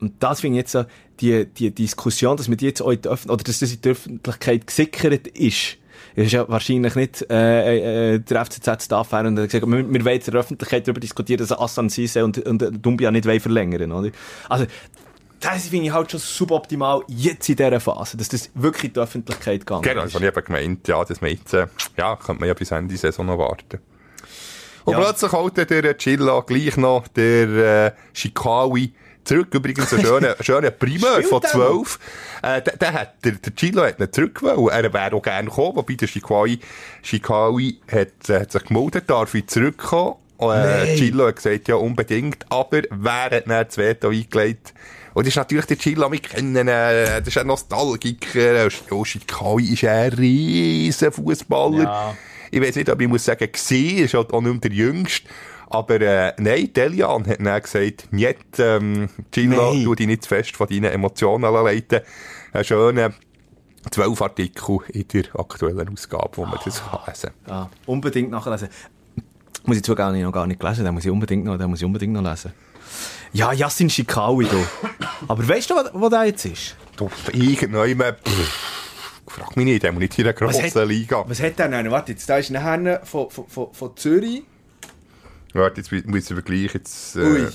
und 0.00 0.22
das 0.22 0.40
finde 0.40 0.58
ich 0.58 0.62
jetzt 0.62 0.72
so, 0.72 0.84
die, 1.20 1.46
die 1.46 1.70
Diskussion, 1.74 2.36
dass 2.36 2.48
man 2.48 2.56
die 2.56 2.66
jetzt 2.66 2.80
auch 2.80 2.90
in 2.90 3.02
die 3.02 3.08
Öffn 3.08 3.30
oder 3.30 3.44
dass 3.44 3.58
das 3.58 3.72
in 3.72 3.80
der 3.82 3.92
Öffentlichkeit 3.92 4.66
gesickert 4.66 5.26
ist, 5.28 5.76
ist 6.14 6.32
ja 6.32 6.48
wahrscheinlich 6.48 6.94
nicht 6.94 7.30
äh, 7.30 8.14
äh, 8.14 8.18
der 8.18 8.44
FCZ-Staff 8.44 9.12
und 9.12 9.38
hat 9.38 9.48
gesagt, 9.50 9.66
wir, 9.66 9.92
wir 9.92 10.04
wollen 10.04 10.18
in 10.20 10.24
der 10.30 10.34
Öffentlichkeit 10.40 10.86
darüber 10.86 11.00
diskutieren, 11.00 11.38
dass 11.38 11.52
Assan 11.52 11.88
Sisse 11.88 12.24
und, 12.24 12.38
und 12.46 12.84
Dumbia 12.84 13.10
nicht 13.10 13.26
wollen 13.26 13.40
verlängern 13.40 13.92
oder? 13.92 14.10
Also, 14.48 14.66
das 15.40 15.66
finde 15.68 15.86
ich 15.86 15.92
halt 15.92 16.10
schon 16.10 16.20
suboptimal 16.20 17.02
jetzt 17.08 17.48
in 17.48 17.56
dieser 17.56 17.80
Phase, 17.80 18.16
dass 18.16 18.28
das 18.28 18.50
wirklich 18.54 18.84
in 18.84 18.92
die 18.92 19.00
Öffentlichkeit 19.00 19.60
gegangen 19.60 19.82
Genau, 19.82 20.02
das 20.02 20.10
ist. 20.10 20.14
habe 20.14 20.24
ich 20.26 20.30
eben 20.36 20.44
gemeint, 20.44 20.86
ja, 20.88 21.04
dass 21.04 21.20
man 21.20 21.30
jetzt, 21.30 21.52
äh, 21.54 21.66
ja, 21.96 22.14
könnte 22.16 22.40
man 22.40 22.48
ja 22.48 22.54
bis 22.54 22.70
Ende 22.70 22.96
Saison 22.96 23.26
noch 23.26 23.38
warten. 23.38 23.80
Und 24.84 24.92
Ja. 24.94 25.00
plötzlich 25.00 25.32
holt 25.32 25.56
der 25.56 25.96
Chilla 25.96 26.40
gleich 26.40 26.76
noch 26.76 27.08
der 27.08 27.86
äh, 27.86 27.92
Shikawi 28.12 28.92
zurück. 29.24 29.48
Übrigens 29.52 29.92
ein 29.92 30.00
schöner, 30.00 30.36
schöner 30.40 30.70
Primär 30.70 31.22
von 31.22 31.40
der 31.40 31.50
12. 31.50 31.98
Äh, 32.42 32.62
der, 32.62 32.76
der 32.76 32.92
hat, 32.92 33.24
der, 33.24 33.32
der 33.32 33.54
Chilla 33.54 33.86
hat 33.86 33.98
nicht 34.00 34.14
zurückgewollt. 34.14 34.72
Er 34.72 34.92
wäre 34.92 35.14
auch 35.14 35.22
gerne 35.22 35.48
gekommen, 35.48 35.76
wobei 35.76 35.94
der 35.94 36.06
Shikawi, 36.06 36.60
Shikawi 37.02 37.80
hat, 37.90 38.28
äh, 38.28 38.40
hat 38.40 38.52
sich 38.52 38.64
gemeldet, 38.64 39.04
darf 39.08 39.34
ich 39.34 39.46
zurückkommen. 39.46 40.16
Äh. 40.40 40.96
Chilla 40.96 41.28
hat 41.28 41.36
gesagt, 41.36 41.68
ja, 41.68 41.76
unbedingt. 41.76 42.44
Aber 42.48 42.82
wer 42.90 43.24
hat 43.24 43.46
dann 43.46 43.66
das 43.66 43.76
Veto 43.76 44.08
eingelegt? 44.08 44.74
Und 45.14 45.26
das 45.26 45.32
ist 45.32 45.36
natürlich 45.36 45.66
der 45.66 45.78
Chilla, 45.78 46.10
wir 46.10 46.20
kennen 46.20 46.56
ihn, 46.56 46.68
äh, 46.68 47.18
das 47.18 47.28
ist 47.28 47.38
ein 47.38 47.46
Nostalgiker. 47.46 48.68
Oh, 48.90 49.04
Shikawi 49.04 49.74
ist 49.74 49.84
ein 49.84 50.12
riesen 50.12 51.12
Fußballer. 51.12 51.82
Ja. 51.82 52.16
Ich 52.50 52.60
weiß 52.60 52.76
nicht, 52.76 52.90
ob 52.90 53.00
ich 53.00 53.08
muss 53.08 53.24
sagen, 53.24 53.50
gesehen 53.50 54.04
ist 54.04 54.14
halt 54.14 54.32
auch 54.32 54.40
nicht 54.40 54.52
mehr 54.52 54.60
der 54.60 54.72
Jüngste. 54.72 55.28
Aber 55.72 56.00
äh, 56.00 56.34
nein, 56.38 56.70
Delian 56.72 57.26
hat 57.26 57.38
dann 57.40 57.62
gesagt, 57.62 58.12
nicht, 58.12 58.36
ähm, 58.58 59.08
Gilla, 59.30 59.70
Nein. 59.72 59.84
du 59.84 59.94
dich 59.94 60.06
nicht 60.06 60.22
zu 60.24 60.28
fest 60.28 60.54
von 60.56 60.66
deinen 60.68 60.84
Emotionen 60.92 61.52
leiten. 61.52 62.00
Ein 62.52 62.64
schöner 62.64 63.12
zwölf 63.90 64.20
Artikel 64.22 64.78
in 64.88 65.08
der 65.08 65.24
aktuellen 65.38 65.88
Ausgabe, 65.88 66.30
wo 66.36 66.44
man 66.44 66.58
das 66.64 66.82
kann 66.84 67.00
lesen 67.06 67.30
kann. 67.46 67.54
Ja, 67.56 67.70
unbedingt 67.86 68.30
nachlesen. 68.30 68.68
Muss 69.64 69.76
ich 69.78 69.82
zugeben, 69.82 70.14
ich 70.14 70.22
noch 70.22 70.32
gar 70.32 70.46
nicht 70.46 70.60
gelesen. 70.60 70.84
Den 70.84 70.92
muss 70.94 71.04
ich 71.04 71.10
unbedingt 71.10 71.44
noch, 71.44 71.56
den 71.56 71.70
muss 71.70 71.80
ich 71.80 71.84
unbedingt 71.86 72.12
noch 72.12 72.22
lesen. 72.22 72.52
Ja, 73.32 73.52
Yassin 73.52 73.88
Shikawi, 73.88 74.44
du. 74.44 74.62
Aber 75.26 75.48
weißt 75.48 75.70
du, 75.70 75.74
wo, 75.74 76.00
wo 76.02 76.08
der 76.10 76.24
jetzt 76.24 76.44
ist? 76.44 76.76
Du, 76.96 77.08
irgendjemand, 77.32 78.18
pff, 78.28 79.22
frag 79.26 79.56
mich 79.56 79.64
nicht, 79.64 79.82
der 79.82 79.92
muss 79.92 80.00
nicht 80.00 80.18
in 80.18 80.24
der 80.24 80.34
grossen 80.34 80.64
hat- 80.64 80.86
Liga. 80.88 81.24
Was 81.26 81.40
hat 81.40 81.58
der 81.58 81.68
denn? 81.68 81.90
Warte, 81.90 82.12
jetzt, 82.12 82.28
da 82.28 82.36
ist 82.36 82.50
nachher 82.50 83.00
von, 83.04 83.30
von, 83.30 83.46
von, 83.48 83.72
von 83.72 83.96
Zürich. 83.96 84.42
Warte, 85.54 85.80
jetzt 85.80 85.92
muss 86.06 86.20
ich 86.22 86.34
vergleichen. 86.34 86.70
Jetzt, 86.74 87.16
Ui. 87.16 87.40
äh, 87.42 87.50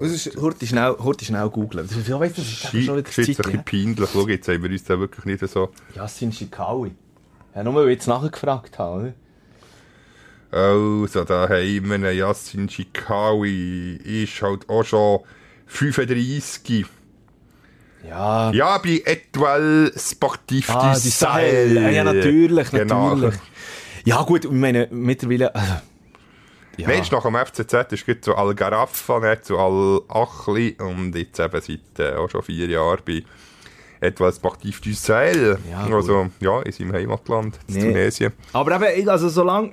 Das 0.00 0.10
ist, 0.10 0.36
Hurti 0.36 0.66
schnell, 0.66 0.96
Hurti 0.98 1.24
schnell 1.24 1.48
googeln. 1.48 1.86
Das 1.86 1.96
ist, 1.96 2.08
ja, 2.08 2.18
weißt 2.18 2.38
das 2.38 2.44
ist 2.44 2.58
schon 2.58 2.80
wieder 2.80 3.04
Zeit. 3.04 3.18
ein 3.28 3.34
bisschen 3.34 3.64
peinlich. 3.64 4.10
Schau, 4.12 4.26
jetzt 4.28 4.48
haben 4.48 4.62
wir 4.62 4.70
uns 4.70 4.84
da 4.84 4.98
wirklich 4.98 5.24
nicht 5.24 5.48
so... 5.48 5.70
Yassin 5.94 6.32
Shikawi. 6.32 6.92
Ja, 7.54 7.62
nur 7.62 7.74
weil 7.76 7.88
ich 7.88 7.94
jetzt 7.96 8.06
nachgefragt 8.08 8.78
habe, 8.78 9.00
oder? 9.00 9.14
Also, 10.50 11.24
da 11.24 11.48
haben 11.48 11.86
wir 11.88 11.94
einen 11.94 12.16
Yassin 12.16 12.68
Shikawi, 12.68 13.96
ist 13.96 14.42
halt 14.42 14.68
auch 14.68 14.84
schon 14.84 15.20
35. 15.66 16.84
Ja. 18.08 18.50
Ja, 18.52 18.78
bei 18.78 19.00
Etoile 19.04 19.92
Sportif 19.96 20.68
Ah, 20.70 20.92
du 20.92 20.98
Sahel. 20.98 21.72
Ja, 21.76 21.88
ja, 21.88 22.04
natürlich, 22.04 22.70
Genau. 22.70 23.14
natürlich. 23.14 23.40
Ja, 24.04 24.22
gut, 24.24 24.44
ich 24.44 24.50
meine, 24.50 24.88
mittlerweile, 24.90 25.54
also, 25.54 25.74
ja. 26.76 26.88
Mensch, 26.88 27.10
nach 27.10 27.22
dem 27.22 27.34
FCZ 27.36 27.92
ist 27.92 28.06
gut 28.06 28.24
zu 28.24 28.34
Al 28.34 28.54
Garaffa, 28.54 29.20
dann 29.20 29.42
zu 29.42 29.58
Al 29.58 30.00
Achli 30.08 30.76
und 30.80 31.14
jetzt 31.14 31.38
eben 31.40 31.60
seit 31.60 31.98
äh, 31.98 32.16
auch 32.16 32.30
schon 32.30 32.42
vier 32.42 32.66
Jahren 32.68 33.00
bei 33.06 33.22
Etoile 34.00 34.32
Sportif 34.32 34.80
du 34.80 34.92
Sahel. 34.92 35.58
Ja, 35.70 35.84
also, 35.94 36.28
ja, 36.40 36.60
in 36.62 36.72
seinem 36.72 36.92
Heimatland, 36.92 37.58
in 37.68 37.74
Nee. 37.74 37.80
Tunesien. 37.82 38.32
Aber 38.52 38.90
eben, 38.90 39.08
also 39.08 39.28
solange, 39.28 39.72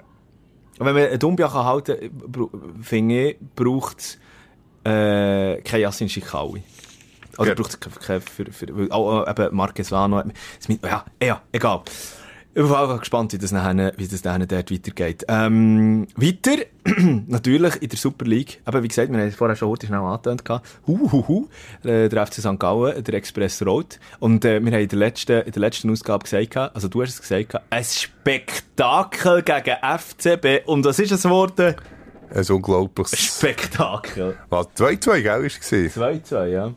wenn 0.77 0.93
man 0.93 1.03
einen 1.07 1.19
Dumbia 1.19 1.47
kann 1.47 1.65
halten 1.65 2.11
kann, 2.31 2.49
finde 2.83 3.29
ich, 3.29 3.37
braucht 3.55 3.99
es 3.99 4.19
äh, 4.83 5.61
kein 5.61 5.81
Yassin 5.81 6.09
Shikawi. 6.09 6.61
Oder 7.37 7.49
Ja. 7.49 7.55
braucht 7.55 7.71
es 7.71 7.79
kein, 7.79 8.21
für, 8.21 8.51
für, 8.51 8.67
auch 8.91 9.25
äh, 9.25 9.31
eben 9.31 9.55
Marquesano, 9.55 10.21
ja, 10.83 11.05
ja, 11.23 11.41
egal. 11.51 11.81
Ich 12.55 12.63
bin 12.63 12.71
auch 12.71 12.99
gespannt, 12.99 13.31
wie 13.33 13.37
das 13.37 13.51
nachher, 13.51 13.93
wie 13.97 14.07
das 14.07 14.23
nachher 14.23 14.47
dort 14.47 14.71
weitergeht. 14.71 15.23
Ähm, 15.27 16.07
weiter, 16.15 16.63
natürlich 17.27 17.79
in 17.79 17.89
der 17.89 17.97
Super 17.97 18.25
League. 18.25 18.59
Aber 18.65 18.81
wie 18.81 18.87
gesagt, 18.87 19.11
wir 19.11 19.19
haben 19.19 19.27
es 19.27 19.35
vorher 19.35 19.55
schon 19.55 19.69
heute 19.69 19.85
schnell 19.85 19.99
angetönt. 19.99 20.43
gehabt. 20.43 20.67
Hu, 20.87 21.11
hu, 21.11 21.27
hu. 21.27 21.47
Äh, 21.87 22.09
der 22.09 22.25
FC 22.25 22.35
St. 22.41 22.57
Gallen, 22.57 23.03
der 23.03 23.13
Express 23.13 23.63
Rot. 23.63 23.99
Und 24.19 24.45
äh, 24.45 24.65
wir 24.65 24.71
haben 24.71 24.81
in 24.81 24.87
der 24.87 24.97
letzten, 24.97 25.41
in 25.43 25.51
der 25.51 25.59
letzten 25.59 25.91
Ausgabe 25.91 26.23
gesagt, 26.23 26.57
also 26.57 26.87
du 26.87 27.03
hast 27.03 27.09
es 27.11 27.21
gesagt, 27.21 27.55
ein 27.69 27.83
Spektakel 27.83 29.43
gegen 29.43 29.75
FCB. 29.81 30.67
Und 30.67 30.85
was 30.85 30.97
ist 30.97 31.11
es 31.11 31.23
geworden? 31.23 31.75
Ein 32.33 32.45
unglaubliches... 32.45 33.19
Spektakel. 33.19 34.37
Was, 34.49 34.67
2-2, 34.75 35.21
gell, 35.21 35.45
ist 35.45 35.61
es 35.61 35.69
gewesen? 35.69 36.01
2-2, 36.01 36.45
ja. 36.47 36.73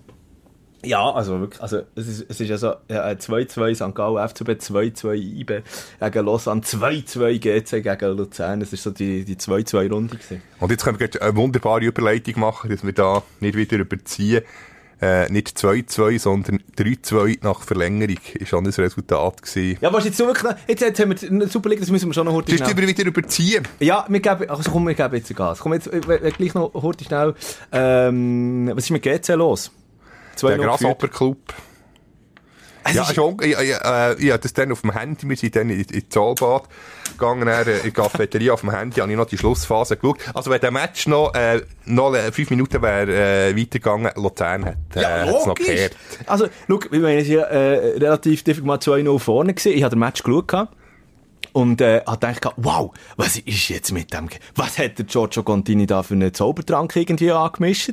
Ja, 0.85 1.11
also 1.11 1.41
wirklich, 1.41 1.63
also 1.63 1.83
es 1.95 2.09
ist, 2.09 2.27
es 2.29 2.41
ist 2.41 2.49
ja 2.49 2.59
so, 2.59 2.75
ja, 2.89 3.07
2-2 3.09 3.75
St. 3.75 3.95
Gallen, 3.95 4.29
FCB 4.29 4.51
2-2 4.51 5.15
IBE 5.15 5.63
gegen 6.01 6.27
Lausanne, 6.27 6.63
2-2 6.63 7.39
GC 7.39 7.83
gegen 7.83 8.17
Luzern, 8.17 8.61
das 8.61 8.73
ist 8.73 8.83
so 8.83 8.91
die, 8.91 9.25
die 9.25 9.37
2-2-Runde 9.37 10.17
gewesen. 10.17 10.43
Und 10.59 10.71
jetzt 10.71 10.85
können 10.85 10.99
wir 10.99 11.09
eine 11.23 11.37
wunderbare 11.37 11.85
Überleitung 11.85 12.41
machen, 12.41 12.71
dass 12.71 12.85
wir 12.85 12.93
da 12.93 13.23
nicht 13.41 13.57
wieder 13.57 13.79
überziehen. 13.79 14.43
Äh, 15.01 15.29
nicht 15.33 15.59
2-2, 15.59 16.21
sondern 16.21 16.61
3-2 16.79 17.39
nach 17.43 17.63
Verlängerung 17.63 18.19
ist 18.35 18.49
schon 18.49 18.63
das 18.63 18.79
Resultat 18.79 19.43
gewesen. 19.43 19.79
Ja, 19.81 19.93
was 19.93 20.05
jetzt 20.05 20.17
so 20.17 20.27
wirklich, 20.27 20.55
jetzt, 20.69 20.81
jetzt 20.81 21.01
haben 21.01 21.41
wir 21.41 21.49
Super 21.49 21.71
League, 21.71 21.81
das 21.81 21.91
müssen 21.91 22.09
wir 22.09 22.15
schon 22.15 22.27
noch 22.27 22.35
heute 22.35 22.55
über 22.55 22.87
wieder 22.87 23.05
überziehen. 23.05 23.67
Ja, 23.81 24.07
wir 24.09 24.21
geben, 24.21 24.49
also 24.49 24.71
komm, 24.71 24.87
wir 24.87 24.95
geben 24.95 25.17
jetzt 25.17 25.35
Gas. 25.35 25.59
Komm, 25.59 25.73
jetzt, 25.73 25.89
äh, 25.89 25.99
äh, 25.99 26.31
gleich 26.31 26.55
noch 26.55 26.73
heute 26.75 27.05
schnell, 27.05 27.35
ähm, 27.73 28.71
was 28.73 28.85
ist 28.85 28.91
mit 28.91 29.03
GC 29.03 29.35
los? 29.35 29.73
Der 30.41 30.49
2-0 30.51 30.53
geführt. 30.57 30.61
Grasshopper 30.69 31.09
Club. 31.09 31.39
Es 32.85 32.95
Ja, 32.95 33.03
ist- 33.05 33.15
schon, 33.15 33.37
ich, 33.43 33.53
ich, 33.53 33.57
äh, 33.59 34.15
ich 34.15 34.33
hatte 34.33 34.41
das 34.43 34.55
dann 34.55 34.73
auf 34.73 34.81
dem 34.81 34.91
Handy, 34.93 35.29
wir 35.29 35.37
sind 35.37 35.55
dann 35.55 35.71
in, 35.71 35.83
in 35.83 36.11
Zollbad 36.11 36.65
gegangen, 37.13 37.47
dann, 37.47 37.69
äh, 37.69 37.77
in 37.77 37.83
die 37.85 37.91
Cafeteria 37.93 38.53
auf 38.55 38.63
dem 38.63 38.73
Handy, 38.73 38.99
habe 39.01 39.11
ich 39.13 39.17
noch 39.17 39.27
die 39.27 39.39
Schlussphase 39.39 39.97
geschaut. 39.97 40.19
Also 40.35 40.51
wenn 40.51 40.61
der 40.61 40.73
Match 40.73 41.07
noch, 41.07 41.33
äh, 41.35 41.61
noch 41.85 42.13
äh, 42.13 42.33
fünf 42.33 42.51
Minuten 42.51 42.83
wäre 42.83 43.51
äh, 43.51 43.57
weitergegangen, 43.57 44.11
Luzern 44.17 44.65
hat 44.65 44.77
äh, 44.97 45.01
Ja, 45.03 45.09
hat's 45.21 45.31
noch 45.31 45.47
logisch. 45.47 45.67
gekehrt. 45.69 45.97
Also, 46.27 46.49
schau, 46.69 46.81
ich 46.91 47.01
meine, 47.01 47.21
es 47.21 47.29
war 47.31 47.51
äh, 47.53 47.99
relativ 47.99 48.43
diffig 48.43 48.65
mal 48.65 48.79
2-0 48.79 49.19
vorne 49.21 49.55
gewesen. 49.55 49.77
Ich 49.77 49.85
habe 49.85 49.95
den 49.95 50.01
Match 50.01 50.23
geschaut 50.25 50.49
gehabt. 50.49 50.77
Und 51.53 51.83
äh, 51.83 52.01
hat 52.07 52.23
gedacht, 52.23 52.55
wow, 52.57 52.93
was 53.17 53.37
ist 53.37 53.69
jetzt 53.69 53.93
mit 53.93 54.13
dem? 54.15 54.29
Was 54.57 54.79
hat 54.79 54.97
der 54.99 55.05
Giorgio 55.05 55.43
Contini 55.43 55.87
da 55.87 56.03
für 56.03 56.15
einen 56.15 56.33
Zaubertrank 56.33 56.97
irgendwie 56.97 57.31
angemischt? 57.31 57.91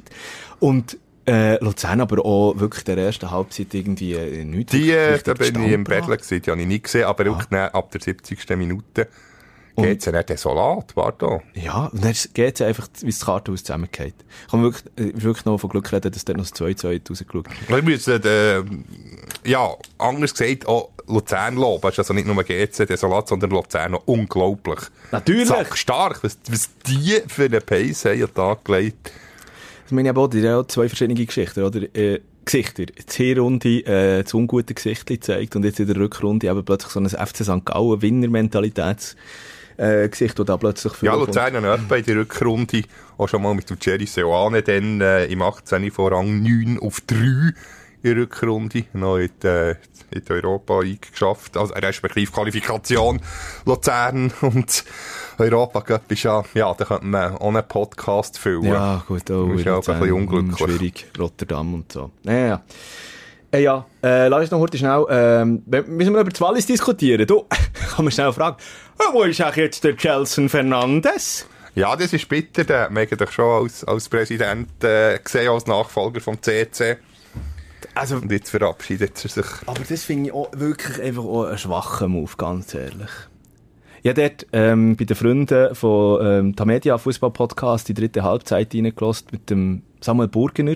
Und 0.60 0.98
äh, 1.30 1.64
Luzern 1.64 2.02
aber 2.02 2.26
auch 2.26 2.60
wirklich 2.60 2.84
der 2.84 2.98
ersten 2.98 3.30
Halbzeit 3.30 3.74
irgendwie 3.74 4.14
äh, 4.14 4.44
nichts. 4.44 4.72
Die, 4.72 4.92
äh, 4.92 5.20
da 5.24 5.34
bin 5.34 5.64
ich 5.64 5.72
im 5.72 5.84
gebracht. 5.84 6.08
gewesen, 6.08 6.42
die 6.42 6.52
habe 6.52 6.62
ich 6.62 6.68
nicht 6.68 6.84
gesehen, 6.86 7.06
aber 7.06 7.26
wirklich 7.26 7.48
dann 7.50 7.70
ab 7.70 7.92
der 7.92 8.02
70. 8.02 8.50
Minute 8.58 9.08
Geht's 9.82 10.06
ja 10.06 10.12
nicht 10.12 10.30
desolat, 10.30 10.94
pardon. 10.96 11.42
Ja, 11.54 11.86
und 11.86 12.04
dann 12.04 12.14
geht 12.34 12.60
es 12.60 12.62
einfach, 12.62 12.88
wie 13.02 13.12
das 13.12 13.26
Kartenhaus 13.26 13.64
zusammengeht. 13.64 14.16
Kann 14.50 14.62
man 14.62 14.74
wirklich, 14.74 14.86
äh, 14.98 15.24
wirklich 15.24 15.46
noch 15.46 15.58
von 15.58 15.70
Glück 15.70 15.92
reden, 15.92 16.12
dass 16.12 16.26
dort 16.26 16.38
noch 16.38 16.50
das 16.50 16.60
2-2 16.60 17.10
rausgeschaut 17.10 17.48
Wir 17.68 17.82
müssen, 17.82 18.24
äh, 18.24 18.64
ja, 19.50 19.70
anders 19.98 20.34
gesagt, 20.34 20.68
auch 20.68 20.90
Luzern 21.08 21.56
loben. 21.56 21.88
Es 21.88 21.94
ist 21.94 22.00
also 22.00 22.14
nicht 22.14 22.28
nur 22.28 22.44
GC 22.44 22.86
desolat, 22.86 23.28
sondern 23.28 23.52
Luzern 23.52 23.92
noch 23.92 24.04
unglaublich. 24.06 24.80
Natürlich. 25.12 25.48
Sack 25.48 25.78
stark, 25.78 26.24
was, 26.24 26.38
was 26.50 26.70
die 26.86 27.22
für 27.28 27.46
eine 27.46 27.62
Pace 27.62 28.06
haben 28.06 28.14
an 28.14 28.20
den 28.20 28.34
Tag 28.34 28.66
gelegt. 28.66 29.12
Ich 29.90 29.92
meine, 29.92 30.12
aber 30.12 30.28
die 30.28 30.48
haben 30.48 30.70
zwei 30.70 30.88
verschiedene 30.88 31.26
Geschichten, 31.26 31.64
oder? 31.64 31.82
Äh, 31.96 32.20
Gesichter. 32.46 32.86
Die 32.86 33.24
Hinrunde 33.24 33.80
äh, 33.88 34.22
das 34.22 34.36
ungute 34.36 34.76
Gesicht 34.76 35.10
zeigt 35.24 35.56
und 35.56 35.66
jetzt 35.66 35.80
in 35.80 35.88
der 35.88 35.96
Rückrunde 35.96 36.48
eben 36.48 36.64
plötzlich 36.64 36.92
so 36.92 37.00
ein 37.00 37.10
FC 37.10 37.38
St. 37.38 37.66
Gallen 37.66 38.00
Winner-Mentalitäts 38.00 39.16
äh, 39.78 40.08
Gesicht, 40.08 40.38
das 40.38 40.46
da 40.46 40.58
plötzlich 40.58 40.94
Ja, 41.02 41.16
Luzern 41.16 41.66
hat 41.66 41.80
etwa 41.80 41.96
in 41.96 42.04
der 42.04 42.16
Rückrunde 42.18 42.84
auch 43.18 43.28
schon 43.28 43.42
mal 43.42 43.56
mit 43.56 43.68
dem 43.68 43.78
Jerry 43.82 44.06
Seoane 44.06 44.62
dann 44.62 45.02
äh, 45.02 45.26
im 45.26 45.42
18. 45.42 45.90
Vorrang 45.90 46.44
9 46.44 46.78
auf 46.80 47.02
3 47.08 47.16
in 47.16 47.54
der 48.04 48.16
Rückrunde 48.16 48.86
noch 48.94 49.18
in 49.18 49.32
die, 49.42 49.48
äh, 49.48 49.76
in 50.12 50.24
die 50.24 50.32
Europa 50.32 50.82
League 50.82 51.12
geschafft. 51.12 51.58
Also 51.58 51.74
respektive 51.74 52.32
Qualifikation 52.32 53.22
Luzern 53.66 54.32
und 54.42 54.84
Europa 55.40 55.82
Cup 55.82 56.12
ist 56.12 56.24
ja, 56.24 56.44
ja, 56.54 56.74
da 56.74 56.86
könnte 56.86 57.06
man 57.06 57.36
auch 57.36 57.48
einen 57.48 57.68
Podcast 57.68 58.38
füllen. 58.38 58.64
Ja, 58.66 59.04
gut, 59.08 59.30
oh, 59.32 59.54
ist 59.54 59.66
ja 59.66 59.76
auch 59.76 59.88
ein 59.88 60.00
bisschen 60.00 60.16
unglücklich. 60.16 60.58
Schwierig, 60.58 61.06
Rotterdam 61.18 61.74
und 61.74 61.92
so. 61.92 62.12
Ja, 62.24 62.34
ja. 62.34 62.62
Äh, 63.52 63.64
ja, 63.64 63.86
äh, 64.04 64.28
lass 64.28 64.42
uns 64.42 64.52
noch 64.52 64.60
heute 64.60 64.78
schnell, 64.78 65.06
ähm, 65.10 65.64
müssen 65.66 66.14
wir 66.14 66.22
über 66.22 66.30
das 66.30 66.40
Wallis 66.40 66.68
diskutieren? 66.68 67.26
Du, 67.26 67.46
kann 67.96 68.06
man 68.06 68.12
schnell 68.12 68.32
fragen, 68.32 68.58
äh, 69.00 69.14
wo 69.14 69.24
ist 69.24 69.42
eigentlich 69.42 69.56
jetzt 69.58 69.84
der 69.84 69.98
Chelsea 69.98 70.48
Fernandes? 70.48 71.48
Ja, 71.76 71.96
das 71.96 72.14
ist 72.14 72.28
bitter. 72.28 72.82
Hat 72.82 72.92
man 72.92 73.04
eigentlich 73.04 73.32
schon 73.32 73.64
als, 73.64 73.84
als 73.84 74.10
Präsident 74.10 74.84
äh, 74.84 75.18
gesehen, 75.20 75.50
als 75.50 75.66
Nachfolger 75.66 76.20
vom 76.20 76.42
CC. 76.42 76.98
Also, 77.96 78.18
Und 78.18 78.32
jetzt 78.32 78.50
verabschiedet 78.50 79.24
er 79.24 79.30
sich. 79.30 79.46
aber 79.66 79.82
das 79.88 80.04
finde 80.04 80.30
ich 80.30 80.34
auch 80.34 80.50
wirklich 80.54 81.02
einfach 81.02 81.24
auch 81.24 81.46
einen 81.46 81.58
schwachen 81.58 82.12
Move, 82.12 82.32
ganz 82.38 82.74
ehrlich. 82.74 83.10
Ja, 84.02 84.14
dort 84.14 84.48
ähm, 84.54 84.96
bei 84.96 85.06
den 85.06 85.16
Freunden 85.16 85.76
von 85.76 86.26
ähm, 86.26 86.56
Tamedia 86.56 86.98
Fußball 86.98 87.32
Podcast 87.32 87.90
die 87.90 87.94
dritte 87.94 88.24
Halbzeit 88.24 88.74
reingelassen 88.74 89.28
mit 89.32 89.50
dem 89.50 89.82
Samuel 90.00 90.30
Burgener. 90.30 90.76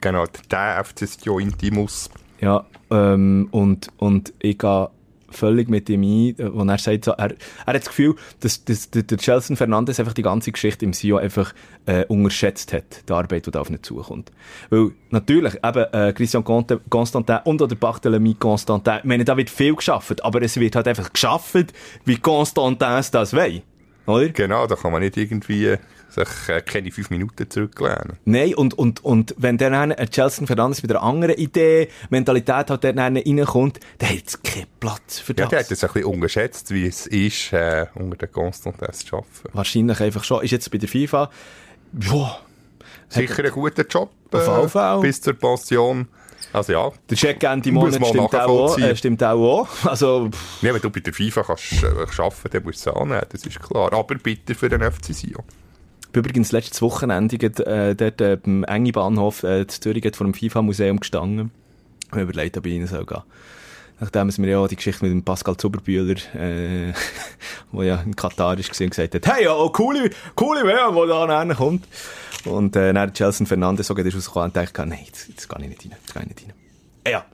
Genau, 0.00 0.24
der 0.50 0.84
FC 0.84 1.26
Intimus. 1.40 2.08
Ja, 2.40 2.64
ähm, 2.90 3.48
und, 3.50 3.88
und 3.98 4.32
ich 4.38 4.58
gehe 4.58 4.90
völlig 5.30 5.68
mit 5.68 5.88
ihm 5.88 6.02
ein, 6.02 6.38
äh, 6.38 6.52
wo 6.52 6.62
er 6.64 6.78
sagt, 6.78 7.04
so, 7.04 7.12
er, 7.12 7.30
er 7.30 7.66
hat 7.66 7.76
das 7.76 7.86
Gefühl, 7.86 8.14
dass, 8.40 8.64
dass 8.64 8.90
der, 8.90 9.02
der 9.02 9.18
Chelsea 9.18 9.56
Fernandes 9.56 9.98
einfach 10.00 10.12
die 10.12 10.22
ganze 10.22 10.52
Geschichte 10.52 10.84
im 10.84 10.92
Sion 10.92 11.20
einfach 11.20 11.52
äh, 11.86 12.04
unterschätzt 12.06 12.72
hat, 12.72 13.08
die 13.08 13.12
Arbeit, 13.12 13.46
die 13.46 13.50
da 13.50 13.60
auf 13.60 13.70
ihn 13.70 13.82
zukommt. 13.82 14.32
Weil 14.70 14.92
natürlich, 15.10 15.54
eben, 15.64 15.84
äh, 15.92 16.12
Christian 16.12 16.44
Constantin 16.44 17.38
und 17.44 17.62
oder 17.62 17.76
Barthélemy 17.76 18.38
Constantin, 18.38 18.98
ich 18.98 19.04
meine, 19.04 19.24
da 19.24 19.36
wird 19.36 19.50
viel 19.50 19.74
geschafft, 19.74 20.24
aber 20.24 20.42
es 20.42 20.58
wird 20.58 20.76
halt 20.76 20.88
einfach 20.88 21.12
geschafft, 21.12 21.72
wie 22.04 22.16
Constantins 22.16 23.10
das 23.10 23.32
will. 23.32 23.62
Oder? 24.06 24.28
Genau, 24.30 24.66
da 24.66 24.76
kann 24.76 24.92
man 24.92 25.02
nicht 25.02 25.16
irgendwie 25.16 25.76
sich 26.08 26.28
äh, 26.48 26.60
keine 26.62 26.90
fünf 26.90 27.10
Minuten 27.10 27.48
zurücklehnen. 27.48 28.18
Nein, 28.24 28.54
und, 28.54 28.76
und, 28.76 29.04
und 29.04 29.34
wenn 29.38 29.58
dann 29.58 29.92
ein 29.92 30.10
Chelsea 30.10 30.44
Fernandes 30.46 30.82
mit 30.82 30.90
einer 30.90 31.02
anderen 31.02 31.36
Idee, 31.36 31.88
Mentalität 32.08 32.68
halt 32.70 32.82
dann 32.84 32.98
reinkommt, 32.98 33.78
dann 33.98 34.08
hat 34.08 34.22
es 34.26 34.42
keinen 34.42 34.66
Platz 34.80 35.20
für 35.20 35.32
Ja, 35.36 35.44
das. 35.44 35.48
der 35.50 35.58
hat 35.60 35.70
das 35.70 35.84
ein 35.84 35.92
bisschen 35.92 36.08
unterschätzt, 36.12 36.70
wie 36.72 36.86
es 36.86 37.06
ist, 37.06 37.52
äh, 37.52 37.86
unter 37.94 38.16
den 38.16 38.32
Constantins 38.32 39.04
zu 39.06 39.16
arbeiten. 39.18 39.30
Wahrscheinlich 39.52 40.00
einfach 40.00 40.24
schon. 40.24 40.42
Ist 40.42 40.50
jetzt 40.50 40.70
bei 40.70 40.78
der 40.78 40.88
FIFA, 40.88 41.30
ja, 42.02 42.38
Sicher 43.08 43.44
ein 43.44 43.50
guter 43.50 43.86
Job. 43.86 44.10
Auf 44.32 44.46
jeden 44.56 44.68
Fall. 44.68 45.00
bis 45.00 45.20
zur 45.20 45.34
Pension. 45.34 46.08
Also 46.52 46.72
ja. 46.72 46.92
der 47.08 47.16
Check 47.16 47.42
Ende 47.44 47.70
Monat 47.70 47.94
stimmt 48.06 48.34
auch, 48.34 48.78
äh, 48.78 48.96
stimmt 48.96 49.22
auch. 49.22 49.62
auch. 49.62 49.68
Also, 49.84 50.28
pff, 50.30 50.62
ja, 50.62 50.74
wenn 50.74 50.80
du 50.80 50.90
bei 50.90 51.00
der 51.00 51.12
FIFA 51.12 51.42
kannst 51.42 51.82
äh, 51.82 51.86
arbeiten, 51.86 52.50
dann 52.50 52.62
musst 52.64 52.86
du 52.86 52.90
es 52.90 52.96
annehmen, 52.96 53.22
das 53.28 53.46
ist 53.46 53.60
klar. 53.60 53.92
Aber 53.92 54.14
bitte 54.16 54.54
für 54.54 54.68
den 54.68 54.80
FC 54.82 55.14
Sion. 55.14 55.44
übrigens 56.12 56.50
letztes 56.52 56.82
Wochenende 56.82 57.36
äh, 57.36 57.94
dort 57.94 58.20
äh, 58.20 58.36
beim 58.36 58.64
Engi 58.64 58.92
Bahnhof 58.92 59.44
äh, 59.44 59.60
in 59.60 59.68
Zürich 59.68 60.04
vor 60.16 60.26
dem 60.26 60.34
FIFA-Museum 60.34 60.98
gestanden. 60.98 61.52
Ich 62.06 62.12
habe 62.12 62.22
überlegt, 62.22 62.56
ob 62.56 62.66
ich 62.66 62.80
rein 62.80 62.86
soll 62.88 63.06
gehen. 63.06 63.22
Nachdem 64.00 64.28
es 64.28 64.38
mir 64.38 64.50
ja 64.50 64.66
die 64.66 64.76
Geschichte 64.76 65.04
mit 65.04 65.12
dem 65.12 65.22
Pascal 65.22 65.56
Zuberbühler, 65.56 66.16
äh, 66.34 66.92
wo 67.72 67.82
ja 67.82 67.96
in 67.96 68.16
Katar 68.16 68.58
ist 68.58 68.70
gesehen, 68.70 68.90
gesagt 68.90 69.14
hat, 69.14 69.26
hey, 69.26 69.44
ja, 69.44 69.54
oh, 69.54 69.70
coole, 69.70 70.10
coole 70.34 70.62
WM, 70.64 70.94
die 70.94 71.08
da 71.08 71.26
nachher 71.26 71.54
kommt. 71.54 71.86
Und 72.46 72.74
äh, 72.76 72.92
dann 72.94 73.12
Chelsea 73.12 73.46
Fernandes 73.46 73.86
so 73.86 73.94
gerade 73.94 74.12
rausgekommen 74.12 74.48
und 74.48 74.56
dachte, 74.56 74.86
nein, 74.86 75.00
jetzt, 75.04 75.28
jetzt 75.28 75.48
gehe 75.48 75.62
ich 75.62 75.68
nicht 75.68 75.84
rein, 75.84 75.98
jetzt 76.00 76.14
gehe 76.14 76.22
ich 76.22 76.28
nicht 76.28 76.42
rein. 76.48 77.12
Ja, 77.12 77.24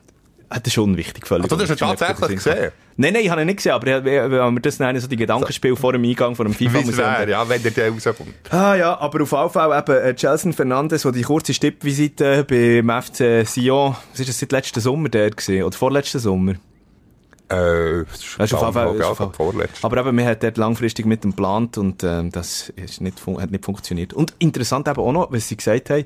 hat 0.50 0.66
er 0.66 0.70
schon 0.70 0.96
wichtig 0.96 1.26
völlig. 1.26 1.44
Also, 1.44 1.56
du 1.56 1.62
hast 1.62 1.70
ihn 1.70 1.96
tatsächlich 1.96 2.36
gesehen? 2.36 2.72
Nein, 2.98 3.12
nein, 3.12 3.22
ich 3.24 3.30
habe 3.30 3.42
ihn 3.42 3.46
nicht 3.46 3.56
gesehen, 3.56 3.72
aber 3.72 4.04
wenn 4.04 4.54
wir 4.54 4.60
das 4.60 4.78
nennen, 4.78 4.98
so 5.00 5.06
die 5.06 5.16
Gedankenspiel 5.16 5.76
vor 5.76 5.92
dem 5.92 6.04
Eingang 6.04 6.34
von 6.34 6.46
dem 6.46 6.54
Wie 6.58 6.66
es 6.66 6.72
FIFA-Museum. 6.72 6.98
wäre, 7.06 7.30
ja, 7.30 7.48
wenn 7.48 7.62
der 7.62 7.70
da 7.72 7.88
rauskommt. 7.88 8.34
Ah 8.50 8.74
ja, 8.74 8.98
aber 8.98 9.22
auf 9.22 9.32
jeden 9.32 9.50
Fall 9.50 9.78
eben 9.78 9.96
äh, 10.04 10.14
Chelsea 10.14 10.52
Fernandes, 10.52 11.02
der 11.02 11.12
die 11.12 11.22
kurze 11.22 11.52
Stippvisite 11.52 12.44
beim 12.44 13.02
FC 13.02 13.46
Sion, 13.46 13.96
was 14.12 14.20
ist 14.20 14.28
das 14.28 14.38
seit 14.38 14.52
letzten 14.52 14.80
Sommer 14.80 15.08
der 15.10 15.30
gewesen? 15.30 15.62
Oder 15.64 15.76
vorletzten 15.76 16.20
Sommer? 16.20 16.52
Äh, 17.48 18.04
das 18.10 18.20
ist 18.24 18.38
Das 18.40 18.54
auf 18.54 18.74
jeden 18.74 18.98
Fall- 18.98 19.66
das. 19.68 19.84
Aber 19.84 19.96
eben, 19.98 20.16
man 20.16 20.24
hat 20.24 20.42
dort 20.42 20.56
langfristig 20.56 21.06
mit 21.06 21.22
dem 21.22 21.30
geplant 21.30 21.78
und 21.78 22.02
ähm, 22.02 22.32
das 22.32 22.70
ist 22.76 23.00
nicht, 23.00 23.24
hat 23.26 23.50
nicht 23.50 23.64
funktioniert. 23.64 24.12
Und 24.14 24.34
interessant 24.38 24.88
eben 24.88 24.98
auch 25.00 25.12
noch, 25.12 25.30
was 25.32 25.48
sie 25.48 25.56
gesagt 25.56 25.90
haben, 25.90 26.04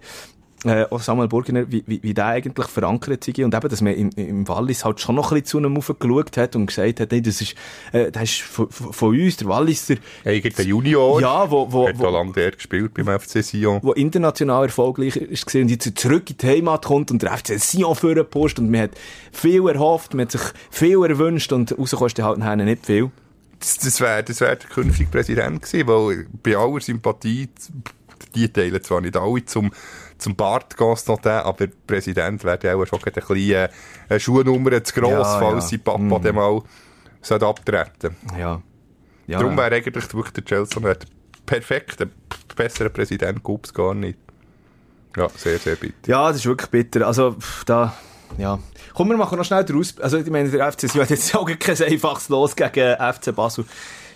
äh, 0.65 0.85
auch 0.91 1.01
Samuel 1.01 1.29
Burgener, 1.29 1.71
wie, 1.71 1.83
wie, 1.87 2.03
wie 2.03 2.15
der 2.15 2.27
eigentlich 2.27 2.67
verankert 2.67 3.25
sei 3.25 3.45
und 3.45 3.55
eben, 3.55 3.69
dass 3.69 3.81
man 3.81 3.95
im, 3.95 4.11
im 4.17 4.47
Wallis 4.47 4.85
halt 4.85 5.01
schon 5.01 5.15
noch 5.15 5.33
ein 5.33 5.41
bisschen 5.41 5.47
zu 5.47 5.59
einem 5.59 5.75
geschaut 5.75 6.37
hat 6.37 6.57
und 6.57 6.67
gesagt 6.67 7.01
hat, 7.01 7.13
hey, 7.13 7.23
das 7.23 7.41
ist, 7.41 7.55
äh, 7.93 8.11
das 8.11 8.25
ist 8.25 8.43
von, 8.43 8.69
von 8.71 9.19
uns, 9.19 9.39
der 9.39 9.49
Walliser, 9.49 9.97
gibt 10.25 10.59
der 10.59 10.65
Junior. 10.67 11.21
ja, 11.21 11.51
wo, 11.51 11.71
wo, 11.73 11.89
hat 11.89 11.99
wo, 11.99 12.33
der 12.33 12.51
gespielt 12.53 12.93
beim 12.95 13.07
FC 13.19 13.43
Sion. 13.43 13.81
wo 13.83 13.93
international 13.93 14.65
erfolgreich 14.65 15.17
ist 15.17 15.47
gesehen 15.47 15.63
und 15.63 15.71
jetzt 15.71 15.99
zurück 15.99 16.29
in 16.31 16.37
die 16.37 16.47
Heimat 16.47 16.85
kommt 16.85 17.11
und 17.11 17.23
der 17.23 17.37
FC 17.37 17.59
Sion 17.59 17.95
für 17.95 18.23
Post 18.25 18.59
und 18.59 18.71
man 18.71 18.83
hat 18.83 18.91
viel 19.33 19.67
erhofft, 19.67 20.15
man 20.15 20.27
hat 20.27 20.33
sich 20.33 20.43
viel 20.71 21.03
erwünscht 21.05 21.53
und 21.53 21.77
rauskostet 21.79 22.25
halt 22.25 22.39
nachher 22.39 22.57
nicht 22.57 22.85
viel. 22.85 23.11
Das, 23.59 23.79
das 23.79 24.01
wäre 24.01 24.23
das 24.25 24.41
wär 24.41 24.57
der 24.57 24.69
künftige 24.69 25.11
Präsident 25.11 25.63
gewesen, 25.63 25.87
weil 25.87 26.27
bei 26.43 26.57
aller 26.57 26.81
Sympathie, 26.81 27.49
die 28.35 28.49
teilen 28.49 28.83
zwar 28.83 29.01
nicht 29.03 29.17
alle 29.17 29.45
zum, 29.45 29.71
zum 30.21 30.37
Bart 30.37 30.77
Constantin, 30.77 31.33
aber 31.33 31.67
der 31.67 31.73
Präsident 31.87 32.45
wäre 32.45 32.77
auch 32.77 32.87
schon 32.87 33.01
ein 33.05 33.13
bisschen 33.13 33.37
äh, 33.53 33.69
eine 34.09 34.21
Schuhnummer 34.21 34.83
zu 34.85 34.95
gross, 34.95 35.11
Ja, 35.11 35.39
falls 35.41 35.65
ja. 35.65 35.79
sein 35.79 35.81
Papa 35.83 35.99
Mhm. 35.99 36.23
dann 36.23 36.35
mal 36.35 36.63
sollte 37.23 37.47
abtreten 37.47 38.17
Ja. 38.39 38.63
ja 39.27 39.39
Darum 39.39 39.57
wäre 39.57 39.75
eigentlich 39.75 40.13
wirklich 40.15 40.33
der 40.33 40.45
Chelsea 40.45 40.81
der 40.81 40.97
perfekte, 41.47 42.09
bessere 42.55 42.91
Präsident 42.91 43.43
gäbe 43.43 43.61
es 43.65 43.75
gar 43.75 43.95
nicht. 43.95 44.19
Ja, 45.17 45.29
sehr, 45.37 45.59
sehr 45.59 45.75
bitter. 45.77 46.09
Ja, 46.09 46.29
das 46.29 46.37
ist 46.37 46.47
wirklich 46.47 46.71
bitter. 46.71 47.07
Also, 47.07 47.35
da, 47.67 47.95
ja. 48.39 48.59
Komm, 48.95 49.09
wir 49.09 49.17
machen 49.17 49.37
noch 49.39 49.45
schnell 49.45 49.65
den 49.65 49.79
Aus... 49.79 49.99
Also, 49.99 50.19
ich 50.19 50.31
meine, 50.31 50.49
der 50.49 50.71
FC 50.71 50.89
Sion 50.89 51.03
hat 51.03 51.11
jetzt 51.11 51.35
auch 51.35 51.51
kein 51.59 51.83
einfaches 51.83 52.29
Los 52.29 52.55
gegen 52.55 52.95
FC 52.97 53.35
Basel. 53.35 53.65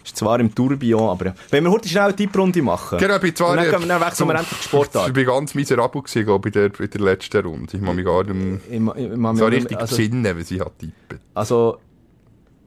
Ist 0.04 0.16
zwar 0.18 0.38
im 0.38 0.54
Tourbillon, 0.54 1.08
aber 1.08 1.26
ja. 1.26 1.34
Wenn 1.50 1.64
wir 1.64 1.70
heute 1.70 1.88
schnell 1.88 2.04
eine 2.04 2.14
Tipprunde 2.16 2.60
machen. 2.60 2.98
Genau, 2.98 3.16
ich 3.22 3.34
zwar... 3.34 3.52
Und 3.52 3.56
dann, 3.56 3.80
wir- 3.80 3.88
dann 3.88 4.00
wechseln 4.02 4.28
wir 4.28 4.34
endlich 4.34 4.58
die 4.58 4.64
Sportart. 4.64 5.08
Ich 5.08 5.14
bin 5.14 5.24
ganz 5.26 5.54
miserabel 5.54 6.02
gewesen, 6.02 6.28
ich, 6.28 6.46
in 6.46 6.52
der, 6.52 6.80
in 6.80 6.90
der 6.90 7.00
letzten 7.00 7.44
Runde. 7.46 7.76
Ich 7.76 7.82
kann 7.82 7.96
mich 7.96 8.04
gar 8.04 8.22
nicht 8.24 8.60
Ich, 8.68 8.74
ich, 8.74 9.38
so 9.38 9.46
richtig 9.46 9.78
also, 9.78 9.96
besinnen, 9.96 10.36
wie 10.36 10.42
sie 10.42 10.60
hat 10.60 10.78
tippen. 10.78 11.20
also, 11.32 11.78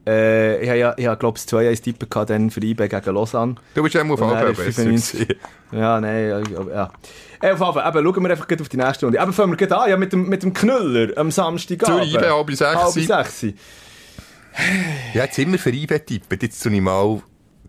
äh, 0.08 0.64
ich 0.64 0.70
habe 0.70 0.80
ja, 0.80 0.94
ich 0.98 1.06
habe, 1.06 1.18
glaube 1.18 1.38
ich, 1.38 1.44
2-1 1.44 1.84
Tippen 1.84 2.10
gehabt, 2.10 2.30
dann 2.30 2.50
für 2.50 2.62
IB 2.62 2.88
gegen 2.88 3.14
Lausanne. 3.14 3.56
Du 3.76 3.84
bist 3.84 3.96
auch 3.98 4.02
auf 4.02 4.10
Und 4.22 4.30
dann 4.30 4.38
Alba 4.38 4.52
besser 4.52 4.72
95. 4.72 5.20
gewesen. 5.28 5.36
Ja, 5.74 6.00
nein, 6.00 6.30
ja, 6.30 6.40
ja. 6.40 6.68
ja. 6.74 6.92
Äh, 7.42 7.52
Auf 7.52 7.60
Fall, 7.60 7.88
eben, 7.96 8.06
schauen 8.14 8.24
wir 8.24 8.32
einfach 8.32 8.48
auf 8.62 8.70
die 8.70 8.78
nächste 8.78 9.06
Runde. 9.06 9.20
Eben, 9.22 9.34
fangen 9.34 9.52
wir 9.52 9.58
gleich 9.58 9.80
an, 9.80 9.90
ja, 9.90 9.98
mit 9.98 10.14
dem, 10.14 10.30
mit 10.30 10.42
dem 10.44 10.54
Knüller 10.54 11.16
am 11.18 11.30
Samstagabend. 11.30 12.06
Zürich, 12.10 12.16
IB, 12.16 12.26
halb 12.26 12.50
sechs. 12.52 12.76
Halb 12.76 12.94
sechs. 12.94 13.54
Ja, 15.14 15.26
jetzt 15.26 15.38
immer 15.38 15.58
für 15.58 15.70
IB 15.72 16.00
tippen. 16.00 16.40
Jetzt 16.42 16.66
ich 16.66 16.82
mal 16.82 17.22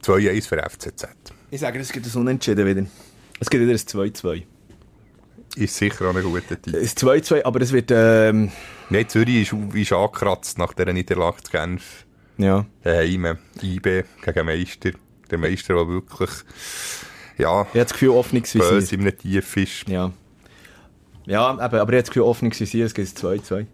2-1 0.02 0.48
für 0.48 0.58
FCZ. 0.58 1.08
Ich 1.50 1.60
sage, 1.60 1.78
es 1.78 1.92
gibt 1.92 2.06
ein 2.06 2.20
Unentschieden 2.20 2.66
wieder. 2.66 2.86
Es 3.40 3.48
gibt 3.50 3.62
wieder 3.62 3.72
ein 3.72 3.78
2-2. 3.78 4.42
Ist 5.56 5.76
sicher 5.76 6.08
auch 6.10 6.14
ein 6.14 6.22
guter 6.22 6.60
Tipp. 6.60 6.74
Ein 6.74 6.82
2-2, 6.84 7.44
aber 7.44 7.60
es 7.60 7.72
wird, 7.72 7.90
ähm, 7.92 8.50
Nein, 8.90 9.08
Zürich 9.08 9.52
ist, 9.52 9.74
ist 9.74 9.92
angekratzt 9.92 10.58
nach 10.58 10.72
dieser 10.72 10.92
Niederlage 10.92 11.42
zu 11.42 11.50
Genf. 11.50 12.04
ja. 12.36 12.64
Daheim, 12.82 13.38
IB 13.62 14.04
gegen 14.24 14.46
Meister. 14.46 14.90
Der 15.30 15.38
Meister, 15.38 15.74
der 15.74 15.88
wirklich, 15.88 16.30
ja, 17.36 17.62
Ich 17.62 17.68
habe 17.68 17.68
das 17.74 17.92
Gefühl, 17.92 18.22
gewesen. 18.22 18.58
böse 18.60 18.94
in 18.94 19.00
einem 19.02 19.18
Tief 19.18 19.56
ist. 19.56 19.88
Ja. 19.88 20.10
Ja, 21.26 21.52
eben, 21.52 21.60
aber 21.60 21.92
das 21.92 22.08
Gefühl, 22.08 22.32
gewesen, 22.32 22.82
es 22.82 22.94
gibt 22.94 23.22
ein 23.24 23.40
2-2. 23.40 23.66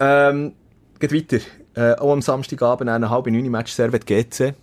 Ähm, 0.00 0.52
geht 0.98 1.12
weiter. 1.14 1.44
Äh, 1.74 1.94
auch 1.98 2.12
am 2.12 2.20
Samstagabend 2.20 2.90
eine 2.90 3.08
halbe 3.08 3.30
neun 3.30 3.48
Match 3.50 3.72
Servet 3.72 4.06
GC. 4.06 4.54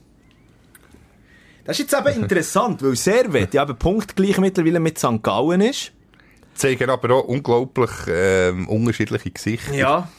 Das 1.68 1.78
ist 1.78 1.92
jetzt 1.92 2.08
eben 2.08 2.22
interessant, 2.24 2.82
weil 2.82 2.96
Servet 2.96 3.54
ja 3.54 3.64
eben 3.64 3.78
punktgleich 3.78 4.38
mittlerweile 4.38 4.80
mit 4.80 4.98
St. 4.98 5.22
Gallen 5.22 5.60
ist. 5.60 5.92
Zeigen 6.56 6.90
aber 6.90 7.14
auch 7.14 7.26
unglaublich 7.26 7.92
ähm, 8.08 8.70
unterschiedliche 8.70 9.30
Gesichter. 9.30 9.74
Ja. 9.74 10.10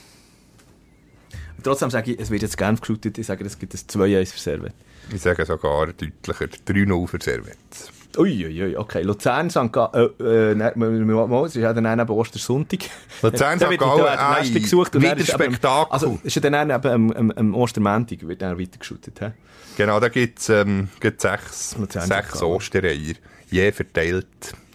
Und 1.56 1.64
trotzdem 1.64 1.90
sage 1.90 2.12
ich, 2.12 2.20
es 2.20 2.30
wird 2.30 2.42
jetzt 2.42 2.58
Genf 2.58 2.82
geschootet. 2.82 3.16
Ich 3.16 3.26
sage, 3.26 3.46
es 3.46 3.58
gibt 3.58 3.72
ein 3.72 3.78
2-1 3.78 4.26
für 4.26 4.38
Servet. 4.38 4.74
Ich 5.10 5.22
sage 5.22 5.46
sogar 5.46 5.86
deutlicher 5.86 6.44
3-0 6.44 7.08
für 7.08 7.18
Servet. 7.18 7.56
Uiuiui, 8.18 8.62
ui, 8.64 8.76
okay. 8.76 9.02
Luzern, 9.02 9.48
St. 9.50 9.72
Gallen, 9.72 10.10
äh, 10.20 10.50
äh, 10.50 10.54
ne, 10.54 11.44
es 11.46 11.56
ist 11.56 11.62
ja 11.62 11.72
dann 11.72 11.98
eben 12.00 12.10
Ostersonntag. 12.10 12.80
Luzern, 13.22 13.58
St. 13.60 13.78
Gallen, 13.78 14.02
der 14.02 14.30
ei, 14.30 14.40
Nächste 14.40 14.60
gesucht. 14.60 14.96
und 14.96 15.02
wieder 15.02 15.24
Spektakel. 15.24 15.92
Also, 15.92 16.18
ist 16.24 16.34
ja 16.36 16.42
dann 16.50 16.70
eben 16.70 16.86
am, 16.92 17.10
am, 17.12 17.30
am 17.30 17.54
Ostermäntig 17.54 18.26
wird 18.26 18.42
dann 18.42 18.58
weitergeschootet. 18.58 19.20
hä? 19.20 19.32
Genau, 19.76 20.00
da 20.00 20.08
gibt 20.08 20.40
es 20.40 20.48
ähm, 20.48 20.88
gibt's 21.00 21.22
sechs, 21.22 21.76
Luzern, 21.78 22.06
sechs. 22.08 22.42
Ostereier. 22.42 23.14
Je 23.50 23.70
verteilt. 23.72 24.26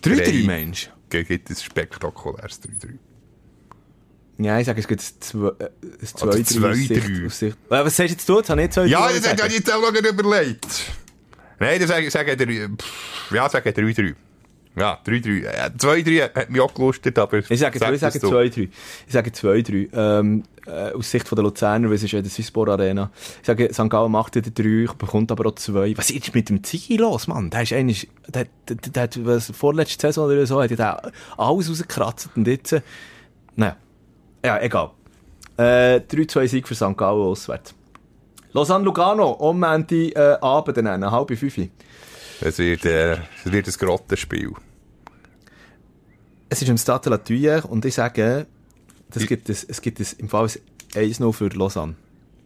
3-3, 0.03 0.15
drei. 0.23 0.43
Mensch. 0.47 0.89
Gibt 1.09 1.49
es 1.51 1.61
spektakuläres 1.61 2.59
3-3. 2.61 2.97
Ja, 4.39 4.59
ich 4.59 4.65
sage, 4.65 4.79
es 4.79 4.87
gibt 4.87 5.01
ein 5.01 5.21
2 5.21 5.47
äh, 5.47 5.49
ein 5.51 6.27
Oder 6.27 6.33
2-3 6.33 6.69
aus 6.71 6.77
Sicht- 6.77 6.91
2-3. 6.91 7.25
aus 7.27 7.39
Sicht- 7.39 7.57
Äh, 7.69 7.85
Was 7.85 7.95
du 7.97 8.03
jetzt 8.03 8.27
du? 8.29 8.37
Jetzt 8.37 8.49
habe 8.49 8.61
ich 8.61 8.67
nicht 8.67 8.77
2-3 8.79 8.85
Ja, 8.87 9.07
das 9.11 9.27
habe 9.27 9.47
ich 9.47 9.53
jetzt 9.59 9.71
auch 9.73 9.81
noch 9.81 9.93
überlegt. 9.93 10.67
Nein, 11.59 11.79
das 11.79 11.89
sage 11.89 12.09
sage 12.09 12.35
pff, 12.35 13.31
ja, 13.31 13.49
sage 13.49 13.69
3-3. 13.69 14.15
Ja, 14.75 14.99
3-3. 15.05 15.43
Äh, 15.43 15.69
2-3 15.77 16.35
hat 16.35 16.49
mich 16.49 16.61
auch 16.61 16.73
gelustet, 16.73 17.17
aber... 17.19 17.37
Ich 17.37 17.59
sage, 17.59 17.77
ich 17.77 17.99
sage 17.99 18.17
2-3. 18.17 18.69
Ich 19.05 19.13
sage 19.13 19.29
2-3. 19.29 19.89
Ähm, 19.93 20.43
äh, 20.65 20.91
aus 20.93 21.11
Sicht 21.11 21.27
von 21.27 21.35
der 21.35 21.43
Luzerner, 21.43 21.89
weil 21.89 21.95
es 21.95 22.03
ist 22.03 22.11
ja 22.11 22.21
der 22.21 22.31
Swissport 22.31 22.69
Arena. 22.69 23.11
Ich 23.41 23.45
sage, 23.45 23.69
St. 23.71 23.89
Gallen 23.89 24.11
macht 24.11 24.35
wieder 24.35 24.49
3, 24.49 24.91
bekommt 24.97 25.31
aber 25.31 25.47
auch 25.47 25.55
2. 25.55 25.95
Was 25.97 26.09
ist 26.09 26.33
mit 26.33 26.49
dem 26.49 26.63
Ziggy 26.63 26.97
los, 26.97 27.27
Mann? 27.27 27.51
Der 27.51 27.61
ist 27.61 27.73
eigentlich, 27.73 28.09
der, 28.27 28.47
der, 28.67 28.77
der, 28.77 28.91
der 28.91 29.03
hat, 29.03 29.25
was, 29.25 29.51
vorletzte 29.51 30.07
Saison 30.07 30.25
oder 30.25 30.45
so, 30.47 30.61
hat 30.61 30.71
ja 30.71 30.77
der 30.77 31.11
alles 31.37 31.69
rausgekratzt 31.69 32.29
und 32.35 32.47
jetzt, 32.47 32.75
naja. 33.55 33.77
Ja, 34.43 34.59
egal. 34.59 34.91
Äh, 35.57 35.99
3-2 35.99 36.47
Sieg 36.47 36.67
für 36.67 36.75
St. 36.75 36.97
Gallen 36.97 37.21
auswärts. 37.21 37.75
Lausanne 38.53 38.85
Lugano, 38.85 39.31
um 39.31 39.63
Ende 39.63 40.09
äh, 40.15 40.37
Abend, 40.41 40.77
dann, 40.77 40.87
eine 40.87 41.11
halbe 41.11 41.35
Fünfe. 41.35 41.69
Es 42.41 42.57
wird, 42.59 42.85
äh, 42.85 43.13
es 43.45 43.51
wird 43.51 43.67
ein 43.67 43.73
Grottenspiel. 43.73 44.51
Es 46.49 46.61
ist 46.61 46.69
im 46.69 46.77
Stade 46.77 47.09
La 47.09 47.17
Thuyer 47.17 47.63
und 47.69 47.83
ich 47.85 47.95
sage, 47.95 48.45
das 49.09 49.25
gibt 49.25 49.49
es, 49.49 49.63
es 49.63 49.81
gibt 49.81 49.99
es 49.99 50.13
im 50.13 50.29
Fall 50.29 50.47
ein 50.95 51.01
1-0 51.11 51.33
für 51.33 51.47
Lausanne. 51.49 51.95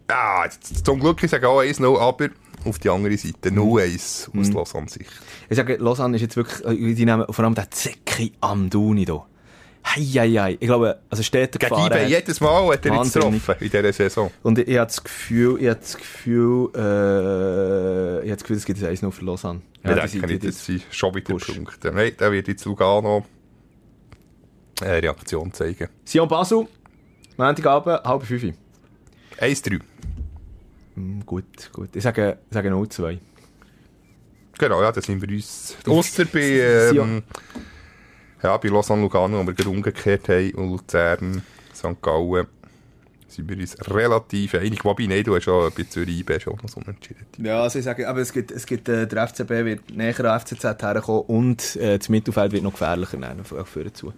Ah, 0.07 0.45
jetzt- 0.45 0.85
zum 0.85 0.99
Glück 0.99 1.21
ich 1.23 1.31
sage 1.31 1.47
auch 1.49 1.61
1-0, 1.61 1.99
aber 1.99 2.29
auf 2.63 2.79
die 2.79 2.89
andere 2.89 3.17
Seite 3.17 3.49
0-1 3.51 4.29
aus 4.39 4.49
Lausanne-Sicht. 4.53 5.09
Ich 5.49 5.57
sage, 5.57 5.75
Lausanne 5.75 6.15
ist 6.15 6.21
jetzt 6.21 6.37
wirklich, 6.37 6.65
äh, 6.65 6.93
die 6.95 7.05
nehmen 7.05 7.25
vor 7.29 7.43
allem 7.43 7.55
den 7.55 7.69
Zecki 7.69 8.31
Amduni 8.39 9.03
da. 9.05 9.25
Hei, 9.95 10.01
hei, 10.01 10.29
hei. 10.31 10.51
Ich 10.59 10.67
glaube, 10.67 10.99
also 11.09 11.23
Städte 11.23 11.57
Gegen 11.59 11.69
gefahren. 11.69 11.93
Hat. 11.93 12.09
jedes 12.09 12.41
Mal 12.41 12.61
hat 12.73 12.85
er 12.85 12.91
jetzt 12.93 13.15
Wahnsinnig. 13.15 13.41
getroffen 13.45 13.63
in 13.63 13.69
dieser 13.71 13.93
Saison. 13.93 14.31
Und 14.43 14.59
ich, 14.59 14.67
ich 14.67 14.77
habe 14.77 14.87
das 14.87 15.03
Gefühl, 15.03 15.57
ich 15.61 15.67
habe 15.69 15.79
das 15.79 15.97
Gefühl, 15.97 16.69
äh, 16.75 18.17
ich 18.25 18.31
habe 18.31 18.35
das 18.35 18.41
Gefühl, 18.43 18.57
es 18.57 18.65
gibt 18.65 18.83
ein 18.83 18.95
1-0 18.95 19.11
für 19.11 19.25
Lausanne. 19.25 19.61
Ja, 19.83 20.03
ich 20.03 20.11
sind- 20.11 20.21
denke 20.21 20.33
nicht, 20.35 20.43
das 20.47 20.65
sind 20.65 20.83
schon 20.91 21.15
wieder 21.15 21.33
Push. 21.33 21.47
Punkte. 21.53 21.91
Nein, 21.91 22.11
da 22.17 22.31
wird 22.31 22.47
jetzt 22.47 22.65
Lugano 22.65 23.25
eine 24.81 25.01
Reaktion 25.03 25.51
zeigen. 25.53 25.87
Sion 26.05 26.27
Basel, 26.27 26.67
Montagabend, 27.37 28.03
halb 28.03 28.23
fünf. 28.23 28.53
1-3. 29.39 29.79
Hm, 30.95 31.25
gut, 31.25 31.45
gut. 31.71 31.95
Ich 31.95 32.03
sage, 32.03 32.37
ich 32.49 32.53
sage 32.53 32.69
0-2. 32.69 33.19
Genau, 34.59 34.81
ja, 34.81 34.91
da 34.91 34.99
sind 35.01 35.21
wir 35.21 35.29
uns. 35.35 35.77
Ausser 35.87 36.25
bei, 36.25 36.39
ähm. 36.91 37.23
Ja, 38.43 38.57
bei 38.57 38.69
Lausanne 38.69 39.01
Lugano, 39.01 39.39
wo 39.39 39.47
wir 39.47 39.53
gerade 39.53 39.69
umgekehrt 39.69 40.29
haben, 40.29 40.51
und 40.51 40.69
Luzern, 40.71 41.41
St. 41.73 42.01
Gallen, 42.01 42.47
sind 43.27 43.49
wir 43.49 43.57
uns 43.57 43.75
relativ 43.89 44.55
einig. 44.55 44.83
Wobei, 44.85 45.05
nein, 45.05 45.23
du 45.23 45.35
hast 45.35 45.43
schon 45.43 45.71
bei 45.75 45.83
Zürich 45.83 46.19
IB 46.19 46.39
schon 46.39 46.55
noch 46.61 46.69
so 46.69 46.79
unentschieden. 46.79 47.25
Ja, 47.37 47.61
also 47.61 47.79
ich 47.79 47.85
sage, 47.85 48.07
aber 48.07 48.19
es 48.19 48.31
gibt, 48.31 48.51
es 48.51 48.65
gibt, 48.65 48.89
äh, 48.89 49.07
der 49.07 49.27
FCB 49.27 49.49
wird 49.49 49.95
näher 49.95 50.19
an 50.25 50.39
FCZ 50.39 50.63
herkommen 50.81 51.23
und 51.27 51.75
äh, 51.75 51.97
das 51.97 52.09
Mittelfeld 52.09 52.51
wird 52.51 52.63
noch 52.63 52.71
gefährlicher 52.71 53.17
nehmen, 53.17 53.43
vorne 53.43 53.93
zu. 53.93 54.13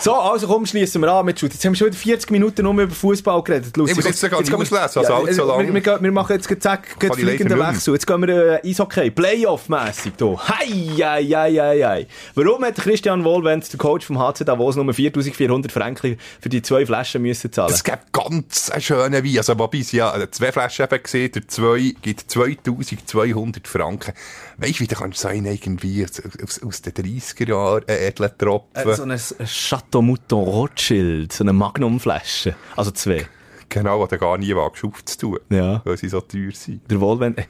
So, 0.00 0.14
also 0.14 0.46
komm, 0.46 0.66
schließen 0.66 1.00
wir 1.02 1.12
an 1.12 1.26
mit 1.26 1.38
Shoot. 1.38 1.52
Jetzt 1.52 1.64
haben 1.64 1.72
wir 1.72 1.76
schon 1.76 1.88
wieder 1.88 1.96
40 1.96 2.30
Minuten 2.30 2.62
nur 2.62 2.72
über 2.72 2.94
Fußball 2.94 3.42
geredet. 3.42 3.76
Lucy, 3.76 3.92
Ich 3.92 3.96
muss 3.96 4.04
jetzt 4.06 4.30
gar 4.30 4.40
nicht 4.40 4.52
auslesen, 4.52 4.78
also 4.78 5.00
allzu 5.00 5.42
äh, 5.42 5.44
lang. 5.44 5.74
Wir, 5.74 6.02
wir, 6.02 6.12
machen 6.12 6.36
jetzt 6.36 6.62
zack, 6.62 6.96
fliegenden. 6.98 7.58
Wechsel. 7.58 7.94
Jetzt 7.94 8.06
gehen 8.06 8.26
wir 8.26 8.62
äh, 8.64 8.68
Eishockey, 8.68 9.10
Playoff-mässig 9.10 10.12
hier. 10.18 10.48
Hei, 10.48 10.66
hei, 11.00 11.24
hei, 11.24 11.52
hei, 11.52 11.80
hei. 11.82 12.06
Warum 12.34 12.64
hat 12.64 12.76
Christian 12.76 13.24
Wohlwend, 13.24 13.70
der 13.72 13.78
Coach 13.78 14.06
vom 14.06 14.18
HC 14.18 14.44
Davos, 14.44 14.76
nur 14.76 14.92
4400 14.92 15.70
Franken 15.70 16.18
für 16.40 16.48
die 16.48 16.62
zwei 16.62 16.86
Flaschen 16.86 17.22
müssen 17.22 17.52
zahlen? 17.52 17.72
Es 17.72 17.84
gibt 17.84 18.12
ganz 18.12 18.70
einen 18.70 18.82
schönen 18.82 19.24
Wein. 19.24 19.36
Also, 19.36 19.58
wobei 19.58 19.78
es 19.78 19.92
ja 19.92 20.16
äh, 20.16 20.30
zwei 20.30 20.52
Flaschen 20.52 20.86
eben 20.90 21.02
gesehen, 21.02 21.32
der 21.32 21.48
zwei 21.48 21.94
gibt 22.00 22.30
2200 22.30 23.68
Franken. 23.68 24.14
Weißt 24.60 24.78
du, 24.78 24.80
wie 24.80 24.86
du 24.86 24.94
kannst 24.94 25.20
sein, 25.20 25.44
irgendwie 25.46 26.04
aus, 26.04 26.20
aus, 26.42 26.62
aus 26.62 26.82
den 26.82 26.92
30er 26.92 27.48
Jahren, 27.48 27.82
äh, 27.88 28.06
edlen 28.08 28.30
Tropfen. 28.36 28.88
Äh, 28.90 28.94
so 28.94 29.02
ein 29.04 29.18
Chateau 29.46 30.02
Mouton 30.02 30.44
Rothschild, 30.44 31.32
so 31.32 31.44
eine 31.44 31.52
Magnumflasche. 31.52 32.54
Also 32.76 32.90
zwei. 32.90 33.26
genau, 33.68 34.04
die 34.06 34.14
du 34.14 34.18
gar 34.20 34.36
nie 34.38 34.54
wagst 34.54 34.84
aufzutun. 34.84 35.38
Ja. 35.50 35.80
Weil 35.84 35.96
sie 35.96 36.08
so 36.08 36.20
teuer 36.20 36.52
sind. 36.52 36.88
Der 36.90 37.00
Wohlwend. 37.00 37.38
Äh, 37.38 37.44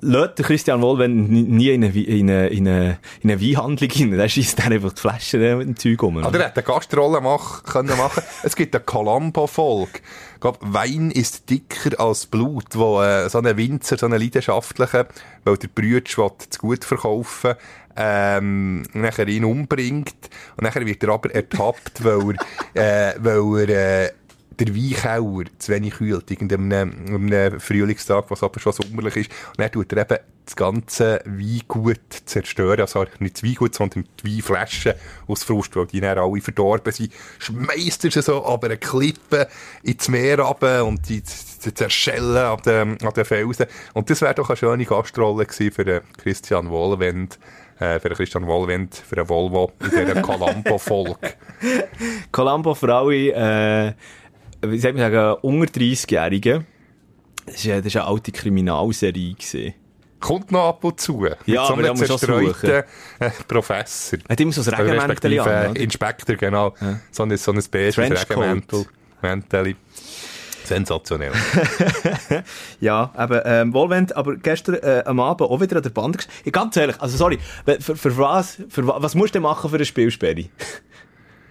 der 0.00 0.28
Christian 0.44 0.80
Wohlwend 0.80 1.28
nie- 1.30 1.70
in 1.70 1.82
eine, 1.82 1.92
in 1.92 2.30
eine, 2.30 2.48
in 2.48 2.68
eine, 2.68 2.98
in 3.20 3.30
eine 3.30 3.40
Weinhandlung 3.40 3.90
rein. 3.90 4.10
Der 4.12 4.28
schießt 4.28 4.58
dann 4.60 4.72
einfach 4.72 4.92
die 4.92 5.00
Flaschen 5.00 5.40
mit 5.58 5.66
dem 5.66 5.76
Zeug 5.76 6.00
um. 6.04 6.16
Oder 6.18 6.38
er 6.38 6.46
hätte 6.46 6.56
eine 6.56 6.62
Gastrolle 6.62 7.20
mach, 7.20 7.64
können 7.64 7.96
machen 7.96 8.22
Es 8.44 8.54
gibt 8.54 8.74
eine 8.76 8.84
Columbo-Folge. 8.84 10.00
Glaube, 10.40 10.58
Wein 10.60 11.10
ist 11.10 11.50
dicker 11.50 11.98
als 12.00 12.26
Blut, 12.26 12.74
wo 12.76 13.02
äh, 13.02 13.28
so 13.28 13.38
ein 13.38 13.56
Winzer, 13.56 13.98
so 13.98 14.06
ein 14.06 14.12
leidenschaftlicher, 14.12 15.08
weil 15.44 15.56
der 15.56 15.68
Brütsch 15.68 16.16
zu 16.16 16.58
gut 16.60 16.84
verkaufen 16.84 17.54
ähm, 17.98 18.84
nachher 18.92 19.26
ihn 19.26 19.44
umbringt. 19.44 20.14
Und 20.56 20.62
nachher 20.62 20.86
wird 20.86 21.02
er 21.02 21.10
aber 21.10 21.34
ertappt, 21.34 22.04
weil 22.04 22.36
er, 22.74 23.16
äh, 23.16 23.18
weil 23.18 23.70
er 23.70 24.04
äh, 24.06 24.12
der 24.60 24.74
Weinkeller 24.74 25.44
zu 25.58 25.72
wenig 25.72 25.94
kühlt, 25.94 26.30
irgendeinem 26.30 26.72
einem 26.72 27.60
Frühlingstag, 27.60 28.30
was 28.30 28.42
aber 28.42 28.60
schon 28.60 28.72
sommerlich 28.72 29.16
ist. 29.16 29.30
Und 29.50 29.60
dann 29.60 29.70
tut 29.70 29.92
er 29.92 30.02
eben 30.02 30.18
das 30.44 30.56
ganze 30.56 31.20
Weingut 31.26 32.00
zerstören. 32.24 32.80
Also 32.80 33.04
nicht 33.18 33.36
das 33.36 33.42
Weingut, 33.42 33.74
sondern 33.74 34.04
die 34.22 34.36
Weinflaschen 34.36 34.94
aus 35.26 35.44
Frust, 35.44 35.76
weil 35.76 35.86
die 35.86 36.00
dann 36.00 36.18
alle 36.18 36.40
verdorben 36.40 36.92
sind. 36.92 37.12
Schmeisst 37.38 38.04
er 38.04 38.10
sie 38.10 38.22
so 38.22 38.44
aber 38.44 38.68
eine 38.68 38.78
Klippe 38.78 39.48
ins 39.82 40.08
Meer 40.08 40.40
runter 40.40 40.84
und 40.84 41.08
die, 41.08 41.22
die 41.64 41.74
zerschellen 41.74 42.36
an 42.36 42.62
den, 42.64 43.06
an 43.06 43.14
den 43.14 43.24
Felsen. 43.24 43.66
Und 43.92 44.10
das 44.10 44.22
wäre 44.22 44.34
doch 44.34 44.48
eine 44.48 44.56
schöne 44.56 44.84
Gastrolle 44.84 45.44
gewesen 45.44 45.72
für 45.72 45.84
den 45.84 46.00
Christian 46.16 46.70
Wohlwend. 46.70 47.38
Äh, 47.80 48.00
für 48.00 48.08
den 48.08 48.16
Christian 48.16 48.46
Wohlwend, 48.48 48.96
für 48.96 49.14
den 49.14 49.28
Volvo 49.28 49.70
in 49.80 49.90
dieser 49.90 50.14
Columbo-Folge. 50.22 51.34
Columbo 52.32 52.74
für 52.74 52.92
alle, 52.92 53.32
äh, 53.32 53.92
wie 54.62 54.78
soll 54.78 54.92
man 54.92 55.12
sagen, 55.12 55.38
unter 55.42 55.72
30-Jährigen. 55.72 56.66
Das 57.46 57.64
ja- 57.64 57.76
ist 57.78 57.96
eine 57.96 58.04
alte 58.06 58.32
Kriminalserie 58.32 59.34
gewesen. 59.34 59.74
Kommt 60.20 60.50
noch 60.50 60.68
ab 60.68 60.82
und 60.84 61.00
zu. 61.00 61.18
Mit 61.18 61.36
Ja, 61.46 61.64
so 61.66 61.74
aber 61.74 61.82
da 61.82 61.90
einem 61.90 61.96
zerstreuten 62.04 62.70
äh, 63.20 63.30
Professor. 63.46 64.18
Hat 64.28 64.40
immer 64.40 64.52
so 64.52 64.68
ein 64.68 64.74
Regenmäntel 64.80 65.40
an, 65.40 65.46
äh, 65.46 65.68
oder? 65.70 65.76
Inspektor, 65.80 66.34
genau. 66.36 66.74
So 67.12 67.22
ein, 67.22 67.36
so 67.36 67.52
ein 67.52 67.62
beiges. 67.70 67.96
Regenmäntel. 67.98 68.86
Mäntel. 69.22 69.76
Sensationell. 70.64 71.32
Ja, 72.80 73.12
eben, 73.18 73.40
ähm, 73.44 73.72
Wohlwend, 73.74 74.14
aber 74.16 74.36
gestern 74.36 74.74
äh, 74.76 75.02
am 75.06 75.18
Abend 75.20 75.48
auch 75.48 75.60
wieder 75.60 75.76
an 75.76 75.82
der 75.82 75.90
Band 75.90 76.28
Ich 76.44 76.52
ganz 76.52 76.76
ehrlich, 76.76 77.00
also 77.00 77.16
sorry, 77.16 77.38
für, 77.80 77.96
für, 77.96 78.16
was, 78.18 78.58
für 78.68 78.86
wa- 78.86 78.96
was 79.00 79.14
musst 79.14 79.34
du 79.34 79.40
machen 79.40 79.70
für 79.70 79.76
eine 79.76 79.84
Spielsperre? 79.84 80.44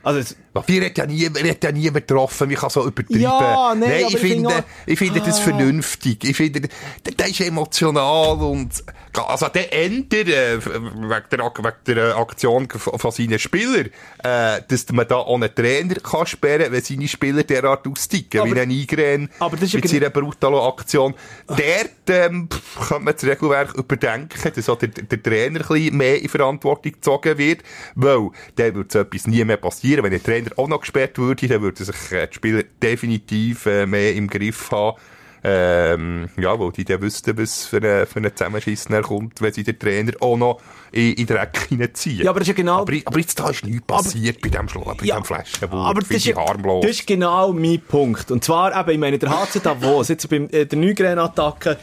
Also, 0.08 0.20
es- 0.20 0.36
Wir 0.66 0.86
hat 0.86 0.98
ja 0.98 1.06
nie, 1.06 1.30
hat 1.52 1.64
ja 1.64 1.72
nie 1.72 1.92
getroffen, 1.92 2.50
ich 2.50 2.58
kann 2.58 2.72
so 2.72 2.84
übertreiben. 2.88 3.22
Ja, 3.22 3.76
nein, 3.76 4.06
ich 4.10 4.18
finde 4.18 4.50
auch- 4.50 4.64
ich 4.88 4.98
finde 4.98 5.20
das 5.22 5.40
Ah. 5.40 5.44
vernünftig. 5.44 6.24
Ich 6.24 6.36
finde, 6.36 6.62
der, 7.06 7.14
der 7.14 7.28
ist 7.28 7.42
emotional 7.42 8.38
und, 8.38 8.84
also 9.14 9.50
der 9.50 9.72
ändert, 9.72 10.28
äh, 10.30 10.58
wegen 10.66 11.24
der, 11.32 11.40
wegen 11.40 11.96
der 11.96 12.18
Aktion 12.18 12.68
von 12.70 13.12
seinen 13.12 13.38
Spielern, 13.38 13.90
äh, 14.24 14.62
dass 14.68 14.92
man 14.92 15.08
da 15.08 15.22
einen 15.26 15.54
Trainer 15.54 15.96
kann 15.96 16.26
sperren, 16.26 16.72
wenn 16.72 16.82
seine 16.82 17.08
Spieler 17.08 17.44
derart 17.44 17.88
austicken, 17.88 18.42
Aber- 18.42 18.56
wie 18.56 18.60
ein 18.60 18.72
ja 18.72 19.48
mit 19.80 19.88
seiner 19.90 20.10
brutalen 20.10 20.56
Aktion. 20.60 21.14
Dort, 21.46 21.62
ähm, 22.10 22.50
kann 22.90 23.04
man 23.04 23.14
das 23.14 23.24
Regelwerk 23.26 23.76
überdenken, 23.76 24.52
dass 24.56 24.70
auch 24.70 24.78
der, 24.80 24.90
der 24.90 25.22
Trainer 25.22 25.60
ein 25.62 25.68
bisschen 25.68 25.98
mehr 25.98 26.20
in 26.20 26.30
Verantwortung 26.30 26.94
gezogen 26.94 27.38
wird, 27.38 27.62
weil 27.94 28.30
dann 28.56 28.74
würde 28.76 28.90
so 28.92 29.00
etwas 29.00 29.28
nie 29.28 29.44
mehr 29.46 29.58
passieren. 29.58 29.97
Wenn 30.04 30.12
der 30.12 30.24
Trainer 30.24 30.50
auch 30.58 30.68
noch 30.68 30.82
gesperrt 30.82 31.18
würde, 31.18 31.48
dann 31.48 31.62
würden 31.62 31.86
sich 31.86 32.12
äh, 32.12 32.28
die 32.28 32.36
Spieler 32.36 32.64
definitiv 32.82 33.66
äh, 33.66 33.86
mehr 33.86 34.14
im 34.16 34.28
Griff 34.28 34.72
haben. 34.72 34.98
Ähm, 35.44 36.30
ja, 36.38 36.60
weil 36.60 36.72
die 36.72 36.84
dann 36.84 37.00
wüssten, 37.02 37.38
was 37.38 37.66
für 37.66 37.78
einen 37.78 38.08
für 38.08 38.18
eine 38.18 38.34
Zusammenschiss 38.34 38.88
kommt, 39.04 39.40
wenn 39.40 39.54
sie 39.54 39.64
den 39.64 39.78
Trainer 39.78 40.14
auch 40.20 40.36
noch 40.36 40.60
in, 40.92 41.14
in 41.14 41.28
den 41.28 41.38
Dreck 41.38 41.68
hineinziehen. 41.70 42.24
Ja, 42.24 42.32
aber 42.32 42.40
das 42.40 42.48
ist 42.50 42.58
ja 42.58 42.64
genau... 42.64 42.82
Aber, 42.82 42.94
aber 43.06 43.20
jetzt 43.20 43.40
da 43.40 43.50
ist 43.52 43.64
nichts 43.64 43.86
passiert 43.86 44.42
bei 44.42 44.50
dem, 44.50 44.68
Schlo 44.68 44.82
bei 44.84 45.06
Ja, 45.06 45.16
dem 45.16 45.24
Flaschenwurf. 45.24 45.86
aber 45.86 46.02
das 46.02 46.10
ist, 46.10 46.26
ja, 46.26 46.36
harmlos. 46.36 46.82
das 46.82 46.92
ist 46.92 47.08
genau 47.08 47.54
mein 47.54 47.80
Punkt. 47.80 48.32
Und 48.32 48.44
zwar 48.44 48.78
eben, 48.78 48.90
ich 48.90 48.98
meine, 48.98 49.20
der 49.20 49.30
HC 49.30 49.60
Davos, 49.62 50.08
jetzt 50.10 50.28
beim, 50.28 50.50
äh, 50.52 50.66
der 50.66 50.80
Neugren-Attacke 50.80 51.78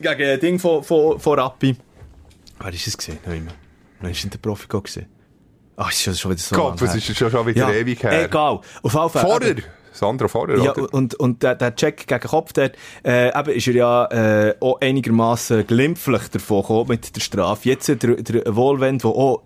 gegen 0.00 0.22
ein 0.30 0.40
Ding 0.40 0.58
von, 0.58 0.82
von, 0.82 1.20
von 1.20 1.38
Rappi. 1.38 1.76
Wer 2.58 2.72
ist 2.72 2.86
es 2.86 2.96
gesehen? 2.96 3.18
Nein, 3.26 3.48
Wann 4.00 4.10
ist 4.10 4.22
denn 4.24 4.30
der 4.30 4.38
Profi 4.38 4.66
gesehen? 4.66 5.06
Ach, 5.76 5.90
ist 5.90 6.02
schon, 6.02 6.14
schon 6.14 6.30
wieder 6.32 6.40
so 6.40 6.70
das 6.72 6.80
her. 6.80 6.96
ist 6.96 7.16
schon, 7.16 7.30
schon 7.30 7.46
wieder 7.46 7.70
ja, 7.70 7.74
ewig 7.74 8.02
her. 8.02 8.24
Egal. 8.24 8.60
Auf 8.82 8.94
jeden 8.94 9.10
Fall. 9.10 9.22
Vorher, 9.22 9.50
eben- 9.50 9.62
Sandro 9.92 10.28
Vorher, 10.28 10.58
Ja, 10.58 10.72
oder? 10.72 10.92
und, 10.92 11.14
und 11.14 11.42
der, 11.42 11.54
der 11.54 11.74
Check 11.74 12.06
gegen 12.06 12.20
Kopf 12.20 12.52
dort, 12.52 12.72
äh, 13.04 13.28
eben 13.38 13.50
ist 13.56 13.66
er 13.66 13.74
ja 13.74 14.04
äh, 14.48 14.54
auch 14.60 14.78
einigermaßen 14.80 15.66
glimpflich 15.66 16.28
davon 16.28 16.60
gekommen 16.62 16.88
mit 16.88 17.16
der 17.16 17.20
Strafe. 17.20 17.68
Jetzt 17.70 17.88
der, 17.88 17.96
der 17.96 18.56
Wohlwend, 18.56 19.04
der 19.04 19.10
auch, 19.10 19.42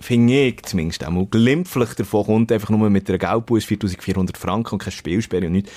finde 0.00 0.34
ich 0.48 0.62
zumindest 0.64 1.04
einmal, 1.04 1.24
glimpflich 1.26 1.94
davon 1.94 2.26
kommt, 2.26 2.52
einfach 2.52 2.68
nur 2.68 2.90
mit 2.90 3.08
einer 3.08 3.16
Geldbuß 3.18 3.64
4400 3.64 4.36
Franken 4.36 4.74
und 4.74 4.78
keine 4.78 4.92
Spielsperre 4.92 5.46
und 5.46 5.52
nichts. 5.52 5.70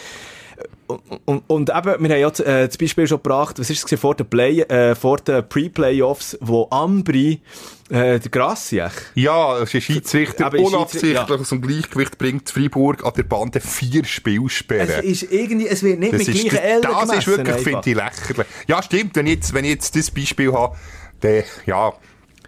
Und, 1.26 1.44
und, 1.48 1.70
eben, 1.70 1.86
wir 1.86 1.94
haben 1.94 2.06
ja 2.06 2.30
das, 2.30 2.40
äh, 2.40 2.68
das 2.68 2.78
Beispiel 2.78 3.08
schon 3.08 3.18
gebracht, 3.18 3.60
was 3.60 3.70
ist 3.70 3.92
es 3.92 4.00
vor 4.00 4.16
den 4.16 4.26
Play, 4.26 4.62
äh, 4.62 4.96
vor 4.96 5.18
den 5.18 5.48
Pre-Playoffs, 5.48 6.38
wo 6.40 6.68
Ambri, 6.72 7.42
äh, 7.90 8.20
der 8.20 8.32
Grassiech, 8.32 8.94
Ja, 9.16 9.60
es 9.60 9.74
ist 9.74 9.84
Schiedsrichter 9.84 10.52
unabsichtlich 10.54 11.18
aus 11.30 11.50
dem 11.50 11.62
Gleichgewicht 11.62 12.18
bringt 12.18 12.50
Freiburg 12.50 13.06
an 13.06 13.12
der 13.18 13.24
Bande 13.24 13.60
vier 13.60 14.06
Spielsperren. 14.06 14.88
es 15.04 15.24
ist 15.24 15.32
irgendwie, 15.32 15.68
es 15.68 15.84
wird 15.84 16.00
nicht 16.00 16.14
Das 16.14 16.26
mit 16.26 16.36
ist, 16.36 16.42
gleichen 16.50 16.58
Ellen 16.66 16.82
das 16.82 16.92
ist 16.92 17.10
gemessen, 17.10 17.28
wirklich, 17.28 17.56
einfach. 17.56 17.84
finde 17.84 17.90
ich, 17.90 17.96
lächerlich. 17.96 18.48
Ja, 18.68 18.82
stimmt, 18.84 19.16
wenn 19.18 19.28
ich 19.28 19.34
jetzt, 19.36 19.54
wenn 19.54 19.66
ich 19.66 19.72
jetzt 19.72 19.96
das 19.96 20.10
Beispiel 20.12 20.54
habe, 20.54 20.78
dann, 21.20 21.44
ja, 21.66 21.94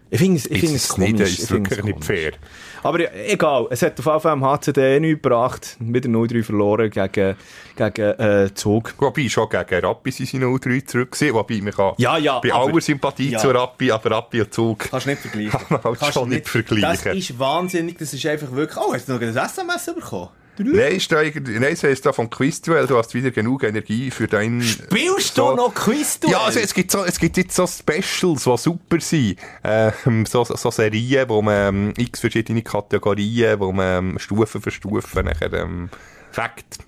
Ich 0.09 0.19
finde 0.19 0.37
es, 0.37 0.45
ich 0.45 0.51
ist 0.53 0.59
finde 0.61 0.75
es 0.77 0.89
es 0.89 0.97
nicht, 0.97 1.11
komisch. 1.17 1.29
ist 1.29 1.33
ich 1.33 1.39
es 1.43 1.47
finde 1.49 1.69
wirklich 1.69 1.79
es 1.79 1.85
nicht 1.85 2.07
komisch. 2.07 2.39
Aber 2.83 3.01
ja, 3.01 3.09
egal, 3.27 3.67
es 3.69 3.81
hat 3.81 3.99
auf 3.99 4.23
jeden 4.23 4.27
am 4.43 4.45
HCD 4.45 4.99
nichts 4.99 5.21
gebracht. 5.21 5.77
Wieder 5.79 6.09
0-3 6.09 6.43
verloren 6.43 6.89
gegen, 6.89 7.35
gegen 7.75 8.01
äh, 8.19 8.53
Zug. 8.53 8.93
Wobei, 8.97 9.27
schon 9.29 9.49
gegen 9.49 9.85
Rappi 9.85 10.11
sind 10.11 10.27
sie 10.29 10.37
0-3 10.39 10.85
zurück 10.85 11.11
gewesen, 11.11 11.33
wobei 11.33 11.61
man 11.61 11.73
kann, 11.73 11.93
Ja, 11.97 12.17
ja, 12.17 12.39
bei 12.39 12.53
aber- 12.53 12.65
aller 12.71 12.81
Sympathie 12.81 13.29
Ja. 13.31 13.39
zu 13.39 13.49
Rappi, 13.51 13.91
aber 13.91 14.11
Rappi 14.11 14.41
und 14.41 14.53
Zug, 14.53 14.79
Kannst 14.89 15.05
du 15.05 15.09
nicht 15.11 15.21
vergleichen. 15.21 15.51
Kann 15.59 15.65
man 15.69 15.83
halt 15.83 15.99
Kannst 15.99 16.13
schon 16.13 16.29
du 16.29 16.35
nicht 16.35 16.47
vergleichen. 16.49 17.05
Das 17.05 17.15
ist 17.15 17.39
wahnsinnig, 17.39 17.97
das 17.97 18.13
ist 18.13 18.25
einfach 18.25 18.51
wirklich... 18.51 18.77
Oh, 18.77 18.93
hast 18.93 19.07
du 19.09 19.13
noch 19.13 19.21
ein 19.21 19.35
SMS 19.35 19.85
bekommen? 19.93 20.29
Nein, 20.61 20.99
irgendwie- 21.09 21.53
nein, 21.59 21.71
es 21.73 21.83
heisst 21.83 22.05
da 22.05 22.11
vom 22.11 22.29
Quizduell, 22.29 22.85
du 22.85 22.97
hast 22.97 23.13
wieder 23.13 23.31
genug 23.31 23.63
Energie 23.63 24.11
für 24.11 24.27
dein... 24.27 24.61
Spielst 24.61 25.35
so- 25.35 25.51
du 25.51 25.55
noch 25.55 25.73
Quiz, 25.73 26.19
du? 26.19 26.29
Ja, 26.29 26.41
also 26.41 26.59
es 26.59 26.73
gibt, 26.73 26.91
so, 26.91 27.05
es 27.05 27.17
gibt 27.17 27.37
jetzt 27.37 27.55
so 27.55 27.65
Specials, 27.65 28.43
die 28.43 28.57
super 28.57 28.99
sind. 28.99 29.37
Ähm, 29.63 30.25
so, 30.25 30.43
so 30.43 30.69
Serien, 30.69 31.29
wo 31.29 31.41
man 31.41 31.75
ähm, 31.75 31.93
x 31.97 32.19
verschiedene 32.19 32.61
Kategorien, 32.61 33.59
wo 33.59 33.71
man 33.71 34.09
ähm, 34.11 34.19
Stufe 34.19 34.59
für 34.59 34.69
Stufe 34.71 35.23
nachher 35.23 35.53
ähm, 35.53 35.89
fragt. 36.31 36.79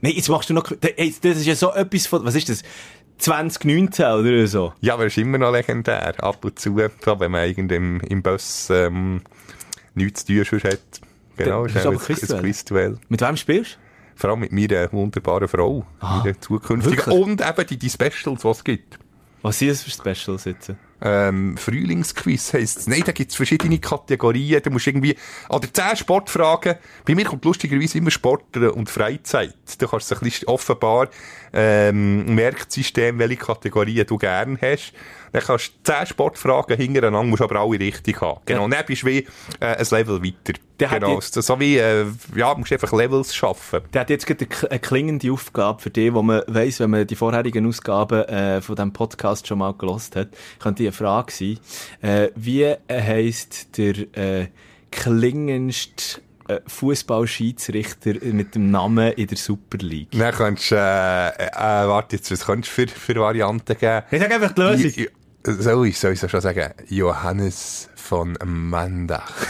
Nein, 0.00 0.14
jetzt 0.16 0.28
machst 0.28 0.50
du 0.50 0.54
noch... 0.54 0.68
Ey, 0.96 1.14
Das 1.22 1.36
ist 1.38 1.46
ja 1.46 1.54
so 1.54 1.72
etwas 1.72 2.06
von... 2.08 2.24
Was 2.24 2.34
ist 2.34 2.48
das? 2.48 2.62
2019 3.18 4.04
oder 4.04 4.46
so? 4.48 4.72
Ja, 4.80 4.94
aber 4.94 5.06
es 5.06 5.12
ist 5.16 5.22
immer 5.22 5.38
noch 5.38 5.52
legendär. 5.52 6.14
Ab 6.24 6.44
und 6.44 6.58
zu, 6.58 6.74
wenn 6.76 7.30
man 7.30 7.48
irgendwie 7.48 7.76
im, 7.76 8.00
im 8.00 8.20
Bus 8.20 8.68
ähm, 8.70 9.20
nichts 9.94 10.24
zu 10.24 10.42
tun 10.44 10.60
hat. 10.64 10.80
Genau, 11.44 11.66
Das 11.66 11.76
ist 11.76 11.86
aber 11.86 12.36
ein 12.36 12.42
Quizduell. 12.42 12.98
Mit 13.08 13.20
wem 13.20 13.36
spielst 13.36 13.78
Vor 14.14 14.30
allem 14.30 14.40
mit 14.40 14.52
meiner 14.52 14.92
wunderbaren 14.92 15.48
Frau, 15.48 15.84
meiner 16.00 16.40
zukünftigen. 16.40 16.96
wirklich? 16.98 17.16
Und 17.16 17.40
eben 17.40 17.66
die, 17.66 17.76
die 17.78 17.90
Specials, 17.90 18.42
die 18.42 18.48
es 18.48 18.64
gibt. 18.64 18.94
du? 18.94 18.98
Was 19.42 19.58
sind 19.58 19.70
das 19.70 19.82
für 19.82 19.90
Specials 19.90 20.44
jetzt? 20.44 20.72
ähm, 21.04 21.56
Frühlingsquiz 21.56 22.54
heisst 22.54 22.78
es. 22.78 22.86
Nein, 22.86 23.02
da 23.04 23.12
gibt's 23.12 23.34
verschiedene 23.34 23.78
Kategorien. 23.78 24.62
Du 24.62 24.70
musst 24.70 24.86
irgendwie, 24.86 25.16
oder 25.48 25.72
zehn 25.72 25.96
Sportfragen. 25.96 26.76
Bei 27.04 27.14
mir 27.14 27.24
kommt 27.24 27.44
lustigerweise 27.44 27.98
immer 27.98 28.10
Sport 28.10 28.56
und 28.56 28.88
Freizeit. 28.88 29.56
Du 29.78 29.88
kannst 29.88 30.08
so 30.08 30.14
ein 30.14 30.20
bisschen 30.20 30.48
offenbar, 30.48 31.08
ähm, 31.52 32.34
Merksystem, 32.34 33.18
welche 33.18 33.36
Kategorien 33.36 34.06
du 34.06 34.16
gern 34.16 34.58
hast. 34.60 34.92
Dann 35.32 35.42
kannst 35.42 35.68
du 35.68 35.92
zehn 35.92 36.06
Sportfragen 36.06 36.76
hintereinander, 36.76 37.22
musst 37.22 37.40
aber 37.42 37.60
alle 37.60 37.78
richtig 37.80 38.20
haben. 38.20 38.40
Genau. 38.44 38.64
Und 38.64 38.72
dann 38.72 38.84
bist 38.84 39.02
du 39.02 39.06
wie, 39.06 39.26
äh, 39.60 39.76
ein 39.78 39.86
Level 39.90 40.22
weiter. 40.22 40.58
Der 40.78 40.88
genau. 40.88 41.14
jetzt- 41.14 41.34
So, 41.34 41.58
wie, 41.58 41.78
äh, 41.78 42.04
ja, 42.36 42.54
musst 42.54 42.70
einfach 42.72 42.92
Levels 42.92 43.34
schaffen. 43.34 43.80
Der 43.94 44.02
hat 44.02 44.10
jetzt 44.10 44.26
gerade 44.26 44.46
eine, 44.60 44.70
eine 44.72 44.80
klingende 44.80 45.32
Aufgabe 45.32 45.80
für 45.80 45.88
die, 45.90 46.12
wo 46.12 46.22
man 46.22 46.42
weiss, 46.48 46.80
wenn 46.80 46.90
man 46.90 47.06
die 47.06 47.16
vorherigen 47.16 47.66
Ausgaben 47.66 48.22
äh, 48.24 48.60
von 48.60 48.76
diesem 48.76 48.92
Podcast 48.92 49.46
schon 49.46 49.58
mal 49.58 49.72
gelost 49.72 50.16
hat, 50.16 50.28
könnte 50.58 50.82
die 50.82 50.88
eine 50.88 50.92
Frage 50.92 51.32
sein. 51.32 51.58
Äh, 52.02 52.28
wie 52.34 52.66
heisst 52.90 53.78
der 53.78 53.94
äh, 54.16 54.48
klingendste 54.90 56.20
Fußballschiedsrichter 56.66 58.14
mit 58.32 58.54
dem 58.54 58.70
Namen 58.70 59.12
in 59.12 59.26
der 59.26 59.36
Super 59.36 59.78
League? 59.78 60.10
Dann 60.12 60.34
kannst 60.34 60.70
du, 60.70 60.76
äh, 60.76 61.28
äh, 61.28 61.88
warte 61.88 62.16
jetzt, 62.16 62.30
was 62.30 62.46
kannst 62.46 62.68
du 62.68 62.72
für, 62.72 62.88
für 62.88 63.14
Varianten 63.16 63.76
geben? 63.78 64.02
Ich 64.10 64.20
sage 64.20 64.34
einfach 64.34 64.52
die 64.52 64.60
Lösung. 64.60 64.92
Ja, 64.96 65.06
Soll 65.54 65.86
ich, 65.88 65.98
soll 65.98 66.12
ich 66.12 66.20
so 66.20 66.28
schon 66.28 66.40
sagen? 66.40 66.72
Johannes 66.88 67.88
von 67.96 68.36
Mandach. 68.44 69.32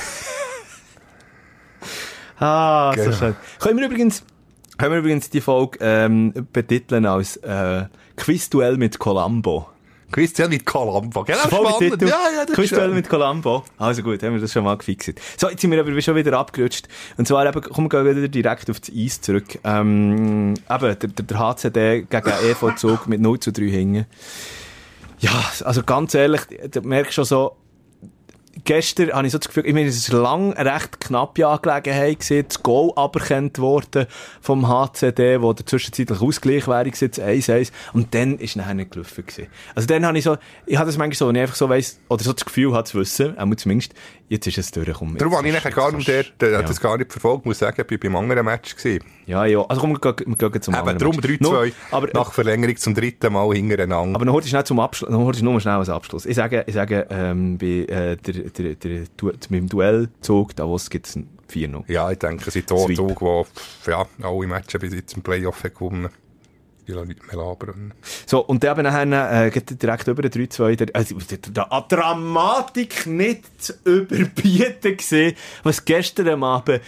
Ah, 2.39 2.93
so 2.97 3.05
Genau. 3.05 3.17
schön. 3.17 3.37
Können 3.61 3.79
wir 3.79 3.87
übrigens, 3.87 4.25
können 4.77 4.93
wir 4.93 4.99
übrigens 4.99 5.31
die 5.31 5.41
Folge 5.41 5.79
ähm, 5.81 6.33
betiteln 6.53 7.07
als 7.07 7.37
äh, 7.37 7.85
Quizduell 8.17 8.77
mit 8.79 8.99
Columbo. 8.99 9.69
Christian 10.13 10.51
mit 10.51 10.65
Colombo. 10.65 11.25
Genau, 11.25 11.39
spannend. 11.39 12.03
Ja, 12.03 12.09
ja, 12.09 12.47
das 12.47 12.55
Quizduell 12.55 12.91
mit 12.91 13.09
Columbo. 13.09 13.65
Also 13.79 14.03
gut, 14.03 14.23
haben 14.23 14.35
wir 14.35 14.41
das 14.41 14.53
schon 14.53 14.65
mal 14.65 14.77
gefixt. 14.77 15.15
So, 15.37 15.49
jetzt 15.49 15.61
sind 15.61 15.71
wir 15.71 15.81
aber 15.81 16.01
schon 16.01 16.15
wieder 16.15 16.39
abgerutscht. 16.39 16.87
Und 17.17 17.27
zwar 17.27 17.47
eben, 17.47 17.61
kommen 17.61 17.91
wir 17.91 18.05
gehen 18.05 18.17
wieder 18.17 18.29
direkt 18.29 18.71
auf 18.71 18.79
das 18.79 18.91
Eis 18.95 19.21
zurück. 19.21 19.59
Ähm, 19.65 20.55
eben, 20.71 20.99
der, 20.99 21.09
der, 21.09 21.39
HCD 21.39 22.03
gegen 22.03 22.29
EV 22.29 22.77
Zug 22.77 23.09
mit 23.09 23.21
0 23.21 23.41
zu 23.41 23.53
3 23.53 23.63
hingen. 23.63 24.07
Ja, 25.19 25.31
also 25.65 25.83
ganz 25.83 26.15
ehrlich, 26.15 26.43
du 26.71 26.81
merkst 26.83 27.15
schon 27.15 27.25
so, 27.25 27.57
gestern 28.65 29.13
habe 29.13 29.27
ich 29.27 29.33
so 29.33 29.39
das 29.39 29.49
Gefühl, 29.49 29.67
ich 29.67 29.75
meine, 29.75 29.89
es 29.89 30.13
war 30.13 30.21
lang 30.23 30.55
eine 30.55 30.75
recht 30.75 31.01
knappe 31.01 31.47
Angelegenheit 31.47 32.21
gewesen, 32.21 32.45
das 32.49 32.63
Goal 32.63 32.93
aberkannt 32.97 33.59
worden 33.59 34.07
vom 34.41 34.69
HCD, 34.69 35.41
wo 35.41 35.53
der 35.53 35.67
zwischenzeitlich 35.67 36.21
Ausgleich 36.21 36.69
wäre 36.69 36.85
gewesen, 36.85 37.11
das 37.15 37.25
1-1, 37.25 37.73
und 37.93 38.15
dann 38.15 38.39
ist 38.39 38.57
nachher 38.57 38.75
nicht 38.75 38.91
gelaufen 38.93 39.25
gewesen. 39.27 39.49
Also 39.75 39.87
dann 39.87 40.05
habe 40.07 40.19
ich 40.19 40.25
so, 40.25 40.37
ich 40.67 40.77
habe 40.77 40.87
das 40.87 40.99
manchmal 40.99 41.17
so, 41.17 41.29
wenn 41.29 41.37
ich 41.37 41.43
einfach 41.43 41.57
so 41.57 41.69
weiss, 41.69 42.01
oder 42.09 42.23
so 42.25 42.33
das 42.33 42.45
Gefühl 42.45 42.73
habe 42.75 42.85
zu 42.85 42.99
wissen, 42.99 43.39
auch 43.39 43.55
zumindest, 43.57 43.95
jetzt 44.29 44.47
ist 44.47 44.57
es 44.59 44.71
durchgekommen. 44.71 45.19
Darum 45.19 45.37
habe 45.37 45.47
ich 45.47 45.53
nachher 45.55 45.69
ist- 45.69 45.75
gar 45.77 45.93
nicht 45.93 46.09
der, 46.09 46.25
der 46.41 46.55
hat 46.59 46.63
Ja. 46.63 46.69
das 46.69 46.81
gar 46.81 46.97
nicht 46.97 47.13
verfolgt, 47.13 47.45
muss 47.47 47.59
sagen, 47.59 47.81
ich 47.81 47.87
bin 47.87 47.99
beim 48.01 48.17
anderen 48.17 48.45
Match 48.47 48.75
gewesen. 48.77 49.05
Ja, 49.27 49.45
ja, 49.45 49.61
also 49.63 49.81
komm, 49.81 49.93
wir 49.93 50.01
gehen, 50.15 50.37
wir 50.39 50.51
gehen 50.51 50.63
zum 50.63 50.75
Eben, 50.75 50.81
anderen 50.81 50.99
darum 50.99 51.17
Match. 51.17 51.41
Nur- 51.41 51.53
3-2, 51.63 51.73
Aber, 51.91 52.09
nach 52.15 52.33
Verlängerung 52.33 52.77
zum 52.77 52.95
dritten 52.95 53.33
Mal 53.33 53.55
hintereinander. 53.55 54.17
Aber 54.17 54.25
noch 54.25 54.33
heute 54.35 54.49
schnell 54.49 54.65
zum 54.65 54.81
Abschluss, 54.81 55.11
noch 55.11 55.21
heute 55.25 55.45
nur 55.45 55.61
schnell 55.61 55.75
als 55.75 55.89
Abschluss. 55.91 56.27
Ich 56.27 56.35
sage, 56.37 56.65
ich 56.67 56.75
sage, 56.75 57.07
ähm, 57.11 57.57
bei, 57.59 57.67
äh, 57.67 58.17
der, 58.17 58.42
der, 58.51 58.75
der, 58.75 59.05
Du- 59.17 59.29
mit 59.29 59.51
dem 59.51 59.69
Duellzug, 59.69 60.55
da 60.57 60.65
was 60.71 60.91
gibt's 60.91 61.17
ein 61.17 61.29
4-0. 61.53 61.85
ja, 61.91 62.11
ich 62.11 62.19
denke, 62.19 62.45
es 62.47 62.55
Sweep. 62.55 62.67
die 62.67 62.95
Zug, 62.95 63.47
die 63.87 63.91
ja, 63.91 64.07
alle 64.23 64.47
Matches 64.47 64.81
bis 64.81 64.95
jetzt 64.95 65.15
im 65.17 65.23
Playoff 65.23 65.63
haben 65.65 65.75
gewonnen 65.75 66.09
Die 66.87 66.93
lassen 66.93 67.09
nicht 67.09 67.27
mehr 67.27 67.37
labern. 67.37 67.93
So, 68.27 68.41
und 68.45 68.65
dann 68.65 68.83
nachher, 68.83 69.47
äh, 69.47 69.51
geht 69.51 69.81
direkt 69.83 70.09
über 70.09 70.23
den 70.23 70.31
3-2, 70.33 70.77
der, 70.77 70.87
also, 70.95 71.17
der, 71.19 71.39
der, 71.39 71.73
an 71.73 71.85
Dramatik 71.89 73.07
nicht 73.07 73.45
zu 73.63 73.75
überbieten 73.85 74.97
gesehen, 74.97 75.37
was 75.63 75.85
gestern 75.85 76.29
am 76.29 76.45
Abend 76.45 76.81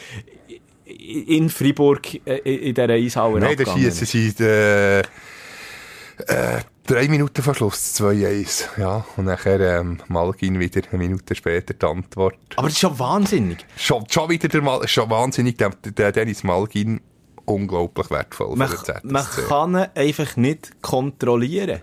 in 0.87 1.49
Freiburg 1.51 2.15
äh, 2.27 2.37
in 2.69 2.75
dieser 2.75 2.89
Eishalle 2.89 3.41
Nein, 3.41 3.57
da 3.57 3.65
schießen 3.73 4.07
sie 4.07 4.35
äh, 4.43 5.01
äh, 5.01 6.61
drei 6.87 7.09
Minuten 7.09 7.43
vor 7.43 7.55
Schluss, 7.55 8.01
2-1. 8.01 8.79
Ja, 8.79 9.05
und 9.17 9.27
nachher 9.27 9.61
ähm, 9.61 9.99
Malgin 10.09 10.59
wieder 10.61 10.83
eine 10.91 10.99
Minute 10.99 11.35
später 11.35 11.75
die 11.75 11.87
Antwort. 11.87 12.37
Aber 12.57 12.69
das 12.69 12.75
ist 12.75 12.81
schon 12.81 12.99
wahnsinnig. 12.99 13.65
Schon, 13.77 14.05
schon 14.09 14.29
wieder 14.31 14.49
der 14.49 14.63
Mal, 14.63 14.87
schon 14.89 15.11
wahnsinnig, 15.11 15.57
der, 15.59 15.71
der 15.71 16.13
Dennis 16.13 16.45
Malgin, 16.45 17.01
unglaublich 17.45 18.11
wertvoll 18.11 18.57
Man, 18.57 18.69
für 18.69 18.93
den 18.93 19.13
man 19.13 19.25
kann 19.25 19.75
ihn 19.75 19.87
einfach 19.95 20.37
nicht 20.37 20.83
kontrollieren. 20.83 21.81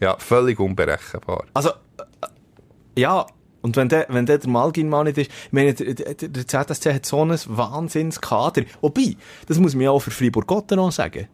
Ja, 0.00 0.16
völlig 0.18 0.60
unberechenbar. 0.60 1.44
Also, 1.54 1.70
äh, 1.70 3.00
ja, 3.00 3.26
und 3.62 3.76
wenn 3.76 3.88
der, 3.88 4.06
wenn 4.10 4.26
der, 4.26 4.38
der 4.38 4.48
Malgin 4.50 4.88
mal 4.88 5.04
nicht 5.04 5.18
ist, 5.18 5.30
ich 5.30 5.52
meine, 5.52 5.74
der, 5.74 5.94
der, 5.94 6.28
der 6.28 6.46
ZSC 6.46 6.94
hat 6.94 7.06
so 7.06 7.24
ein 7.24 7.30
Wahnsinnskader. 7.30 8.62
Wobei, 8.80 9.16
das 9.48 9.58
muss 9.58 9.74
man 9.74 9.82
ja 9.82 9.90
auch 9.90 10.00
für 10.00 10.10
Fribourg-Gotteron 10.12 10.92
sagen. 10.92 11.28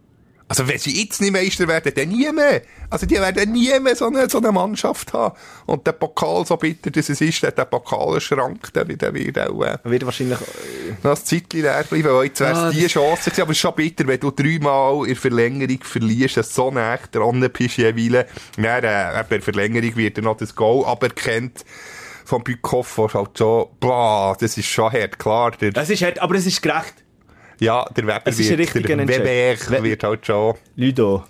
Also 0.55 0.67
wenn 0.67 0.77
sie 0.77 1.01
jetzt 1.03 1.19
nicht 1.19 1.33
Meister 1.33 1.67
werden, 1.67 1.91
dann 1.95 2.09
nie 2.09 2.31
mehr. 2.31 2.61
Also 2.91 3.07
die 3.07 3.15
werden 3.15 3.51
nie 3.51 3.71
mehr 3.79 3.95
so 3.95 4.05
eine, 4.05 4.29
so 4.29 4.37
eine 4.37 4.51
Mannschaft 4.51 5.11
haben. 5.13 5.35
Und 5.65 5.87
der 5.87 5.93
Pokal, 5.93 6.45
so 6.45 6.57
bitter 6.57 6.91
dass 6.91 7.09
es 7.09 7.21
ist, 7.21 7.41
der, 7.41 7.51
der 7.51 7.65
Pokalenschrank, 7.65 8.71
der, 8.71 8.85
der 8.85 9.13
wird 9.15 9.39
auch 9.39 9.63
äh, 9.63 9.79
Wird 9.83 10.05
wahrscheinlich... 10.05 10.37
noch 11.01 11.11
ein 11.17 11.17
Zeitchen 11.25 11.61
leer 11.61 11.83
bleiben, 11.89 12.03
weil 12.13 12.25
jetzt 12.25 12.39
wäre 12.39 12.55
Ah, 12.55 12.69
es 12.69 12.75
die 12.75 12.85
Chance 12.85 13.31
gewesen. 13.31 13.41
Aber 13.41 13.51
es 13.51 13.57
ist 13.57 13.61
schon 13.61 13.73
bitter, 13.73 14.05
wenn 14.05 14.19
du 14.19 14.29
dreimal 14.29 15.07
in 15.07 15.15
Verlängerung 15.15 15.79
verlierst, 15.81 16.37
dass 16.37 16.53
so 16.53 16.69
nah 16.69 16.99
dran 17.11 17.49
bist 17.51 17.77
jeweils. 17.77 18.27
Dann, 18.55 18.65
äh, 18.83 19.23
der 19.27 19.41
Verlängerung 19.41 19.95
wird 19.95 20.17
dann 20.17 20.25
noch 20.25 20.37
das 20.37 20.53
Goal 20.55 20.85
aberkannt 20.85 21.65
vom 22.25 22.43
Bückhoff, 22.43 22.97
wo 22.99 23.11
halt 23.11 23.37
schon, 23.37 23.69
boah, 23.79 24.37
das 24.39 24.55
ist 24.57 24.67
schon 24.67 24.91
hart, 24.91 25.17
klar. 25.17 25.51
Der, 25.59 25.75
Es 25.75 25.89
ist 25.89 26.03
hart, 26.03 26.19
aber 26.19 26.35
es 26.35 26.45
ist 26.45 26.61
gerecht. 26.61 26.93
Ja, 27.63 27.85
der 27.95 28.03
Weber 28.05 28.21
Es 28.25 28.39
ist 28.39 28.51
ein 28.51 28.57
wird, 28.57 28.69
der. 29.09 29.71
Weber 29.71 29.83
wird 29.83 30.03
halt 30.03 30.25
schon, 30.25 30.55
Ludo. 30.75 31.23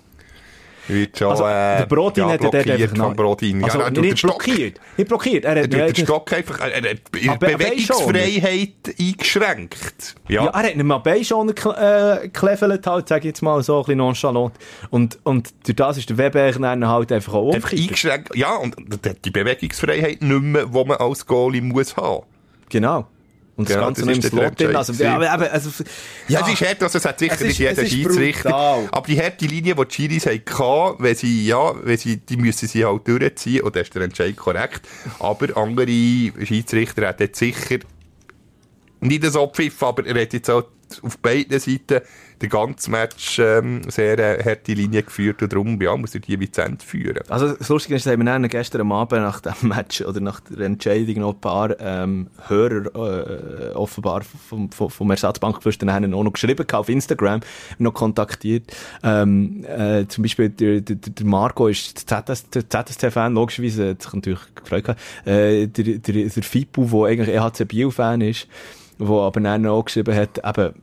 wird 0.88 1.16
schon, 1.18 1.30
Also, 1.30 1.44
äh, 1.44 1.78
der 1.78 1.86
Brodin 1.86 2.24
ja, 2.24 2.30
hat 2.32 2.42
ja 2.42 2.50
blockiert 2.50 2.80
einfach 2.82 2.96
vom 3.06 3.16
Brodin. 3.16 3.64
Also, 3.64 3.78
ja, 3.80 3.90
nicht 3.90 4.22
blockiert. 4.22 4.80
Nicht 4.96 5.08
blockiert. 5.08 5.44
Er 5.44 5.56
Er 5.56 5.62
hat 5.64 5.72
ja 5.72 5.86
den 5.86 5.96
Stock 6.04 6.32
einfach, 6.32 6.60
er, 6.60 6.72
er, 6.72 6.84
er, 6.84 7.38
Bewegungsfreiheit 7.38 8.94
eingeschränkt. 9.00 10.14
Ja, 10.28 10.46
er 10.46 10.52
hat 10.52 10.76
nicht 10.76 10.84
mal 10.84 10.98
Beischoner 10.98 11.52
gekle- 11.52 12.22
äh, 12.22 12.28
geklevelt, 12.28 12.86
halt, 12.86 13.08
sag 13.08 13.18
ich 13.20 13.24
jetzt 13.26 13.42
mal 13.42 13.62
so, 13.62 13.78
ein 13.78 13.82
bisschen 13.84 13.98
nonchalant. 13.98 14.52
Und, 14.90 15.18
und 15.22 15.54
durch 15.64 15.76
das 15.76 15.96
ist 15.98 16.10
der 16.10 16.18
Weber 16.18 16.52
dann 16.52 16.86
halt 16.86 17.12
einfach 17.12 17.32
auch 17.34 17.54
Einfach. 17.54 17.72
Ja, 18.34 18.56
und 18.56 18.76
er 19.04 19.10
hat 19.10 19.24
die 19.24 19.30
Bewegungsfreiheit 19.30 20.22
nicht 20.22 20.42
mehr, 20.42 20.66
die 20.66 20.84
man 20.84 20.96
als 20.98 21.26
Goalie 21.26 21.62
muss 21.62 21.96
haben. 21.96 22.24
Genau. 22.68 23.06
Und 23.56 23.68
das 23.68 23.74
Genau, 23.76 23.86
Ganze 23.86 24.00
das 24.04 24.08
noch 24.08 24.24
im 24.24 24.30
Slot 24.30 24.60
drin. 24.60 24.76
Also, 24.76 24.92
ja, 24.94 25.16
aber, 25.32 25.52
also, 25.52 25.70
ja. 26.26 26.40
Es 26.40 26.52
ist 26.52 26.60
hart, 26.68 26.82
also 26.82 26.98
es 26.98 27.04
hat 27.04 27.18
sicher 27.20 27.34
Es 27.34 27.40
ist- 27.40 27.46
nicht 27.46 27.58
jeder 27.60 27.86
Schiedsrichter. 27.86 28.54
Aber 28.90 29.06
die 29.06 29.20
harte 29.20 29.46
Linie, 29.46 29.74
die 29.76 29.84
die 29.86 29.94
Schiris 29.94 30.26
hatten, 30.26 30.96
wenn 30.98 31.14
sie, 31.14 31.46
ja, 31.46 31.72
wenn 31.84 31.96
sie, 31.96 32.16
die 32.16 32.36
müssen 32.36 32.66
sie 32.66 32.84
halt 32.84 33.06
durchziehen, 33.06 33.62
und 33.62 33.76
das 33.76 33.82
ist 33.84 33.94
der 33.94 34.02
Entscheid 34.02 34.34
korrekt. 34.36 34.82
Aber 35.20 35.56
andere 35.56 35.86
Schiedsrichter 35.86 37.06
hätten 37.06 37.32
sicher 37.32 37.78
nicht 39.00 39.24
so 39.26 39.46
pfiff, 39.46 39.82
aber 39.82 40.04
er 40.06 40.20
hat 40.22 40.32
jetzt 40.32 40.50
auch 40.50 40.64
auf 41.02 41.18
beiden 41.18 41.58
Seiten 41.60 42.00
den 42.40 42.48
ganzen 42.48 42.90
Match 42.92 43.38
ähm, 43.38 43.82
sehr 43.88 44.18
äh, 44.18 44.42
harte 44.42 44.72
Linie 44.72 45.02
geführt 45.02 45.42
und 45.42 45.52
darum 45.52 45.80
ja, 45.80 45.96
muss 45.96 46.14
er 46.14 46.20
die 46.20 46.38
Vizent 46.38 46.82
führen. 46.82 47.20
Also, 47.28 47.52
das 47.52 47.68
Lustige 47.68 47.96
ist, 47.96 48.06
dass 48.06 48.16
wir 48.16 48.24
dann 48.24 48.48
gestern 48.48 48.90
Abend 48.92 49.22
nach 49.22 49.40
dem 49.40 49.68
Match 49.68 50.00
oder 50.02 50.20
nach 50.20 50.40
der 50.40 50.66
Entscheidung 50.66 51.20
noch 51.20 51.34
ein 51.34 51.40
paar 51.40 51.80
ähm, 51.80 52.28
Hörer 52.48 52.86
äh, 52.94 53.74
offenbar 53.74 54.22
vom, 54.22 54.70
vom, 54.70 54.90
vom 54.90 55.10
Ersatzbankgeflüster 55.10 55.92
haben 55.92 56.14
auch 56.14 56.24
noch 56.24 56.32
geschrieben 56.32 56.66
auf 56.72 56.88
Instagram, 56.88 57.40
noch 57.78 57.94
kontaktiert. 57.94 58.74
Ähm, 59.02 59.64
äh, 59.64 60.06
zum 60.06 60.22
Beispiel 60.22 60.50
der, 60.50 60.80
der, 60.80 60.96
der 60.96 61.26
Marco 61.26 61.68
ist 61.68 62.10
der 62.10 62.24
ZSC-Fan, 62.24 63.34
logischerweise, 63.34 63.90
hat 63.90 64.02
sich 64.02 64.12
natürlich 64.12 64.54
gefreut. 64.54 64.96
Äh, 65.24 65.66
der, 65.66 65.84
der, 65.98 66.28
der 66.28 66.42
Fipu, 66.42 66.86
der 66.86 67.10
eigentlich 67.10 67.28
EHC 67.28 67.64
Biel-Fan 67.68 68.20
ist, 68.20 68.48
der 68.98 69.08
aber 69.08 69.40
dann 69.40 69.66
auch 69.66 69.84
geschrieben 69.84 70.14
hat, 70.14 70.38
eben, 70.44 70.74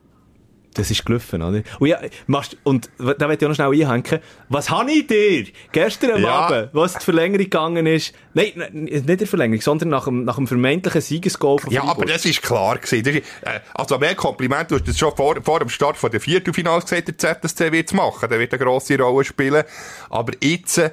das 0.74 0.90
ist 0.92 1.06
gelaufen, 1.06 1.42
oder? 1.42 1.62
Und 1.80 1.88
ja, 1.88 2.00
machst, 2.28 2.58
und 2.64 2.90
da 2.98 3.28
will 3.30 3.36
ich 3.38 3.44
auch 3.46 3.50
noch 3.50 3.56
schnell 3.56 3.72
einhängen. 3.72 4.20
Was 4.50 4.70
habe 4.70 4.92
ich 4.92 5.08
dir 5.08 5.46
gestern 5.72 6.12
am 6.12 6.24
Ja. 6.24 6.32
Abend, 6.32 6.70
was 6.74 6.94
die 6.94 7.04
Verlängerung 7.04 7.44
gegangen 7.46 7.86
ist? 7.88 8.14
Nein, 8.34 8.52
nein, 8.56 8.72
nicht 8.86 9.20
der 9.20 9.28
Verlängerung, 9.28 9.62
sondern 9.62 9.90
nach 9.90 10.06
dem, 10.06 10.24
nach 10.24 10.36
dem 10.36 10.48
vermeintlichen 10.48 11.02
Siegesgoal 11.02 11.60
von 11.60 11.72
Ja, 11.72 11.82
Freiburg. 11.82 11.98
aber 11.98 12.06
das 12.14 12.26
ist 12.26 12.42
klar 12.42 12.78
gewesen. 12.78 13.04
Das 13.04 13.16
ist, 13.16 13.24
äh, 13.42 13.60
also 13.74 13.98
mehr 13.98 14.16
Kompliment, 14.16 14.72
du 14.72 14.76
hast 14.76 14.88
das 14.88 14.98
schon 14.98 15.16
vor, 15.16 15.36
vor 15.44 15.60
dem 15.60 15.70
Start 15.70 15.98
von 15.98 16.10
der 16.12 16.22
Viertelfinals 16.22 16.86
gesagt, 16.86 17.08
der 17.10 17.18
ZSC 17.42 17.72
wird 17.72 17.88
es 17.88 17.94
machen, 17.94 18.30
der 18.30 18.40
wird 18.40 18.54
eine 18.54 18.64
grosse 18.64 18.98
Rolle 18.98 19.26
spielen. 19.26 19.64
Aber 20.10 20.34
jetzt, 20.42 20.78
äh, 20.78 20.92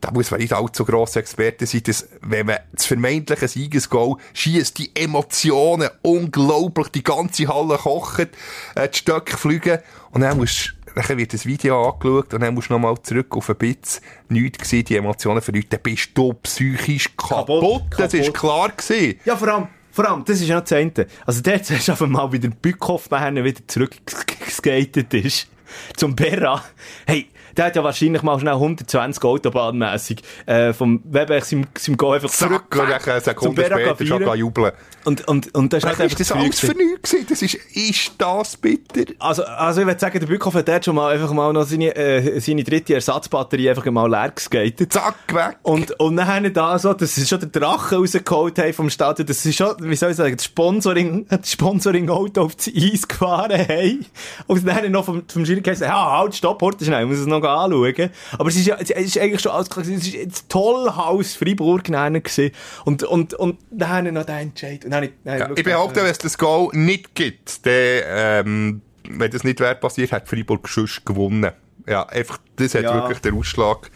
da 0.00 0.10
muss 0.10 0.30
man 0.30 0.40
nicht 0.40 0.52
allzu 0.52 0.84
grosse 0.84 1.20
Experte 1.20 1.66
sein, 1.66 1.82
dass, 1.84 2.08
wenn 2.22 2.46
man 2.46 2.58
das 2.72 2.86
vermeintliche 2.86 3.48
Siegesgoal 3.48 4.16
schießt, 4.34 4.78
die 4.78 4.90
Emotionen 4.94 5.88
unglaublich, 6.02 6.88
die 6.88 7.02
ganze 7.04 7.48
Halle 7.48 7.78
kocht, 7.78 8.28
äh, 8.74 8.88
die 8.88 8.98
Stöcke 8.98 9.36
fliegen 9.36 9.78
und 10.10 10.20
dann 10.22 10.36
musst 10.36 10.74
dann 10.94 11.18
wird 11.18 11.34
das 11.34 11.44
Video 11.44 11.90
angeschaut 11.90 12.32
und 12.32 12.40
dann 12.40 12.54
musst 12.54 12.70
du 12.70 12.72
nochmal 12.72 12.94
zurück 13.02 13.36
auf 13.36 13.50
ein 13.50 13.56
bisschen 13.56 14.02
nichts 14.30 14.58
gesehen, 14.58 14.84
die 14.86 14.96
Emotionen 14.96 15.42
verlieren, 15.42 15.66
dann 15.68 15.80
bist 15.82 16.10
du 16.14 16.32
psychisch 16.32 17.14
kaputt. 17.16 17.60
Kaputt, 17.60 17.82
Das 17.98 18.14
ist 18.14 18.32
kaputt. 18.32 18.34
klar 18.40 18.68
gewesen. 18.70 19.20
Ja, 19.26 19.36
vor 19.36 19.48
allem, 19.48 19.68
vor 19.92 20.08
allem, 20.08 20.24
das 20.24 20.40
ist 20.40 20.48
ja 20.48 20.54
noch 20.56 20.62
das 20.62 20.72
eine. 20.72 21.06
Also 21.26 21.42
dort 21.42 21.70
hast 21.70 21.88
du 21.88 21.92
einfach 21.92 22.06
mal 22.06 22.32
wieder 22.32 22.48
Bückhoff 22.48 23.10
wieder 23.10 23.68
zurückgeskatet 23.68 25.12
ist. 25.14 25.48
Zum 25.96 26.16
Berra. 26.16 26.64
Hey, 27.06 27.26
der 27.56 27.66
hat 27.66 27.76
ja 27.76 27.84
wahrscheinlich 27.84 28.22
mal 28.22 28.38
schnell 28.38 28.54
120 28.54 29.22
Autobahnmässig 29.24 30.22
äh, 30.46 30.72
vom 30.72 31.00
Weber 31.04 31.40
seinem, 31.40 31.66
seinem 31.76 31.96
Go 31.96 32.12
einfach 32.12 32.30
zurück. 32.30 32.64
Und 32.72 32.88
dann 32.88 33.02
eine 33.02 33.20
Sekunde 33.20 33.64
später 33.64 34.06
schon 34.06 34.38
jubeln. 34.38 34.72
Und, 35.04 35.26
und, 35.28 35.54
und 35.54 35.72
das 35.72 35.84
ist 35.84 35.98
halt 35.98 36.10
Ist 36.10 36.20
das 36.20 36.32
alles 36.32 36.60
Gefühl 36.60 36.70
für 36.70 36.76
nichts 36.76 37.10
gewesen? 37.10 37.26
Das 37.28 37.42
ist, 37.42 37.54
ist 37.54 38.12
das 38.18 38.56
bitter? 38.56 39.12
Also, 39.20 39.44
also 39.44 39.80
ich 39.80 39.86
würde 39.86 40.00
sagen, 40.00 40.18
der 40.18 40.26
Bückhoff 40.26 40.54
hat 40.54 40.66
dort 40.66 40.84
schon 40.84 40.96
mal 40.96 41.12
einfach 41.12 41.32
mal 41.32 41.52
noch 41.52 41.64
seine, 41.64 41.94
äh, 41.94 42.40
seine 42.40 42.64
dritte 42.64 42.94
Ersatzbatterie 42.94 43.70
einfach 43.70 43.84
mal 43.86 44.10
leer 44.10 44.30
geskatet. 44.30 44.92
Zack, 44.92 45.14
weg. 45.32 45.58
Und, 45.62 45.92
und 46.00 46.16
dann 46.16 46.26
haben 46.26 46.52
da 46.52 46.76
so, 46.78 46.92
das 46.92 47.16
ist 47.16 47.28
schon 47.28 47.38
der 47.38 47.48
Drache 47.48 47.96
rausgeholt 47.96 48.58
haben 48.58 48.72
vom 48.72 48.90
Stadion, 48.90 49.26
das 49.26 49.46
ist 49.46 49.56
schon, 49.56 49.76
wie 49.78 49.94
soll 49.94 50.10
ich 50.10 50.16
sagen, 50.16 50.36
das 50.36 50.44
Sponsoring, 50.44 51.26
das 51.30 51.52
Sponsoring-Auto 51.52 52.42
auf 52.42 52.56
das 52.56 52.68
Eis 52.74 53.06
gefahren 53.06 53.60
haben. 53.60 54.06
Und 54.48 54.66
dann 54.66 54.90
noch 54.90 55.04
vom, 55.04 55.22
vom 55.28 55.46
Schiri 55.46 55.60
gesagt, 55.60 55.88
ja, 55.88 56.18
halt, 56.18 56.34
stopp, 56.34 56.60
Horte 56.60 56.84
schnell, 56.84 57.02
ich 57.02 57.08
muss 57.08 57.18
es 57.18 57.26
noch 57.26 57.40
anschauen. 57.48 58.10
Aber 58.32 58.48
es 58.48 58.56
ist 58.56 58.66
ja, 58.66 58.76
es 58.76 58.90
ist 58.90 59.18
eigentlich 59.18 59.40
schon 59.40 59.52
alles 59.52 59.70
klar, 59.70 59.84
es 59.84 59.90
ist 59.90 60.06
jetzt 60.12 60.48
toll 60.48 60.90
Haus 60.94 61.34
Freiburg 61.34 61.84
gewesen. 61.84 62.50
Und, 62.84 63.02
und, 63.02 63.34
und 63.34 63.58
dann 63.70 64.12
noch 64.12 64.24
den 64.24 64.36
Entscheid. 64.36 64.84
Und 64.84 64.90
dann 64.90 65.04
ich, 65.04 65.10
dann 65.24 65.38
Ja, 65.38 65.50
ich 65.54 65.64
behaupte, 65.64 66.02
wenn 66.02 66.10
es 66.10 66.18
das 66.18 66.36
Goal 66.38 66.70
nicht 66.72 67.14
gibt, 67.14 67.64
dann, 67.66 67.72
ähm, 67.74 68.82
wenn 69.08 69.30
das 69.30 69.44
nicht 69.44 69.60
wäre 69.60 69.74
passiert, 69.74 70.12
hat 70.12 70.28
Freiburg 70.28 70.68
sonst 70.68 71.04
gewonnen. 71.04 71.52
Ja, 71.86 72.04
einfach, 72.06 72.38
das 72.56 72.74
hat 72.74 72.82
Ja. 72.82 72.94
wirklich 72.94 73.20
den 73.20 73.38
Ausschlag 73.38 73.90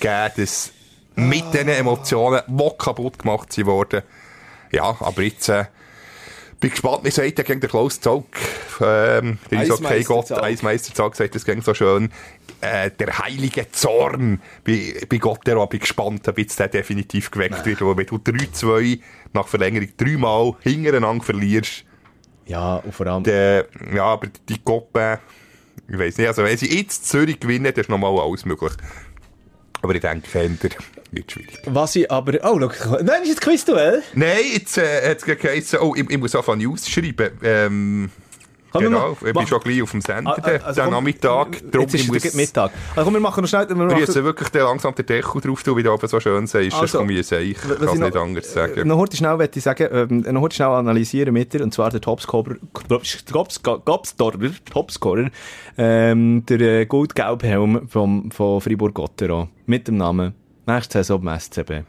gegeben, 0.00 0.32
dass 0.36 0.70
mit 1.14 1.44
diesen 1.52 1.68
Emotionen, 1.68 2.40
die 2.46 2.70
kaputt 2.78 3.18
gemacht 3.18 3.52
sind 3.52 3.66
worden. 3.66 4.02
Ja, 4.70 4.96
aber 5.00 5.22
jetzt, 5.22 5.48
äh, 5.48 5.64
bin 6.60 6.70
gespannt, 6.70 7.00
wie 7.02 7.10
sagt 7.10 7.38
er 7.38 7.44
gegen 7.44 7.60
den 7.60 7.68
Klaus 7.68 8.00
Zog, 8.00 8.26
ähm, 8.80 9.38
der 9.50 9.62
ist 9.64 9.70
okay 9.72 10.02
Gott. 10.04 10.30
Eismeister 10.30 10.94
Zog 10.94 11.16
sagt, 11.16 11.34
das 11.34 11.44
ging 11.44 11.60
so 11.60 11.74
schön, 11.74 12.10
äh, 12.62 12.90
der 12.90 13.18
heilige 13.18 13.70
Zorn 13.70 14.40
bei, 14.64 14.94
bei 15.08 15.18
Gott, 15.18 15.46
der 15.46 15.66
bin 15.66 15.80
gespannt, 15.80 16.26
ob 16.28 16.38
jetzt 16.38 16.58
der 16.58 16.68
definitiv 16.68 17.30
geweckt 17.30 17.66
wird, 17.66 17.80
weil 17.82 17.96
wenn 17.96 18.06
du 18.06 18.16
3-2 18.16 19.00
nach 19.32 19.48
Verlängerung 19.48 19.88
dreimal 19.96 20.54
hintereinander 20.60 21.24
verlierst, 21.24 21.84
ja, 22.46 22.76
und 22.76 22.94
vor 22.94 23.06
allem, 23.06 23.22
dann, 23.22 23.64
ja, 23.94 24.04
aber 24.04 24.28
die 24.48 24.64
Gruppe, 24.64 25.20
ich 25.88 25.98
weiss 25.98 26.18
nicht, 26.18 26.26
also 26.26 26.42
wenn 26.44 26.56
sie 26.56 26.76
jetzt 26.76 27.08
Zürich 27.08 27.38
gewinnen, 27.38 27.64
dann 27.72 27.74
ist 27.74 27.88
nochmal 27.88 28.18
alles 28.18 28.44
möglich. 28.44 28.72
Aber 29.80 29.94
ich 29.94 30.00
denke, 30.00 30.28
Fender 30.28 30.68
wird 31.10 31.30
schwierig. 31.30 31.60
was 31.66 31.96
ich 31.96 32.10
aber, 32.10 32.38
oh, 32.44 32.70
schau, 32.70 32.98
nein, 33.02 33.22
ist 33.22 33.28
jetzt 33.28 33.40
Quizduell? 33.40 34.02
Nein, 34.14 34.38
jetzt 34.52 34.78
äh, 34.78 35.10
hat 35.10 35.18
es 35.18 35.24
geheißen, 35.24 35.80
oh, 35.80 35.94
ich, 35.96 36.08
ich 36.08 36.18
muss 36.18 36.34
einfach 36.34 36.56
News 36.56 36.88
schreiben. 36.88 37.30
Ähm, 37.42 38.10
Komm, 38.72 38.82
genau, 38.84 39.16
ich 39.24 39.32
bin 39.34 39.46
schon 39.46 39.60
gleich 39.60 39.82
auf 39.82 39.90
dem 39.90 40.00
Sender, 40.00 40.34
Ah, 40.36 40.40
den, 40.40 40.62
also 40.62 40.80
den 40.80 40.84
komm, 40.84 40.94
Nachmittag. 40.94 41.62
Darum, 41.70 41.82
Jetzt 41.82 41.94
ist 41.94 42.00
ich 42.00 42.08
es 42.08 42.24
muss, 42.24 42.34
Mittag. 42.34 42.72
Also 42.96 43.04
komm, 43.04 43.14
wir 43.14 43.20
machen 43.20 43.42
noch 43.42 43.48
schnell, 43.48 43.68
wir 43.68 43.76
müssen 43.76 44.24
wirklich 44.24 44.48
den 44.48 44.62
langsam 44.62 44.94
den 44.94 45.04
Deckel 45.06 45.40
drauf 45.40 45.62
tun, 45.62 45.76
wie 45.76 45.82
du 45.82 45.96
so 46.06 46.20
schön 46.20 46.46
sagst, 46.46 46.72
Also, 46.74 46.98
komme 46.98 47.12
ich 47.12 47.32
ein 47.32 47.42
Ich 47.42 47.58
kann 47.58 47.70
es 47.72 47.94
ich 47.94 48.00
nicht 48.00 48.16
anders 48.16 48.52
sagen. 48.52 48.88
Noch 48.88 48.96
heute 48.96 49.16
schnell 49.16 49.36
möchte 49.36 49.58
ich 49.58 49.64
sagen, 49.64 49.88
ähm, 49.92 50.24
noch 50.32 50.40
heute 50.40 50.56
schnell 50.56 50.68
analysieren 50.68 51.34
mit 51.34 51.52
dir, 51.52 51.62
und 51.62 51.74
zwar 51.74 51.90
der 51.90 52.00
Topscorer, 52.00 52.56
Topscorer, 53.26 53.82
Topscorer, 54.70 55.30
ähm, 55.76 56.44
der 56.46 56.60
äh, 56.60 56.86
Gold-Gelb-Helm 56.86 57.88
von 57.88 58.30
Fribourg-Gotteron, 58.30 59.48
mit 59.66 59.88
dem 59.88 59.96
Namen, 59.98 60.34
nächste 60.66 60.98
Saison 60.98 61.22
beim 61.22 61.38
SCB. 61.38 61.82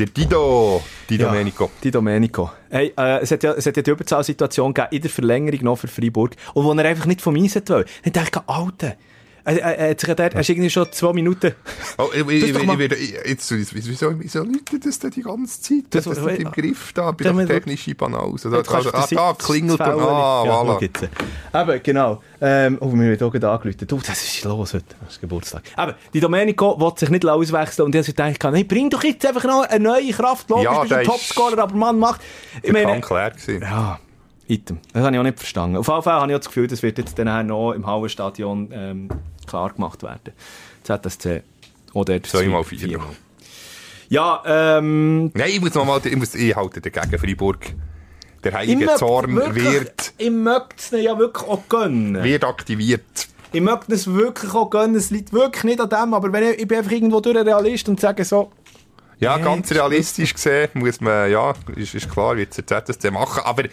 Der 0.00 0.06
Dido, 0.06 0.82
Di 1.10 1.18
Domenico. 1.18 1.70
Die 1.84 1.90
Domenico. 1.90 2.50
Hey, 2.70 2.90
äh, 2.96 3.18
es 3.20 3.32
hat 3.32 3.42
ja, 3.42 3.52
es 3.52 3.66
hat 3.66 3.76
ja 3.76 3.82
die 3.82 3.90
Überzahlsituation 3.90 4.72
gegeben, 4.72 4.94
in 4.96 5.02
der 5.02 5.10
Verlängerung 5.10 5.60
noch 5.62 5.76
für 5.76 5.88
Freiburg, 5.88 6.36
und 6.54 6.64
wo 6.64 6.72
er 6.72 6.86
einfach 6.86 7.04
nicht 7.04 7.20
vom 7.20 7.36
Eis 7.36 7.54
wollte. 7.56 7.84
Dann 8.04 8.12
dachte 8.14 8.40
ich, 8.42 8.48
Alter, 8.48 8.96
er, 9.44 9.58
er, 9.62 9.78
er 9.78 9.90
hat 9.90 10.00
sich 10.00 10.08
dort, 10.14 10.34
er 10.34 10.40
ist 10.40 10.48
irgendwie 10.48 10.70
schon 10.70 10.90
zwei 10.92 11.12
Minuten, 11.12 11.52
Oh, 11.98 12.08
ich, 12.12 12.20
ich, 12.28 12.44
ich, 12.50 12.78
werde- 12.78 12.96
jetzt, 12.96 13.50
wieso, 13.74 14.18
wieso 14.18 14.38
läutet 14.42 14.84
das 14.86 14.98
denn 14.98 15.10
die 15.10 15.22
ganze 15.22 15.60
Zeit? 15.60 15.84
Das- 15.90 16.04
Das, 16.04 16.16
das 16.16 16.24
nicht 16.26 16.40
im 16.40 16.52
Griff 16.52 16.92
da, 16.92 17.10
bei 17.10 17.24
Da- 17.24 17.32
der 17.32 17.46
technischen 17.46 17.96
Banause. 17.96 18.50
Da, 18.50 18.58
also, 18.58 18.90
ah, 18.90 19.06
da 19.10 19.34
Sitz- 19.34 19.44
klingelt 19.46 19.80
das 19.80 19.88
und, 19.94 20.00
Fell 20.00 20.08
ah, 20.08 20.42
ja, 20.46 20.62
voilà. 20.62 21.72
Eben, 21.72 21.82
genau. 21.82 22.22
Ähm, 22.40 22.78
oh, 22.80 22.86
mir 22.88 23.10
wird 23.10 23.22
auch 23.22 23.30
gerade 23.30 23.50
angerufen. 23.50 23.86
Du, 23.86 23.98
das 23.98 24.22
ist 24.22 24.44
los 24.44 24.74
heute. 24.74 24.84
Das 25.00 25.14
ist 25.14 25.20
Geburtstag. 25.20 25.62
Aber 25.76 25.94
die 26.14 26.20
Domenico 26.20 26.78
will 26.80 26.92
sich 26.96 27.10
nicht 27.10 27.26
auswechseln 27.26 27.86
und 27.86 27.94
ich 27.94 28.06
habe 28.08 28.32
gedacht, 28.34 28.54
hey, 28.54 28.64
bring 28.64 28.88
doch 28.90 29.02
jetzt 29.04 29.24
einfach 29.26 29.44
noch 29.44 29.62
eine 29.68 29.82
neue 29.84 30.10
Kraft. 30.12 30.48
Logisch, 30.50 30.64
Ja, 30.64 30.80
bist 30.80 30.90
du 30.90 30.94
ein 30.96 31.02
ist- 31.02 31.06
Topscorer, 31.08 31.58
aber 31.58 31.74
Mann 31.74 31.98
macht... 31.98 32.20
Ich 32.62 32.72
meine, 32.72 33.00
klar 33.00 33.30
gewesen. 33.30 33.60
ja, 33.62 33.98
item. 34.50 34.78
Das 34.92 35.02
habe 35.04 35.14
ich 35.14 35.20
auch 35.20 35.24
nicht 35.24 35.38
verstanden. 35.38 35.76
Auf 35.76 35.88
jeden 35.88 36.02
Fall 36.02 36.20
habe 36.20 36.32
ich 36.32 36.38
das 36.38 36.46
Gefühl, 36.46 36.66
das 36.66 36.82
wird 36.82 36.98
jetzt 36.98 37.18
dann 37.18 37.46
noch 37.46 37.72
im 37.72 37.86
Hallenstadion 37.86 38.70
ähm, 38.72 39.08
klar 39.46 39.70
gemacht 39.72 40.02
werden. 40.02 40.32
ZSC 40.82 41.42
oder 41.92 42.22
Zweimal 42.22 42.64
vier. 42.64 42.98
Ja, 44.08 44.42
ähm, 44.44 45.30
Nein, 45.34 45.50
ich 45.50 45.60
muss 45.60 45.74
noch 45.74 45.84
mal, 45.84 46.00
ich 46.04 46.16
muss, 46.16 46.34
ich 46.34 46.54
halte 46.56 46.80
dagegen 46.80 47.18
Freiburg. 47.18 47.74
Der 48.42 48.54
heilige 48.54 48.86
möchte 48.86 48.96
Zorn 48.98 49.36
wirklich- 49.36 49.64
wird, 49.70 50.12
Ich 50.18 50.30
möchte 50.30 50.74
es 50.78 50.90
ja 51.02 51.18
wirklich 51.18 51.46
auch 51.46 51.62
gönnen. 51.68 52.22
wird 52.24 52.42
aktiviert. 52.44 53.28
Ich 53.52 53.60
möchte 53.60 53.92
es 53.92 54.06
wirklich 54.12 54.52
auch 54.54 54.70
gönnen. 54.70 54.96
Es 54.96 55.10
liegt 55.10 55.32
wirklich 55.32 55.64
nicht 55.64 55.80
an 55.80 55.88
dem, 55.90 56.14
aber 56.14 56.32
wenn 56.32 56.44
ich, 56.52 56.58
ich 56.60 56.66
bin 56.68 56.78
einfach 56.78 56.90
irgendwo 56.92 57.20
durch 57.20 57.36
ein 57.36 57.46
Realist 57.46 57.88
und 57.88 58.00
sage 58.00 58.24
so, 58.24 58.50
Ja, 59.18 59.36
ganz 59.38 59.70
realistisch 59.72 60.32
gesehen 60.34 60.70
muss 60.74 61.00
man, 61.00 61.30
ja, 61.30 61.52
ist, 61.76 61.94
ist 61.94 62.10
klar, 62.10 62.36
wird 62.36 62.56
es 62.58 62.64
ZSC 62.64 63.10
machen, 63.10 63.42
aber 63.44 63.64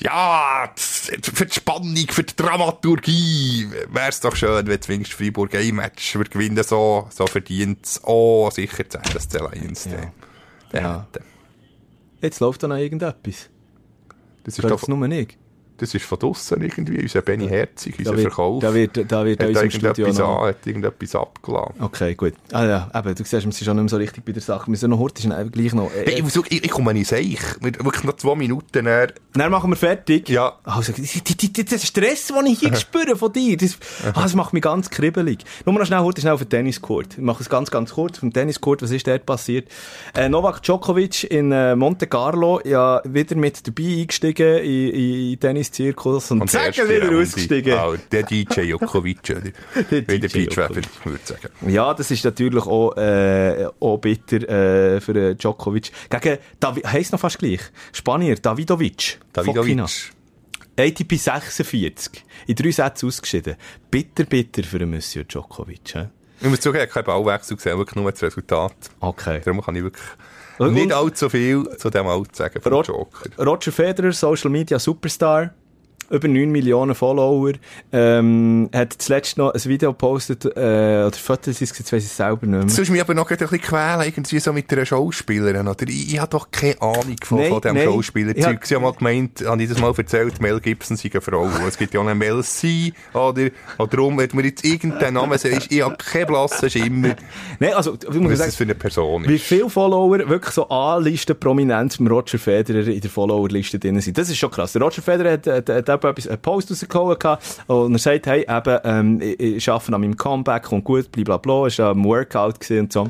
ja, 0.00 0.72
für 0.76 1.46
die 1.46 1.54
Spannung, 1.54 1.96
für 2.08 2.22
die 2.22 2.36
Dramaturgie 2.36 3.68
wäre 3.88 4.08
es 4.08 4.20
doch 4.20 4.34
schön, 4.36 4.66
wenn 4.66 4.82
zumindest 4.82 5.14
Freiburg 5.14 5.54
ein 5.54 5.74
Match 5.74 6.14
würde 6.14 6.30
gewinnen, 6.30 6.62
so, 6.62 7.08
so 7.10 7.26
verdient 7.26 7.84
es 7.84 8.04
auch 8.04 8.50
sicher 8.50 8.88
ZSC 8.88 9.38
Lions. 9.38 9.84
Ja. 9.86 9.92
Ja. 10.72 10.80
Ja. 10.80 11.08
jetzt 12.20 12.40
läuft 12.40 12.62
da 12.62 12.68
noch 12.68 12.76
irgendetwas. 12.76 13.50
Das 14.44 14.58
ist 14.58 14.64
doch, 14.64 14.86
nur 14.88 15.08
nicht. 15.08 15.38
Das 15.78 15.94
ist 15.94 16.04
von 16.04 16.18
draussen 16.18 16.62
irgendwie, 16.62 17.00
unser 17.02 17.22
Benny 17.22 17.48
Herzig, 17.48 17.98
unser 17.98 18.12
Da 18.12 18.16
wird, 18.16 18.26
Verkauf. 18.28 18.60
da 18.62 18.74
wird, 18.74 18.96
da 19.12 19.24
wird 19.24 19.40
hat 19.40 19.48
unserem 19.48 19.70
Studio 19.70 20.08
noch... 20.12 20.42
an, 20.42 20.48
hat 20.48 20.66
irgendetwas 20.66 21.14
abgeladen. 21.14 21.74
Okay, 21.80 22.14
gut. 22.14 22.34
Ah 22.52 22.64
ja, 22.64 22.90
eben, 22.94 23.14
du 23.14 23.24
siehst, 23.24 23.32
wir 23.32 23.40
sind 23.40 23.54
schon 23.54 23.76
nicht 23.76 23.82
mehr 23.84 23.88
so 23.88 23.96
richtig 23.96 24.24
bei 24.24 24.32
der 24.32 24.42
Sache. 24.42 24.66
Wir 24.66 24.70
müssen 24.72 24.90
noch 24.90 24.98
heute 24.98 25.22
schnell 25.22 25.50
gleich 25.50 25.72
noch... 25.74 25.90
Äh, 25.94 26.04
Hey, 26.06 26.22
ich, 26.26 26.36
ich, 26.52 26.64
ich 26.64 26.70
komme 26.70 26.92
nicht 26.94 27.08
seich. 27.08 27.38
Wir- 27.60 27.84
Wirklich 27.84 28.04
noch 28.04 28.16
zwei 28.16 28.34
Minuten 28.34 28.84
näher. 28.84 29.12
Dann 29.34 29.50
machen 29.50 29.70
wir 29.70 29.76
fertig. 29.76 30.28
Ja. 30.28 30.54
Also, 30.64 30.92
der 30.92 31.78
Stress, 31.78 32.28
den 32.28 32.46
ich 32.46 32.60
hier 32.60 32.74
spüre 32.76 33.16
von 33.16 33.32
dir, 33.32 33.56
das, 33.56 33.76
ah, 34.14 34.22
das 34.22 34.34
macht 34.34 34.52
mich 34.52 34.62
ganz 34.62 34.90
kribbelig. 34.90 35.38
Nur 35.64 35.74
noch 35.78 35.86
schnell, 35.86 36.00
heute 36.00 36.20
schnell 36.20 36.32
auf 36.32 36.40
den 36.40 36.48
Tenniscourt. 36.48 37.14
Ich 37.14 37.18
mache 37.18 37.42
es 37.42 37.48
ganz, 37.48 37.70
ganz 37.70 37.92
kurz. 37.92 38.20
Dem 38.20 38.32
Tenniscourt, 38.32 38.82
was 38.82 38.90
ist 38.90 39.06
dort 39.06 39.26
passiert? 39.26 39.68
Äh, 40.14 40.28
Novak 40.28 40.62
Djokovic 40.62 41.24
in 41.24 41.52
äh, 41.52 41.76
Monte 41.76 42.06
Carlo, 42.06 42.60
ja, 42.64 43.00
wieder 43.04 43.36
mit 43.36 43.66
dabei 43.66 44.00
eingestiegen 44.00 44.58
in, 44.58 44.90
in, 44.90 45.14
in 45.32 45.38
Tennis-Zirkus 45.70 46.30
und, 46.30 46.42
Und 46.42 46.50
zack, 46.50 46.76
wieder 46.76 47.06
Runde. 47.06 47.22
ausgestiegen. 47.22 47.72
Ah, 47.74 47.94
der 48.10 48.22
DJ 48.22 48.60
Jokovic, 48.62 49.18
oder? 49.30 49.40
Der 49.90 50.02
DJ 50.02 50.46
Djokovic. 50.46 50.88
würde 51.04 51.20
ich 51.22 51.26
sagen. 51.28 51.48
Ja, 51.70 51.94
das 51.94 52.10
ist 52.10 52.24
natürlich 52.24 52.64
auch, 52.66 52.96
äh, 52.96 53.66
auch 53.80 53.98
bitter 53.98 54.48
äh, 54.48 55.00
für 55.00 55.14
äh, 55.14 55.34
Djokovic. 55.34 55.90
Gegen, 56.10 56.38
Davi 56.60 56.80
heisst 56.82 57.12
noch 57.12 57.20
fast 57.20 57.38
gleich, 57.38 57.60
Spanier, 57.92 58.36
Davidovic. 58.36 59.18
Davidovic. 59.32 60.12
ATP 60.78 61.16
46. 61.16 62.22
In 62.48 62.54
drei 62.54 62.70
Sätzen 62.70 63.06
ausgeschieden. 63.06 63.56
Bitter, 63.90 64.24
bitter 64.24 64.62
für 64.62 64.78
den 64.78 64.90
Monsieur 64.90 65.24
Djokovic. 65.24 65.92
He? 65.94 66.04
Ich 66.42 66.48
muss 66.48 66.60
zugeben, 66.60 66.84
ich 66.84 66.94
habe 66.94 67.04
keinen 67.04 67.24
Bauwechsel 67.24 67.56
gesehen, 67.56 67.78
wirklich 67.78 67.96
nur 67.96 68.12
das 68.12 68.22
Resultat. 68.22 68.74
Okay. 69.00 69.40
Darum 69.42 69.62
kann 69.62 69.74
ich 69.74 69.82
wirklich 69.82 70.04
nicht 70.58 70.92
allzu 70.92 71.28
viel 71.28 71.68
zu 71.78 71.90
dem 71.90 72.06
Alt 72.06 72.34
sagen 72.34 72.60
vom 72.60 72.72
Rod- 72.72 72.88
Joker. 72.88 73.44
Roger 73.44 73.72
Federer, 73.72 74.12
Social 74.12 74.50
Media 74.50 74.78
Superstar. 74.78 75.50
Über 76.10 76.28
9 76.28 76.50
Millionen 76.50 76.94
Follower. 76.94 77.52
Ähm, 77.92 78.68
hat 78.74 78.94
zuletzt 78.98 79.38
noch 79.38 79.52
ein 79.52 79.64
Video 79.64 79.92
gepostet, 79.92 80.44
äh, 80.44 80.48
oder 81.06 81.12
Fotos, 81.12 81.60
jetzt 81.60 81.92
weiß 81.92 82.02
ich 82.02 82.10
es 82.10 82.16
selber 82.16 82.46
nicht 82.46 82.50
mehr. 82.50 82.62
Musst 82.62 82.90
mich 82.90 83.00
aber 83.00 83.14
noch 83.14 83.30
ein 83.30 83.36
bisschen 83.36 83.60
quälen, 83.60 84.02
irgendwie 84.02 84.38
so 84.38 84.52
mit 84.52 84.72
einer 84.72 84.86
Schauspielerin, 84.86 85.66
oder? 85.66 85.86
Ich, 85.88 86.14
ich 86.14 86.20
habe 86.20 86.30
doch 86.30 86.50
keine 86.50 86.80
Ahnung 86.80 87.16
von, 87.22 87.38
Nein, 87.38 87.50
von 87.50 87.60
dem. 87.60 87.76
Schauspielerzeug. 87.76 88.64
Sie 88.64 88.74
haben 88.74 88.82
mal 88.82 88.92
gemeint, 88.92 89.44
habe 89.44 89.62
ich 89.62 89.68
das 89.68 89.80
mal 89.80 89.92
erzählt, 89.96 90.40
Mel 90.40 90.60
Gibson 90.60 90.96
sei 90.96 91.10
eine 91.12 91.20
Frau. 91.20 91.48
Es 91.66 91.76
gibt 91.76 91.94
ja 91.94 92.00
auch 92.00 92.04
eine 92.04 92.14
Mel 92.14 92.42
C, 92.42 92.92
oder? 93.12 93.48
Oder 93.78 93.88
darum, 93.90 94.18
wenn 94.18 94.28
mir 94.32 94.44
jetzt 94.44 94.64
irgendein 94.64 95.14
Name 95.14 95.38
sagt, 95.38 95.70
ich 95.70 95.82
habe 95.82 95.96
keine 95.96 96.26
blassen 96.26 96.70
Schimmer, 96.70 97.16
Nein, 97.58 97.74
also, 97.74 97.94
ich 97.94 98.20
muss 98.20 98.38
das 98.38 98.56
für 98.56 98.64
eine 98.64 98.74
Person 98.74 99.26
Wie 99.26 99.36
ist. 99.36 99.44
viele 99.44 99.70
Follower 99.70 100.18
wirklich 100.28 100.54
so 100.54 100.68
A-Listen 100.68 101.38
prominent 101.38 101.98
mit 102.00 102.12
Roger 102.12 102.38
Federer 102.38 102.86
in 102.86 103.00
der 103.00 103.10
Follower-Liste 103.10 103.78
drin 103.78 104.00
sind. 104.00 104.18
Das 104.18 104.28
ist 104.28 104.36
schon 104.38 104.50
krass. 104.50 104.72
Der 104.72 104.82
Roger 104.82 105.02
Federer 105.02 105.32
hat, 105.32 105.46
hat, 105.46 105.68
hat 105.68 105.88
eben 105.96 106.08
etwas, 106.08 106.28
einen 106.28 106.40
Post 106.40 106.70
rausgehauen 106.70 107.18
gehabt 107.18 107.64
und 107.66 107.92
er 107.92 107.98
sagt, 107.98 108.26
hey, 108.26 108.46
eben, 108.48 108.78
ähm, 108.84 109.20
ich, 109.20 109.40
ich 109.40 109.68
arbeite 109.70 109.94
an 109.94 110.00
meinem 110.00 110.16
Comeback, 110.16 110.64
kommt 110.64 110.84
gut, 110.84 111.10
blablabla, 111.12 111.66
ist 111.66 111.80
am 111.80 112.04
Workout 112.04 112.60
gewesen 112.60 112.80
und 112.80 112.92
so. 112.92 113.08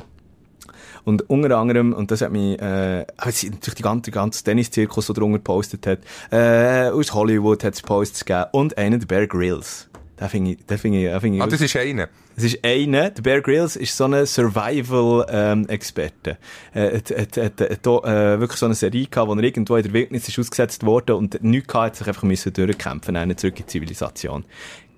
Und 1.05 1.31
unter 1.31 1.57
anderem, 1.57 1.93
und 1.93 2.11
das 2.11 2.21
hat 2.21 2.33
mich, 2.33 2.61
äh, 2.61 3.07
natürlich 3.17 3.75
die 3.77 3.83
ganze, 3.83 4.11
ganze 4.11 4.43
Tennis-Zirkus, 4.43 5.07
der 5.07 5.15
drunter 5.15 5.39
gepostet 5.39 5.87
hat, 5.87 5.99
äh, 6.33 6.91
aus 6.91 7.15
Hollywood 7.15 7.63
hat 7.63 7.75
es 7.75 7.83
Posts 7.83 8.25
gegeben 8.25 8.47
und 8.51 8.77
einen 8.77 8.99
der 8.99 9.07
Bear 9.07 9.27
Grylls. 9.29 9.89
Den 10.19 10.29
finde 10.31 10.53
ich, 10.53 10.65
den 10.65 10.79
finde 10.79 10.99
ich, 10.99 11.05
den 11.11 11.21
finde 11.21 11.37
ich 11.37 11.43
Ah, 11.43 11.47
das 11.47 11.61
ist 11.61 11.77
einer. 11.77 12.09
es 12.37 12.45
ist 12.45 12.65
einer, 12.65 13.11
der 13.11 13.23
Bear 13.23 13.41
Grylls 13.43 13.77
ist 13.77 13.95
so 13.97 14.05
ein 14.05 14.25
Survival-Experte. 14.27 16.39
äh, 16.75 16.99
hat, 16.99 17.37
äh, 17.37 18.41
wirklich 18.41 18.59
so 18.59 18.67
eine 18.67 18.75
Serie 18.75 19.07
gehabt, 19.07 19.29
wo 19.29 19.35
er 19.35 19.43
irgendwo 19.43 19.77
in 19.77 19.83
der 19.83 19.93
Wildnis 19.93 20.29
ist 20.29 20.39
ausgesetzt 20.39 20.85
worden 20.85 21.17
und 21.17 21.43
nichts 21.43 21.69
gehabt, 21.69 21.87
hat 21.87 21.97
sich 21.97 22.07
einfach 22.07 22.23
müssen 22.23 22.53
durchkämpfen, 22.53 23.17
einen 23.17 23.37
zurück 23.37 23.59
in 23.59 23.67
die 23.67 23.71
Zivilisation. 23.71 24.45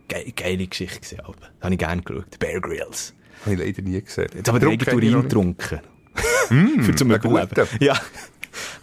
Ge 0.09 0.33
geile 0.35 0.67
Geschichte 0.67 1.01
gewesen, 1.01 1.21
aber. 1.21 1.37
Da 1.59 1.65
habe 1.65 1.75
ich 1.75 1.79
gerne 1.79 2.03
geschaut. 2.03 2.39
Bear 2.39 2.61
Grylls. 2.61 3.15
Habe 3.45 3.55
ich 3.55 3.61
leider 3.61 3.83
nie 3.83 4.01
gesehen. 4.01 4.29
Jetzt 4.35 4.49
haben 4.49 4.61
wir 4.61 4.95
Urin 4.95 5.23
getrunken. 5.23 5.81
Für 6.81 6.95
zum 6.95 7.13
Überleben. 7.13 7.69
Ja. 7.81 7.95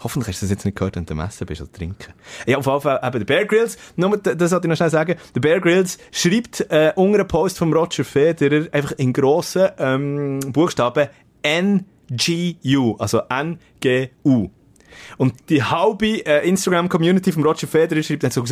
Hoffentlich 0.00 0.34
hast 0.34 0.42
du 0.42 0.46
das 0.46 0.50
jetzt 0.50 0.64
nicht 0.64 0.76
gehört, 0.76 0.96
wenn 0.96 1.06
du 1.06 1.14
am 1.14 1.20
Essen 1.20 1.46
bist 1.46 1.60
oder 1.60 1.72
trinken. 1.72 2.12
Ja, 2.46 2.58
auf 2.58 2.66
jeden 2.66 2.80
Fall, 2.80 3.00
eben, 3.02 3.18
der 3.18 3.26
Bear 3.26 3.44
Grylls, 3.44 3.76
nur, 3.96 4.16
das 4.16 4.50
sollte 4.50 4.66
ich 4.66 4.70
noch 4.70 4.76
schnell 4.76 4.90
sagen, 4.90 5.16
der 5.34 5.40
Bear 5.40 5.60
Grylls 5.60 5.98
schreibt, 6.12 6.60
äh, 6.70 6.92
unter 6.96 7.20
einem 7.20 7.28
Post 7.28 7.58
von 7.58 7.72
Roger 7.72 8.04
Federer 8.04 8.66
einfach 8.72 8.92
in 8.92 9.12
grossen, 9.12 9.68
ähm, 9.78 10.40
Buchstaben 10.52 11.08
NGU, 11.42 12.96
also 12.98 13.22
N-G-U. 13.28 14.50
Und 15.18 15.34
die 15.48 15.62
halbe 15.62 16.26
äh, 16.26 16.48
Instagram-Community 16.48 17.32
von 17.32 17.44
Roger 17.44 17.66
Federer 17.66 18.02
schreibt 18.02 18.24
dann 18.24 18.30
so, 18.30 18.44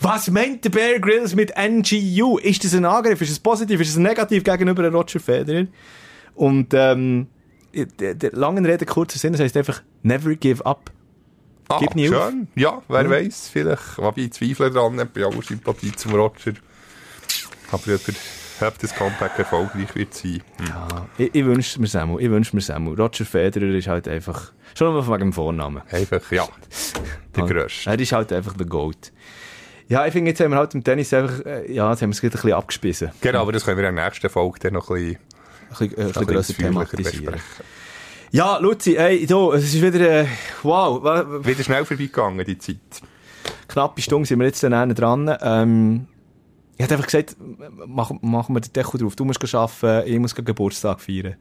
was 0.00 0.30
meint 0.30 0.64
der 0.64 0.70
Bear 0.70 0.98
Grylls 0.98 1.34
mit 1.34 1.52
NGU? 1.56 2.38
Ist 2.38 2.64
das 2.64 2.74
ein 2.74 2.84
Angriff? 2.84 3.20
Ist 3.20 3.30
es 3.30 3.38
positiv? 3.38 3.80
Ist 3.80 3.90
es 3.90 3.96
negativ 3.96 4.44
gegenüber 4.44 4.88
Roger 4.90 5.20
Federer? 5.20 5.66
Und, 6.34 6.72
ähm, 6.74 7.28
der, 7.74 8.14
der 8.14 8.32
langen 8.32 8.64
Rede, 8.66 8.84
kurzer 8.86 9.18
Sinn, 9.18 9.32
das 9.32 9.40
heisst 9.40 9.56
einfach, 9.56 9.82
never 10.02 10.34
give 10.34 10.64
up. 10.64 10.90
Ah, 11.68 11.78
Gib 11.80 11.94
nie 11.94 12.08
auf. 12.14 12.28
schön. 12.30 12.48
Ja, 12.54 12.82
wer 12.88 13.02
Ja. 13.04 13.10
weiß, 13.10 13.48
vielleicht. 13.48 13.98
Aber 13.98 14.16
ich 14.18 14.32
zweifle 14.32 14.70
daran, 14.70 14.96
bei 15.14 15.24
aller 15.24 15.42
Sympathie 15.42 15.92
zum 15.92 16.14
Roger. 16.14 16.52
Aber 17.70 17.82
er, 17.86 17.98
ob 18.68 18.78
das 18.78 18.94
Comeback 18.94 19.38
erfolgreich 19.38 19.94
wird 19.94 20.12
sein. 20.14 20.42
Hm. 20.58 20.66
Ja, 20.68 20.88
ich, 21.18 21.34
ich 21.34 21.44
wünsche 21.44 21.80
mir 21.80 21.86
Samu, 21.86 22.18
ich 22.18 22.30
wünsche 22.30 22.54
mir 22.54 22.62
Samu. 22.62 22.92
Roger 22.94 23.24
Federer 23.24 23.74
ist 23.74 23.88
halt 23.88 24.06
einfach, 24.06 24.52
schon 24.76 24.92
nur 24.92 25.06
wegen 25.08 25.18
dem 25.18 25.32
Vornamen. 25.32 25.82
Einfach, 25.90 26.30
ja, 26.30 26.46
der 27.34 27.44
Grösste. 27.44 27.90
Er 27.90 27.98
ist 27.98 28.12
halt 28.12 28.32
einfach 28.32 28.52
der 28.54 28.66
Goat. 28.66 29.10
Ja, 29.88 30.06
ich 30.06 30.12
finde, 30.12 30.30
jetzt 30.30 30.40
haben 30.40 30.50
wir 30.52 30.58
halt 30.58 30.74
im 30.74 30.84
Tennis 30.84 31.12
einfach, 31.12 31.44
äh, 31.44 31.72
ja, 31.72 31.90
jetzt 31.90 32.02
haben 32.02 32.10
wir 32.10 32.16
es 32.16 32.22
ein 32.22 32.30
bisschen 32.30 32.52
abgespissen. 32.52 33.10
Genau, 33.20 33.40
aber 33.42 33.52
das 33.52 33.64
können 33.64 33.78
wir 33.78 33.88
in 33.88 33.96
der 33.96 34.04
nächsten 34.04 34.28
Folge 34.30 34.58
dann 34.60 34.74
noch 34.74 34.90
ein 34.90 34.96
bisschen, 34.96 35.18
Ein 35.80 35.88
bisschen, 35.88 35.98
äh, 35.98 36.00
ein 36.02 36.06
bisschen 36.08 36.26
grösser 36.26 36.54
thematisieren. 36.54 37.40
Ja, 38.30 38.56
Luzi, 38.58 38.96
ey, 38.96 39.26
du, 39.26 39.52
es 39.52 39.64
ist 39.64 39.82
wieder, 39.82 40.00
äh, 40.22 40.26
wow, 40.62 41.02
Wieder 41.44 41.62
schnell 41.62 41.84
vorbeigegangen, 41.84 42.44
die 42.46 42.56
Zeit. 42.56 42.78
knappe 43.68 44.00
Stunde 44.00 44.26
sind 44.26 44.38
wir 44.38 44.46
jetzt 44.46 44.62
dann 44.62 44.94
dran. 44.94 45.36
Ähm, 45.42 46.06
ich 46.76 46.84
hätte 46.84 46.94
einfach 46.94 47.06
gesagt, 47.06 47.36
mach, 47.86 48.10
machen 48.22 48.54
wir 48.56 48.60
den 48.60 48.72
Deckel 48.72 49.00
drauf. 49.00 49.16
Du 49.16 49.24
musst 49.26 49.54
arbeiten, 49.54 50.10
ich 50.10 50.18
muss 50.18 50.34
Geburtstag 50.34 51.00
feiern. 51.00 51.36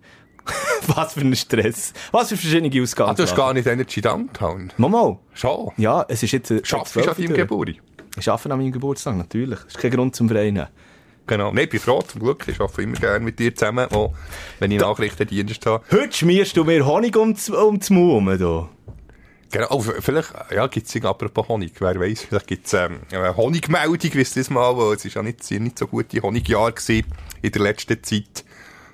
Was 0.88 1.14
für 1.14 1.22
ein 1.22 1.36
Stress. 1.36 1.94
Was 2.12 2.30
für 2.30 2.38
verschiedene 2.38 2.82
Ausgaben. 2.82 3.12
Ah, 3.12 3.14
du 3.14 3.24
hast 3.24 3.36
gar 3.36 3.54
nicht 3.54 3.68
Energy 3.68 4.02
Downtown. 4.02 4.74
Momo. 4.78 5.22
Schon. 5.34 5.72
Ja, 5.78 6.04
es 6.10 6.24
ist 6.24 6.32
jetzt... 6.32 6.52
äh, 6.52 6.60
Schaffst 6.64 6.96
du 6.96 7.00
an 7.00 7.06
12 7.06 7.18
deinem 7.18 7.28
durch. 7.28 7.40
Geburt? 7.40 7.70
Ich 8.18 8.30
arbeite 8.30 8.52
an 8.52 8.60
meinem 8.60 8.72
Geburtstag, 8.72 9.16
natürlich. 9.16 9.60
Das 9.60 9.68
ist 9.68 9.78
kein 9.78 9.92
Grund 9.92 10.16
zum 10.16 10.28
Vereinen. 10.28 10.68
Genau. 11.28 11.52
Nein, 11.52 11.66
ich 11.66 11.70
bin 11.70 11.80
froh, 11.80 12.02
zum 12.02 12.22
Glück. 12.22 12.46
Ich 12.48 12.60
arbeite 12.60 12.82
immer 12.82 12.98
gerne 12.98 13.24
mit 13.24 13.40
dir 13.40 13.56
zusammen, 13.56 13.92
auch 13.92 14.14
wenn 14.60 14.72
ich 14.72 14.82
Nachrichtendienst 14.82 15.66
habe. 15.66 15.84
Heute 15.92 16.14
schmierst 16.14 16.58
du 16.58 16.64
mir 16.64 16.86
Honig 16.86 17.16
ums, 17.16 17.50
ums 17.50 17.90
rum, 17.92 18.38
du. 18.38 18.68
Genau, 19.52 19.68
oh, 19.70 19.82
vielleicht, 19.82 20.34
ja, 20.56 20.66
gibt's 20.68 20.96
es 20.96 21.04
apropos 21.04 21.50
Honig, 21.50 21.74
wer 21.80 22.00
weiß, 22.00 22.22
vielleicht 22.24 22.48
gibt's 22.48 22.74
ähm, 22.74 23.02
eine 23.12 23.36
Honigmeldung, 23.36 24.14
wisst 24.14 24.38
ihr 24.38 24.44
das 24.44 24.50
mal, 24.50 24.78
weil 24.78 24.96
es 24.96 25.04
ist 25.04 25.16
ja 25.16 25.22
nicht, 25.22 25.52
nicht 25.52 25.78
so 25.78 25.88
gute 25.88 26.22
Honigjahre 26.22 26.72
gewesen 26.72 27.06
in 27.42 27.52
der 27.52 27.62
letzten 27.62 28.02
Zeit. 28.02 28.46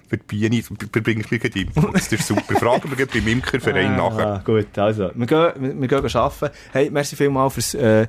Für 0.10 0.18
die 0.18 0.24
Biene, 0.24 0.62
du 0.62 1.02
bringst 1.02 1.30
mir 1.30 1.38
die 1.38 1.62
Info, 1.64 1.82
das 1.92 2.12
ist 2.12 2.26
super. 2.26 2.56
Fragen 2.56 2.98
wir 2.98 3.06
beim 3.06 3.28
Imkerverein 3.28 3.96
nachher. 3.98 4.28
Ah, 4.28 4.42
gut, 4.44 4.76
also. 4.78 5.12
Wir 5.14 5.28
gehen, 5.28 5.52
wir, 5.58 5.82
wir 5.82 5.88
gehen 5.88 6.16
arbeiten. 6.16 6.56
Hey, 6.72 6.90
merci 6.90 7.16
vielmals 7.16 7.54
fürs, 7.54 7.74
äh, 7.74 8.08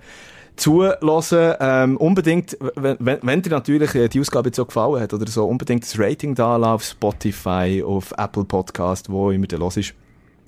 zuhören. 0.58 1.56
Ähm, 1.60 1.96
unbedingt, 1.96 2.56
wenn, 2.76 3.18
wenn 3.22 3.42
dir 3.42 3.50
natürlich 3.50 3.94
äh, 3.94 4.08
die 4.08 4.20
Ausgabe 4.20 4.48
jetzt 4.48 4.56
so 4.56 4.64
gefallen 4.64 5.00
hat 5.02 5.14
oder 5.14 5.26
so, 5.26 5.46
unbedingt 5.46 5.84
das 5.84 5.98
Rating 5.98 6.34
da 6.34 6.56
auf 6.56 6.82
Spotify, 6.82 7.82
auf 7.86 8.12
Apple 8.16 8.44
Podcast, 8.44 9.10
wo 9.10 9.30
immer 9.30 9.46
der 9.46 9.58
los 9.58 9.76
ist. 9.76 9.94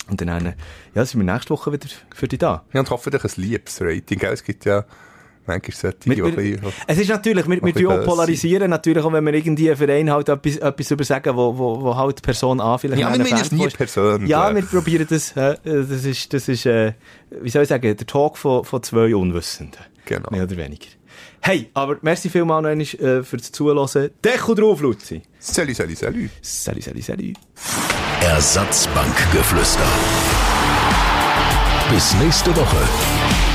Und 0.08 0.20
dann 0.20 0.28
eine, 0.28 0.56
ja, 0.94 1.04
sind 1.04 1.24
wir 1.24 1.32
nächste 1.32 1.50
Woche 1.50 1.72
wieder 1.72 1.86
für 2.14 2.26
dich 2.26 2.38
da. 2.38 2.64
Ja, 2.72 2.80
und 2.80 2.90
hoffentlich 2.90 3.22
ein 3.24 3.30
liebes 3.36 3.80
Rating. 3.80 4.20
Es 4.22 4.42
gibt 4.42 4.64
ja 4.64 4.84
manchmal 5.46 5.76
solche, 5.76 6.08
mit, 6.08 6.18
wir, 6.18 6.24
bisschen, 6.24 6.72
Es 6.86 6.98
ist 6.98 7.08
natürlich, 7.08 7.48
wir, 7.48 7.62
wir 7.62 7.90
auch 7.90 8.04
polarisieren, 8.04 8.62
sein. 8.62 8.70
natürlich, 8.70 9.04
auch 9.04 9.12
wenn 9.12 9.24
wir 9.24 9.34
irgendwie 9.34 9.68
einen 9.68 9.76
Verein 9.76 10.10
halt 10.10 10.28
etwas, 10.28 10.56
etwas 10.56 10.90
über 10.90 11.04
sagen, 11.04 11.36
wo, 11.36 11.56
wo, 11.56 11.80
wo 11.80 11.96
halt 11.96 12.18
die 12.18 12.22
Person 12.22 12.60
an 12.60 12.78
vielleicht 12.78 13.00
Ja, 13.00 13.12
wir 13.12 13.18
meinen 13.18 13.40
es 13.40 13.52
nie 13.52 13.68
persönlich. 13.68 14.28
Ja, 14.28 14.54
wir 14.54 14.62
probieren 14.62 15.06
das, 15.08 15.36
äh, 15.36 15.56
das 15.62 16.04
ist, 16.04 16.32
das 16.32 16.48
ist 16.48 16.64
wie 16.64 17.50
soll 17.50 17.62
ich 17.62 17.68
sagen, 17.68 17.96
der 17.96 18.06
Talk 18.06 18.36
von, 18.36 18.64
von 18.64 18.82
zwei 18.82 19.14
Unwissenden. 19.14 19.80
Genau. 20.04 20.28
Mehr 20.30 20.44
oder 20.44 20.56
weniger. 20.56 20.86
Hey, 21.40 21.70
aber 21.74 21.98
merci 22.02 22.28
vielmals 22.28 22.62
noch 22.62 22.70
einmal 22.70 23.18
äh, 23.18 23.22
fürs 23.22 23.50
Zuhören. 23.52 24.10
Deko 24.24 24.54
drauf, 24.54 24.80
Luzi. 24.80 25.22
Salut, 25.38 25.76
salut, 25.76 25.98
salut. 25.98 26.30
Salut, 26.42 26.82
salut, 26.82 27.04
salut. 27.04 27.36
Ersatzbankgeflüster. 28.22 29.86
Bis 31.90 32.14
nächste 32.14 32.54
Woche. 32.56 33.49